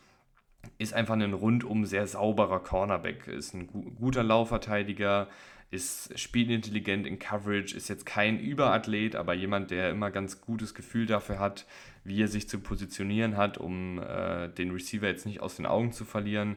ist 0.78 0.94
einfach 0.94 1.14
ein 1.14 1.32
rundum 1.32 1.84
sehr 1.84 2.06
sauberer 2.06 2.60
Cornerback, 2.60 3.26
ist 3.28 3.54
ein 3.54 3.66
guter 3.96 4.22
Laufverteidiger, 4.22 5.28
ist 5.70 6.18
spielintelligent 6.18 7.06
in 7.06 7.18
Coverage, 7.18 7.76
ist 7.76 7.88
jetzt 7.88 8.04
kein 8.04 8.38
Überathlet, 8.40 9.14
aber 9.14 9.34
jemand, 9.34 9.70
der 9.70 9.90
immer 9.90 10.10
ganz 10.10 10.40
gutes 10.40 10.74
Gefühl 10.74 11.06
dafür 11.06 11.38
hat, 11.38 11.66
wie 12.02 12.20
er 12.20 12.28
sich 12.28 12.48
zu 12.48 12.58
positionieren 12.58 13.36
hat, 13.36 13.58
um 13.58 13.98
äh, 13.98 14.48
den 14.48 14.72
Receiver 14.72 15.06
jetzt 15.06 15.26
nicht 15.26 15.40
aus 15.40 15.56
den 15.56 15.66
Augen 15.66 15.92
zu 15.92 16.04
verlieren. 16.04 16.56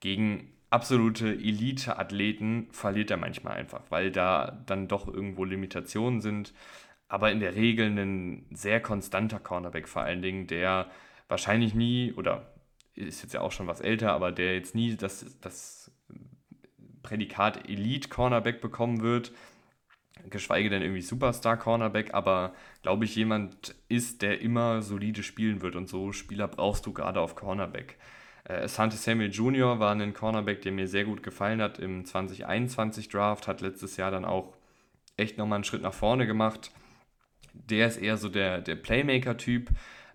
Gegen 0.00 0.48
absolute 0.72 1.28
Elite-Athleten 1.28 2.68
verliert 2.72 3.10
er 3.10 3.18
manchmal 3.18 3.54
einfach, 3.54 3.82
weil 3.90 4.10
da 4.10 4.62
dann 4.66 4.88
doch 4.88 5.06
irgendwo 5.06 5.44
Limitationen 5.44 6.20
sind. 6.20 6.54
Aber 7.08 7.30
in 7.30 7.40
der 7.40 7.54
Regel 7.54 7.88
ein 7.98 8.46
sehr 8.50 8.80
konstanter 8.80 9.38
Cornerback 9.38 9.86
vor 9.86 10.02
allen 10.02 10.22
Dingen, 10.22 10.46
der 10.46 10.90
wahrscheinlich 11.28 11.74
nie, 11.74 12.12
oder 12.12 12.54
ist 12.94 13.22
jetzt 13.22 13.34
ja 13.34 13.42
auch 13.42 13.52
schon 13.52 13.66
was 13.66 13.80
älter, 13.80 14.12
aber 14.12 14.32
der 14.32 14.54
jetzt 14.54 14.74
nie 14.74 14.96
das, 14.96 15.38
das 15.40 15.90
Prädikat 17.02 17.68
Elite 17.68 18.08
Cornerback 18.08 18.60
bekommen 18.60 19.02
wird, 19.02 19.32
geschweige 20.30 20.70
denn 20.70 20.82
irgendwie 20.82 21.02
Superstar 21.02 21.58
Cornerback, 21.58 22.14
aber 22.14 22.54
glaube 22.82 23.04
ich 23.04 23.14
jemand 23.14 23.74
ist, 23.88 24.22
der 24.22 24.40
immer 24.40 24.80
solide 24.80 25.22
spielen 25.22 25.60
wird 25.60 25.76
und 25.76 25.88
so 25.88 26.12
Spieler 26.12 26.48
brauchst 26.48 26.86
du 26.86 26.92
gerade 26.92 27.20
auf 27.20 27.34
Cornerback. 27.34 27.98
Äh, 28.44 28.68
Sante 28.68 28.96
Samuel 28.96 29.30
Jr. 29.30 29.78
war 29.78 29.92
ein 29.94 30.14
Cornerback, 30.14 30.62
der 30.62 30.72
mir 30.72 30.88
sehr 30.88 31.04
gut 31.04 31.22
gefallen 31.22 31.62
hat 31.62 31.78
im 31.78 32.04
2021 32.04 33.08
Draft, 33.08 33.46
hat 33.46 33.60
letztes 33.60 33.96
Jahr 33.96 34.10
dann 34.10 34.24
auch 34.24 34.54
echt 35.16 35.38
nochmal 35.38 35.56
einen 35.56 35.64
Schritt 35.64 35.82
nach 35.82 35.94
vorne 35.94 36.26
gemacht. 36.26 36.70
Der 37.52 37.86
ist 37.86 37.98
eher 37.98 38.16
so 38.16 38.28
der, 38.28 38.60
der 38.60 38.76
Playmaker-Typ, 38.76 39.70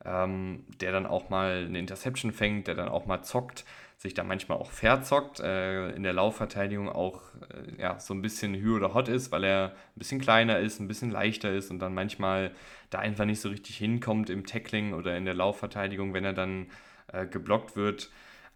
ähm, 0.05 0.65
der 0.81 0.91
dann 0.91 1.05
auch 1.05 1.29
mal 1.29 1.65
eine 1.67 1.79
Interception 1.79 2.31
fängt, 2.31 2.67
der 2.67 2.75
dann 2.75 2.89
auch 2.89 3.05
mal 3.05 3.21
zockt 3.23 3.63
sich 3.97 4.13
da 4.13 4.23
manchmal 4.23 4.59
auch 4.59 4.69
verzockt, 4.69 5.39
äh, 5.39 5.89
in 5.89 6.03
der 6.03 6.13
Laufverteidigung 6.13 6.87
auch 6.87 7.21
äh, 7.51 7.81
ja, 7.81 7.99
so 7.99 8.13
ein 8.13 8.21
bisschen 8.21 8.53
Hü 8.53 8.75
oder 8.75 8.93
Hot 8.93 9.09
ist, 9.09 9.31
weil 9.31 9.43
er 9.43 9.69
ein 9.69 9.99
bisschen 9.99 10.21
kleiner 10.21 10.59
ist, 10.59 10.79
ein 10.79 10.87
bisschen 10.87 11.09
leichter 11.09 11.51
ist 11.51 11.71
und 11.71 11.79
dann 11.79 11.95
manchmal 11.95 12.51
da 12.91 12.99
einfach 12.99 13.25
nicht 13.25 13.41
so 13.41 13.49
richtig 13.49 13.75
hinkommt 13.77 14.29
im 14.29 14.45
Tackling 14.45 14.93
oder 14.93 15.17
in 15.17 15.25
der 15.25 15.33
Laufverteidigung, 15.33 16.13
wenn 16.13 16.25
er 16.25 16.33
dann 16.33 16.67
äh, 17.07 17.25
geblockt 17.25 17.75
wird. 17.75 18.09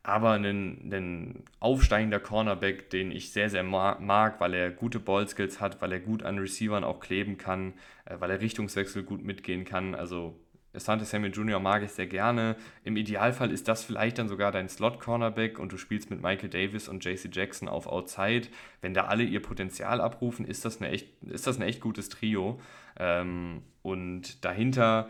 Aber 0.03 0.31
ein, 0.31 0.91
ein 0.91 1.43
aufsteigender 1.59 2.19
Cornerback, 2.19 2.89
den 2.89 3.11
ich 3.11 3.31
sehr, 3.31 3.49
sehr 3.49 3.63
mag, 3.63 4.39
weil 4.39 4.53
er 4.55 4.71
gute 4.71 4.99
Ballskills 4.99 5.59
hat, 5.59 5.79
weil 5.81 5.91
er 5.91 5.99
gut 5.99 6.23
an 6.23 6.39
Receivern 6.39 6.83
auch 6.83 6.99
kleben 6.99 7.37
kann, 7.37 7.73
äh, 8.05 8.15
weil 8.19 8.31
er 8.31 8.41
Richtungswechsel 8.41 9.03
gut 9.03 9.23
mitgehen 9.23 9.63
kann. 9.63 9.93
Also 9.93 10.39
Asante 10.73 11.03
Samuel 11.03 11.33
Jr. 11.33 11.59
mag 11.59 11.83
ich 11.83 11.91
sehr 11.91 12.07
gerne. 12.07 12.55
Im 12.83 12.95
Idealfall 12.95 13.51
ist 13.51 13.67
das 13.67 13.83
vielleicht 13.83 14.17
dann 14.17 14.29
sogar 14.29 14.51
dein 14.51 14.69
Slot-Cornerback 14.69 15.59
und 15.59 15.73
du 15.73 15.77
spielst 15.77 16.09
mit 16.09 16.21
Michael 16.21 16.49
Davis 16.49 16.87
und 16.87 17.03
JC 17.03 17.29
Jackson 17.31 17.67
auf 17.67 17.87
Outside. 17.87 18.47
Wenn 18.81 18.93
da 18.93 19.05
alle 19.05 19.23
ihr 19.23 19.41
Potenzial 19.41 19.99
abrufen, 19.99 20.45
ist 20.45 20.63
das, 20.63 20.79
eine 20.79 20.89
echt, 20.89 21.09
ist 21.23 21.45
das 21.45 21.57
ein 21.57 21.63
echt 21.63 21.81
gutes 21.81 22.07
Trio. 22.07 22.59
Ähm, 22.97 23.63
und 23.81 24.43
dahinter, 24.45 25.09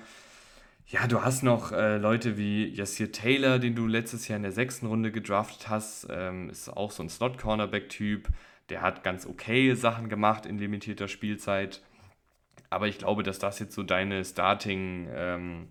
ja, 0.91 1.07
du 1.07 1.23
hast 1.23 1.41
noch 1.41 1.71
äh, 1.71 1.97
Leute 1.97 2.37
wie 2.37 2.65
Yassir 2.67 3.13
Taylor, 3.13 3.59
den 3.59 3.75
du 3.75 3.87
letztes 3.87 4.27
Jahr 4.27 4.35
in 4.35 4.43
der 4.43 4.51
sechsten 4.51 4.87
Runde 4.87 5.13
gedraftet 5.13 5.69
hast. 5.69 6.05
Ähm, 6.09 6.49
ist 6.49 6.67
auch 6.67 6.91
so 6.91 7.01
ein 7.01 7.07
Slot-Cornerback-Typ. 7.07 8.27
Der 8.67 8.81
hat 8.81 9.01
ganz 9.01 9.25
okay 9.25 9.73
Sachen 9.73 10.09
gemacht 10.09 10.45
in 10.45 10.57
limitierter 10.57 11.07
Spielzeit. 11.07 11.81
Aber 12.69 12.89
ich 12.89 12.97
glaube, 12.97 13.23
dass 13.23 13.39
das 13.39 13.59
jetzt 13.59 13.73
so 13.73 13.83
deine 13.83 14.25
Starting, 14.25 15.07
ähm, 15.13 15.69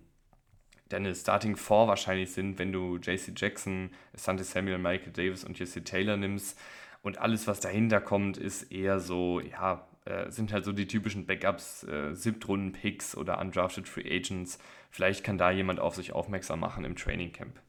deine 0.89 1.13
Starting 1.13 1.55
Four 1.55 1.87
wahrscheinlich 1.87 2.31
sind, 2.31 2.57
wenn 2.57 2.71
du 2.71 2.97
JC 2.97 3.33
Jackson, 3.35 3.91
Sante 4.13 4.43
Samuel, 4.43 4.79
Michael 4.79 5.13
Davis 5.13 5.43
und 5.43 5.59
Jesse 5.59 5.83
Taylor 5.83 6.17
nimmst. 6.17 6.59
Und 7.03 7.19
alles, 7.19 7.45
was 7.45 7.59
dahinter 7.59 8.01
kommt, 8.01 8.37
ist 8.37 8.71
eher 8.71 8.99
so, 8.99 9.39
ja, 9.39 9.87
äh, 10.05 10.31
sind 10.31 10.51
halt 10.51 10.65
so 10.65 10.71
die 10.71 10.87
typischen 10.87 11.25
Backups, 11.25 11.83
äh, 11.83 12.15
Siebtrunden-Picks 12.15 13.15
oder 13.15 13.39
Undrafted 13.39 13.87
Free 13.87 14.09
Agents. 14.09 14.59
Vielleicht 14.89 15.23
kann 15.23 15.37
da 15.37 15.51
jemand 15.51 15.79
auf 15.79 15.95
sich 15.95 16.13
aufmerksam 16.13 16.59
machen 16.59 16.85
im 16.85 16.95
Training 16.95 17.31
Camp. 17.31 17.59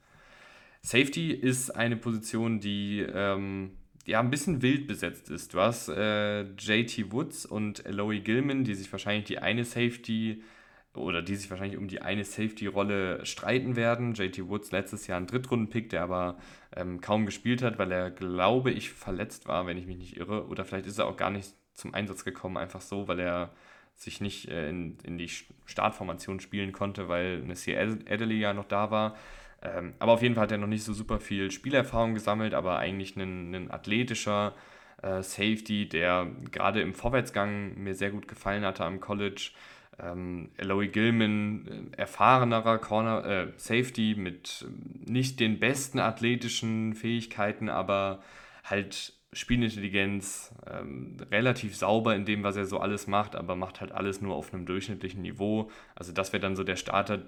Safety 0.81 1.31
ist 1.31 1.71
eine 1.71 1.97
Position, 1.97 2.59
die 2.59 3.01
ähm, 3.01 3.73
ja, 4.07 4.21
ein 4.21 4.31
bisschen 4.31 4.62
wild 4.62 4.87
besetzt 4.88 5.31
ist. 5.31 5.55
Du 5.55 5.61
hast 5.61 5.88
äh, 5.88 6.42
JT 6.42 7.12
Woods 7.12 7.47
und 7.47 7.87
Eloy 7.87 8.21
Gilman, 8.21 8.64
die 8.64 8.75
sich 8.75 8.90
wahrscheinlich 8.90 9.25
die 9.25 9.38
eine 9.38 9.64
Safety 9.64 10.42
oder 10.95 11.23
die 11.23 11.37
sich 11.37 11.51
wahrscheinlich 11.51 11.79
um 11.79 11.88
die 11.88 12.03
eine 12.03 12.25
Safety-Rolle 12.25 13.25
streiten 13.25 13.77
werden. 13.77 14.14
JT 14.14 14.49
Woods 14.49 14.73
letztes 14.73 15.07
Jahr 15.07 15.18
ein 15.18 15.27
Drittrunden-Pick, 15.27 15.90
der 15.90 16.03
aber 16.03 16.38
ähm, 16.77 17.01
kaum 17.01 17.27
gespielt 17.27 17.62
hat, 17.62 17.79
weil 17.79 17.92
er, 17.92 18.11
glaube 18.11 18.73
ich, 18.73 18.90
verletzt 18.90 19.47
war, 19.49 19.66
wenn 19.66 19.79
ich 19.79 19.87
mich 19.87 19.97
nicht 19.97 20.16
irre. 20.16 20.49
Oder 20.49 20.64
vielleicht 20.64 20.87
ist 20.87 20.99
er 20.99 21.07
auch 21.07 21.16
gar 21.16 21.31
nicht 21.31 21.55
zum 21.74 21.94
Einsatz 21.94 22.24
gekommen, 22.24 22.56
einfach 22.56 22.80
so, 22.80 23.08
weil 23.08 23.20
er 23.20 23.50
sich 23.96 24.20
nicht 24.20 24.48
äh, 24.48 24.68
in, 24.68 24.98
in 25.04 25.18
die 25.18 25.31
Startformation 25.66 26.40
spielen 26.40 26.73
konnte, 26.73 27.08
weil 27.08 27.40
Nasir 27.40 27.81
Adderley 27.81 28.38
ja 28.38 28.52
noch 28.52 28.64
da 28.64 28.90
war. 28.90 29.16
Ähm, 29.62 29.94
aber 29.98 30.12
auf 30.12 30.23
jeden 30.23 30.35
Fall 30.35 30.44
hat 30.44 30.52
er 30.52 30.58
noch 30.58 30.66
nicht 30.66 30.85
so 30.85 30.92
super 30.92 31.20
viel 31.20 31.50
Spielerfahrung 31.50 32.14
gesammelt, 32.14 32.54
aber 32.54 32.79
eigentlich 32.79 33.16
ein, 33.16 33.54
ein 33.54 33.70
athletischer 33.70 34.54
äh, 35.02 35.23
Safety, 35.23 35.88
der 35.88 36.29
gerade 36.50 36.81
im 36.81 36.94
Vorwärtsgang 36.94 37.81
mir 37.81 37.94
sehr 37.94 38.10
gut 38.10 38.27
gefallen 38.27 38.64
hatte 38.64 38.85
am 38.85 39.00
College. 39.00 39.50
Ähm, 40.00 40.50
Eloy 40.56 40.88
Gilman, 40.88 41.92
äh, 41.92 42.00
erfahrenerer 42.00 42.79
Corner, 42.79 43.25
äh, 43.25 43.46
Safety 43.56 44.14
mit 44.18 44.66
nicht 45.04 45.38
den 45.38 45.60
besten 45.60 46.00
athletischen 46.00 46.94
Fähigkeiten, 46.94 47.68
aber 47.68 48.23
halt 48.64 49.12
Spielintelligenz, 49.35 50.54
ähm, 50.70 51.16
relativ 51.30 51.74
sauber 51.74 52.14
in 52.14 52.26
dem, 52.26 52.42
was 52.42 52.56
er 52.56 52.66
so 52.66 52.78
alles 52.78 53.06
macht, 53.06 53.35
aber 53.35 53.56
macht 53.56 53.80
halt 53.80 53.92
alles 53.92 54.20
nur 54.20 54.35
auf 54.35 54.52
einem 54.52 54.66
durchschnittlichen 54.66 55.22
Niveau. 55.22 55.70
Also 55.94 56.12
das 56.12 56.35
wäre 56.35 56.40
dann 56.42 56.54
so 56.54 56.64
der 56.64 56.76
Starter. 56.76 57.22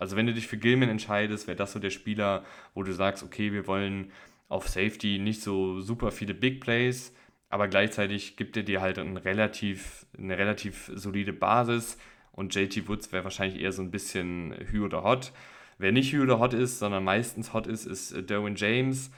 Also 0.00 0.16
wenn 0.16 0.26
du 0.26 0.34
dich 0.34 0.48
für 0.48 0.56
Gilman 0.56 0.88
entscheidest, 0.88 1.46
wäre 1.46 1.56
das 1.56 1.72
so 1.72 1.78
der 1.78 1.90
Spieler, 1.90 2.44
wo 2.74 2.82
du 2.82 2.92
sagst, 2.92 3.22
okay, 3.22 3.52
wir 3.52 3.68
wollen 3.68 4.10
auf 4.48 4.68
Safety 4.68 5.20
nicht 5.20 5.42
so 5.42 5.80
super 5.80 6.10
viele 6.10 6.34
Big 6.34 6.60
Plays, 6.60 7.14
aber 7.48 7.68
gleichzeitig 7.68 8.36
gibt 8.36 8.56
er 8.56 8.64
dir 8.64 8.80
halt 8.80 8.98
ein 8.98 9.16
relativ, 9.16 10.06
eine 10.18 10.36
relativ 10.36 10.90
solide 10.94 11.32
Basis 11.32 11.98
und 12.32 12.52
JT 12.52 12.88
Woods 12.88 13.12
wäre 13.12 13.22
wahrscheinlich 13.22 13.62
eher 13.62 13.70
so 13.70 13.82
ein 13.82 13.92
bisschen 13.92 14.54
Hü 14.70 14.84
oder 14.84 15.04
Hot. 15.04 15.32
Wer 15.78 15.92
nicht 15.92 16.12
Hü 16.12 16.22
oder 16.22 16.40
Hot 16.40 16.52
ist, 16.52 16.80
sondern 16.80 17.04
meistens 17.04 17.52
Hot 17.52 17.68
ist, 17.68 17.86
ist 17.86 18.28
Derwin 18.28 18.56
James 18.56 19.12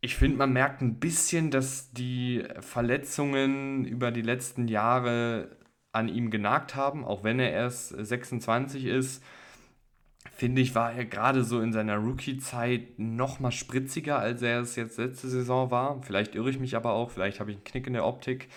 Ich 0.00 0.16
finde, 0.16 0.38
man 0.38 0.52
merkt 0.52 0.80
ein 0.80 1.00
bisschen, 1.00 1.50
dass 1.50 1.92
die 1.92 2.44
Verletzungen 2.60 3.84
über 3.84 4.10
die 4.12 4.22
letzten 4.22 4.68
Jahre 4.68 5.56
an 5.92 6.08
ihm 6.08 6.30
genagt 6.30 6.76
haben, 6.76 7.04
auch 7.04 7.24
wenn 7.24 7.40
er 7.40 7.50
erst 7.50 7.88
26 7.88 8.84
ist. 8.84 9.24
Finde 10.30 10.62
ich, 10.62 10.74
war 10.76 10.92
er 10.92 11.04
gerade 11.04 11.42
so 11.42 11.60
in 11.60 11.72
seiner 11.72 11.96
Rookie-Zeit 11.96 12.98
noch 12.98 13.40
mal 13.40 13.50
spritziger, 13.50 14.18
als 14.20 14.42
er 14.42 14.60
es 14.60 14.76
jetzt 14.76 14.98
letzte 14.98 15.28
Saison 15.28 15.70
war. 15.72 16.00
Vielleicht 16.02 16.36
irre 16.36 16.50
ich 16.50 16.60
mich 16.60 16.76
aber 16.76 16.92
auch, 16.92 17.10
vielleicht 17.10 17.40
habe 17.40 17.50
ich 17.50 17.56
einen 17.56 17.64
Knick 17.64 17.86
in 17.88 17.94
der 17.94 18.06
Optik 18.06 18.48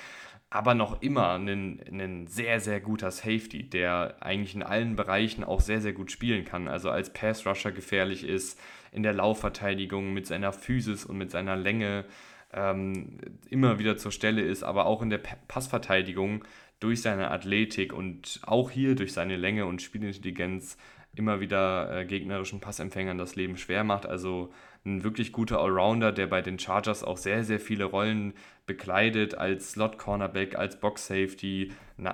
aber 0.51 0.75
noch 0.75 1.01
immer 1.01 1.39
ein, 1.39 1.79
ein 1.89 2.27
sehr, 2.27 2.59
sehr 2.59 2.81
guter 2.81 3.09
Safety, 3.09 3.69
der 3.69 4.17
eigentlich 4.19 4.53
in 4.53 4.63
allen 4.63 4.97
Bereichen 4.97 5.45
auch 5.45 5.61
sehr, 5.61 5.79
sehr 5.79 5.93
gut 5.93 6.11
spielen 6.11 6.43
kann. 6.43 6.67
Also 6.67 6.89
als 6.89 7.13
Pass-Rusher 7.13 7.71
gefährlich 7.71 8.25
ist, 8.25 8.59
in 8.91 9.03
der 9.03 9.13
Laufverteidigung 9.13 10.13
mit 10.13 10.27
seiner 10.27 10.51
Physis 10.51 11.05
und 11.05 11.17
mit 11.17 11.31
seiner 11.31 11.55
Länge 11.55 12.05
ähm, 12.53 13.17
immer 13.49 13.79
wieder 13.79 13.97
zur 13.97 14.11
Stelle 14.11 14.41
ist, 14.41 14.63
aber 14.63 14.85
auch 14.85 15.01
in 15.01 15.09
der 15.09 15.19
Passverteidigung 15.19 16.43
durch 16.79 17.01
seine 17.01 17.31
Athletik 17.31 17.93
und 17.93 18.41
auch 18.43 18.71
hier 18.71 18.95
durch 18.95 19.13
seine 19.13 19.37
Länge 19.37 19.65
und 19.65 19.81
Spielintelligenz 19.81 20.77
immer 21.15 21.39
wieder 21.39 21.99
äh, 21.99 22.05
gegnerischen 22.05 22.59
Passempfängern 22.59 23.17
das 23.17 23.35
Leben 23.35 23.57
schwer 23.57 23.83
macht. 23.83 24.05
Also 24.05 24.51
ein 24.85 25.03
wirklich 25.03 25.31
guter 25.31 25.59
Allrounder, 25.59 26.11
der 26.11 26.27
bei 26.27 26.41
den 26.41 26.57
Chargers 26.57 27.03
auch 27.03 27.17
sehr, 27.17 27.43
sehr 27.43 27.59
viele 27.59 27.85
Rollen 27.85 28.33
bekleidet, 28.65 29.35
als 29.35 29.71
Slot-Cornerback, 29.71 30.55
als 30.57 30.79
Box-Safety, 30.79 31.71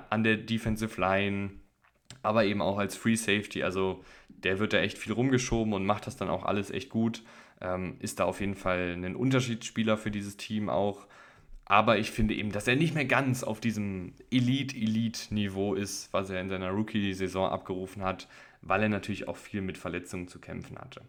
an 0.09 0.23
der 0.23 0.37
Defensive 0.37 0.99
Line, 0.99 1.51
aber 2.23 2.45
eben 2.45 2.61
auch 2.61 2.77
als 2.77 2.97
Free 2.97 3.15
Safety. 3.15 3.63
Also 3.63 4.03
der 4.37 4.59
wird 4.59 4.73
da 4.73 4.79
echt 4.79 4.97
viel 4.97 5.13
rumgeschoben 5.13 5.73
und 5.73 5.85
macht 5.85 6.07
das 6.07 6.15
dann 6.15 6.29
auch 6.29 6.45
alles 6.45 6.71
echt 6.71 6.89
gut. 6.89 7.23
Ähm, 7.59 7.95
ist 7.99 8.19
da 8.19 8.25
auf 8.25 8.39
jeden 8.39 8.55
Fall 8.55 8.93
ein 8.93 9.15
Unterschiedsspieler 9.15 9.97
für 9.97 10.11
dieses 10.11 10.37
Team 10.37 10.69
auch. 10.69 11.07
Aber 11.65 11.97
ich 11.97 12.11
finde 12.11 12.33
eben, 12.33 12.51
dass 12.51 12.67
er 12.67 12.77
nicht 12.77 12.95
mehr 12.95 13.05
ganz 13.05 13.43
auf 13.43 13.59
diesem 13.59 14.13
Elite-Elite-Niveau 14.31 15.73
ist, 15.73 16.13
was 16.13 16.29
er 16.29 16.39
in 16.39 16.49
seiner 16.49 16.69
Rookie-Saison 16.69 17.49
abgerufen 17.49 18.03
hat, 18.03 18.29
weil 18.61 18.83
er 18.83 18.89
natürlich 18.89 19.27
auch 19.27 19.35
viel 19.35 19.61
mit 19.61 19.77
Verletzungen 19.77 20.29
zu 20.29 20.39
kämpfen 20.39 20.77
hatte. 20.77 21.01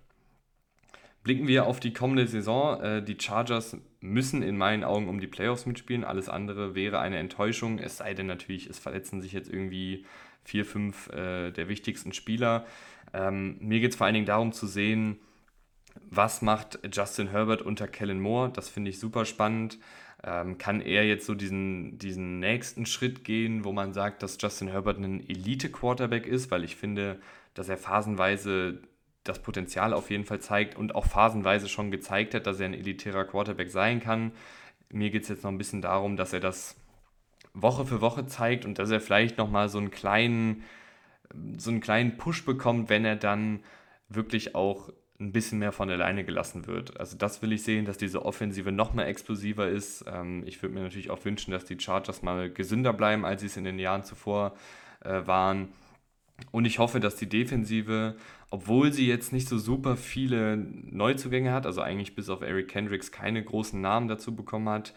Blicken 1.23 1.47
wir 1.47 1.67
auf 1.67 1.79
die 1.79 1.93
kommende 1.93 2.27
Saison. 2.27 2.81
Äh, 2.81 3.03
die 3.05 3.19
Chargers 3.21 3.77
müssen 4.01 4.43
in 4.43 4.57
meinen 4.57 4.83
Augen 4.83 5.09
um 5.09 5.21
die 5.21 5.27
Playoffs 5.27 5.67
mitspielen. 5.67 6.05
Alles 6.05 6.29
andere 6.29 6.75
wäre 6.75 6.99
eine 6.99 7.19
Enttäuschung. 7.19 7.79
Es 7.79 7.99
sei 7.99 8.15
denn 8.15 8.27
natürlich, 8.27 8.69
es 8.69 8.79
verletzen 8.79 9.21
sich 9.21 9.33
jetzt 9.33 9.53
irgendwie 9.53 10.07
vier, 10.49 10.65
fünf 10.65 11.09
äh, 11.11 11.51
der 11.51 11.69
wichtigsten 11.69 12.13
Spieler. 12.13 12.67
Ähm, 13.13 13.59
mir 13.61 13.81
geht 13.81 13.91
es 13.93 13.97
vor 13.97 14.07
allen 14.07 14.15
Dingen 14.15 14.27
darum 14.27 14.53
zu 14.53 14.67
sehen, 14.67 15.19
was 16.11 16.43
macht 16.43 16.79
Justin 16.93 17.29
Herbert 17.29 17.63
unter 17.63 17.87
Kellen 17.87 18.21
Moore. 18.21 18.51
Das 18.51 18.69
finde 18.69 18.91
ich 18.91 18.99
super 18.99 19.25
spannend. 19.25 19.79
Ähm, 20.25 20.59
kann 20.59 20.81
er 20.81 21.07
jetzt 21.07 21.27
so 21.27 21.35
diesen, 21.35 21.99
diesen 21.99 22.41
nächsten 22.41 22.87
Schritt 22.87 23.25
gehen, 23.25 23.65
wo 23.65 23.73
man 23.73 23.93
sagt, 23.93 24.23
dass 24.23 24.39
Justin 24.41 24.69
Herbert 24.69 24.99
ein 24.99 25.21
Elite-Quarterback 25.29 26.27
ist, 26.27 26.51
weil 26.51 26.65
ich 26.65 26.77
finde, 26.77 27.21
dass 27.55 27.69
er 27.69 27.77
phasenweise 27.77 28.81
das 29.25 29.41
Potenzial 29.43 29.93
auf 29.93 30.11
jeden 30.11 30.25
Fall 30.25 30.41
zeigt 30.41 30.77
und 30.77 30.95
auch 30.95 31.07
phasenweise 31.07 31.69
schon 31.69 31.91
gezeigt 31.91 32.35
hat, 32.35 32.47
dass 32.47 32.59
er 32.59 32.67
ein 32.67 32.75
elitärer 32.75 33.25
Quarterback 33.25 33.71
sein 33.71 34.01
kann. 34.01 34.33
Mir 34.91 35.11
geht 35.11 35.25
es 35.25 35.29
jetzt 35.29 35.45
noch 35.45 35.51
ein 35.51 35.59
bisschen 35.59 35.83
darum, 35.83 36.17
dass 36.17 36.33
er 36.33 36.41
das 36.41 36.77
Woche 37.63 37.87
für 37.87 38.01
Woche 38.01 38.27
zeigt 38.27 38.65
und 38.65 38.79
dass 38.79 38.91
er 38.91 39.01
vielleicht 39.01 39.39
nochmal 39.39 39.69
so 39.69 39.79
einen 39.79 39.91
kleinen, 39.91 40.65
so 41.57 41.71
einen 41.71 41.81
kleinen 41.81 42.17
Push 42.17 42.45
bekommt, 42.45 42.89
wenn 42.89 43.05
er 43.05 43.17
dann 43.17 43.61
wirklich 44.09 44.55
auch 44.55 44.91
ein 45.21 45.33
bisschen 45.33 45.59
mehr 45.59 45.73
von 45.73 45.91
alleine 45.91 46.25
gelassen 46.25 46.67
wird. 46.67 46.99
Also 47.01 47.17
das 47.17 47.43
will 47.43 47.53
ich 47.53 47.65
sehen, 47.65 47.85
dass 47.85 47.99
diese 47.99 48.25
Offensive 48.25 48.71
noch 48.71 48.95
mehr 48.95 49.09
explosiver 49.09 49.69
ist. 49.69 50.05
Ähm, 50.07 50.45
ich 50.47 50.63
würde 50.63 50.75
mir 50.75 50.83
natürlich 50.83 51.11
auch 51.11 51.25
wünschen, 51.25 51.51
dass 51.51 51.65
die 51.65 51.79
Chargers 51.79 52.23
mal 52.23 52.51
gesünder 52.51 52.93
bleiben, 52.93 53.25
als 53.25 53.41
sie 53.41 53.49
es 53.49 53.57
in 53.57 53.65
den 53.65 53.81
Jahren 53.81 54.05
zuvor 54.05 54.55
äh, 55.05 55.27
waren. 55.27 55.69
Und 56.53 56.67
ich 56.67 56.79
hoffe, 56.79 57.01
dass 57.01 57.17
die 57.17 57.29
Defensive, 57.29 58.15
obwohl 58.51 58.93
sie 58.93 59.09
jetzt 59.09 59.33
nicht 59.33 59.49
so 59.49 59.59
super 59.59 59.97
viele 59.97 60.57
Neuzugänge 60.57 61.53
hat, 61.53 61.67
also 61.67 61.81
eigentlich 61.81 62.15
bis 62.15 62.29
auf 62.29 62.43
Eric 62.43 62.69
Kendricks 62.69 63.11
keine 63.11 63.43
großen 63.43 63.81
Namen 63.81 64.07
dazu 64.07 64.37
bekommen 64.37 64.69
hat, 64.69 64.95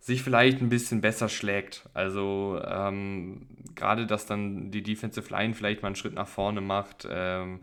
sich 0.00 0.22
vielleicht 0.22 0.62
ein 0.62 0.70
bisschen 0.70 1.02
besser 1.02 1.28
schlägt. 1.28 1.88
Also 1.92 2.60
ähm, 2.64 3.46
gerade, 3.74 4.06
dass 4.06 4.26
dann 4.26 4.70
die 4.70 4.82
Defensive 4.82 5.30
Line 5.30 5.54
vielleicht 5.54 5.82
mal 5.82 5.88
einen 5.88 5.96
Schritt 5.96 6.14
nach 6.14 6.26
vorne 6.26 6.62
macht, 6.62 7.06
ähm, 7.08 7.60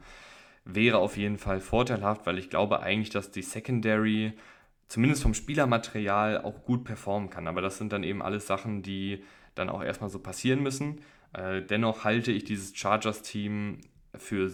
wäre 0.63 0.99
auf 0.99 1.17
jeden 1.17 1.39
Fall 1.39 1.59
vorteilhaft, 1.59 2.25
weil 2.25 2.37
ich 2.37 2.49
glaube 2.49 2.81
eigentlich, 2.81 3.09
dass 3.09 3.31
die 3.31 3.41
Secondary 3.41 4.33
zumindest 4.87 5.23
vom 5.23 5.33
Spielermaterial 5.33 6.41
auch 6.41 6.63
gut 6.63 6.83
performen 6.83 7.29
kann. 7.29 7.47
Aber 7.47 7.61
das 7.61 7.79
sind 7.79 7.91
dann 7.91 8.03
eben 8.03 8.21
alles 8.21 8.45
Sachen, 8.45 8.83
die 8.83 9.23
dann 9.55 9.69
auch 9.69 9.83
erstmal 9.83 10.09
so 10.09 10.19
passieren 10.19 10.61
müssen. 10.61 11.01
Äh, 11.33 11.63
dennoch 11.63 12.03
halte 12.03 12.31
ich 12.31 12.43
dieses 12.43 12.77
Chargers-Team 12.77 13.79
für 14.15 14.51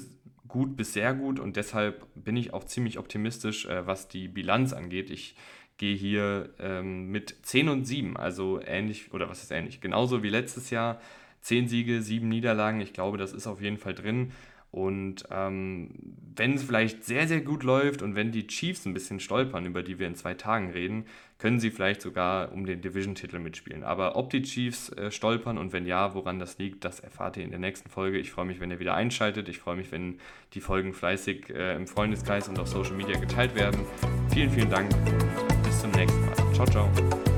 gut 0.47 0.77
bis 0.77 0.93
sehr 0.93 1.13
gut 1.13 1.39
und 1.39 1.55
deshalb 1.55 2.07
bin 2.15 2.37
ich 2.37 2.53
auch 2.53 2.63
ziemlich 2.63 2.99
optimistisch, 2.99 3.65
äh, 3.65 3.85
was 3.85 4.07
die 4.07 4.27
Bilanz 4.27 4.71
angeht. 4.71 5.09
Ich 5.09 5.35
gehe 5.77 5.95
hier 5.95 6.49
ähm, 6.59 7.11
mit 7.11 7.35
10 7.43 7.69
und 7.69 7.85
7, 7.85 8.17
also 8.17 8.61
ähnlich, 8.65 9.13
oder 9.13 9.29
was 9.29 9.43
ist 9.43 9.51
ähnlich, 9.51 9.81
genauso 9.81 10.23
wie 10.23 10.29
letztes 10.29 10.69
Jahr. 10.69 10.99
10 11.41 11.67
Siege, 11.67 12.01
7 12.01 12.27
Niederlagen, 12.27 12.79
ich 12.79 12.93
glaube, 12.93 13.17
das 13.17 13.33
ist 13.33 13.47
auf 13.47 13.61
jeden 13.61 13.77
Fall 13.77 13.93
drin. 13.93 14.31
Und 14.73 15.25
ähm, 15.29 15.91
wenn 16.35 16.55
es 16.55 16.63
vielleicht 16.63 17.03
sehr, 17.03 17.27
sehr 17.27 17.41
gut 17.41 17.61
läuft 17.61 18.01
und 18.01 18.15
wenn 18.15 18.31
die 18.31 18.47
Chiefs 18.47 18.87
ein 18.87 18.93
bisschen 18.95 19.19
stolpern, 19.19 19.67
über 19.67 19.83
die 19.83 19.99
wir 19.99 20.07
in 20.07 20.15
zwei 20.15 20.33
Tagen 20.33 20.71
reden, 20.71 21.05
können 21.37 21.59
sie 21.59 21.69
vielleicht 21.69 22.01
sogar 22.01 22.51
um 22.51 22.65
den 22.65 22.81
Division-Titel 22.81 23.37
mitspielen. 23.37 23.83
Aber 23.83 24.15
ob 24.15 24.31
die 24.31 24.41
Chiefs 24.41 24.89
äh, 24.93 25.11
stolpern 25.11 25.59
und 25.59 25.73
wenn 25.73 25.85
ja, 25.85 26.15
woran 26.15 26.39
das 26.39 26.57
liegt, 26.57 26.85
das 26.85 27.01
erfahrt 27.01 27.37
ihr 27.37 27.43
in 27.43 27.51
der 27.51 27.59
nächsten 27.59 27.87
Folge. 27.87 28.17
Ich 28.17 28.31
freue 28.31 28.45
mich, 28.45 28.59
wenn 28.59 28.71
ihr 28.71 28.79
wieder 28.79 28.95
einschaltet. 28.95 29.47
Ich 29.47 29.59
freue 29.59 29.75
mich, 29.75 29.91
wenn 29.91 30.17
die 30.53 30.61
Folgen 30.61 30.93
fleißig 30.93 31.51
äh, 31.51 31.75
im 31.75 31.85
Freundeskreis 31.85 32.49
und 32.49 32.57
auf 32.57 32.67
Social 32.67 32.95
Media 32.95 33.19
geteilt 33.19 33.53
werden. 33.53 33.81
Vielen, 34.33 34.49
vielen 34.49 34.71
Dank 34.71 34.89
zum 35.83 35.91
nächsten 35.91 36.25
Mal. 36.25 36.35
Ciao, 36.53 36.65
ciao. 36.65 37.32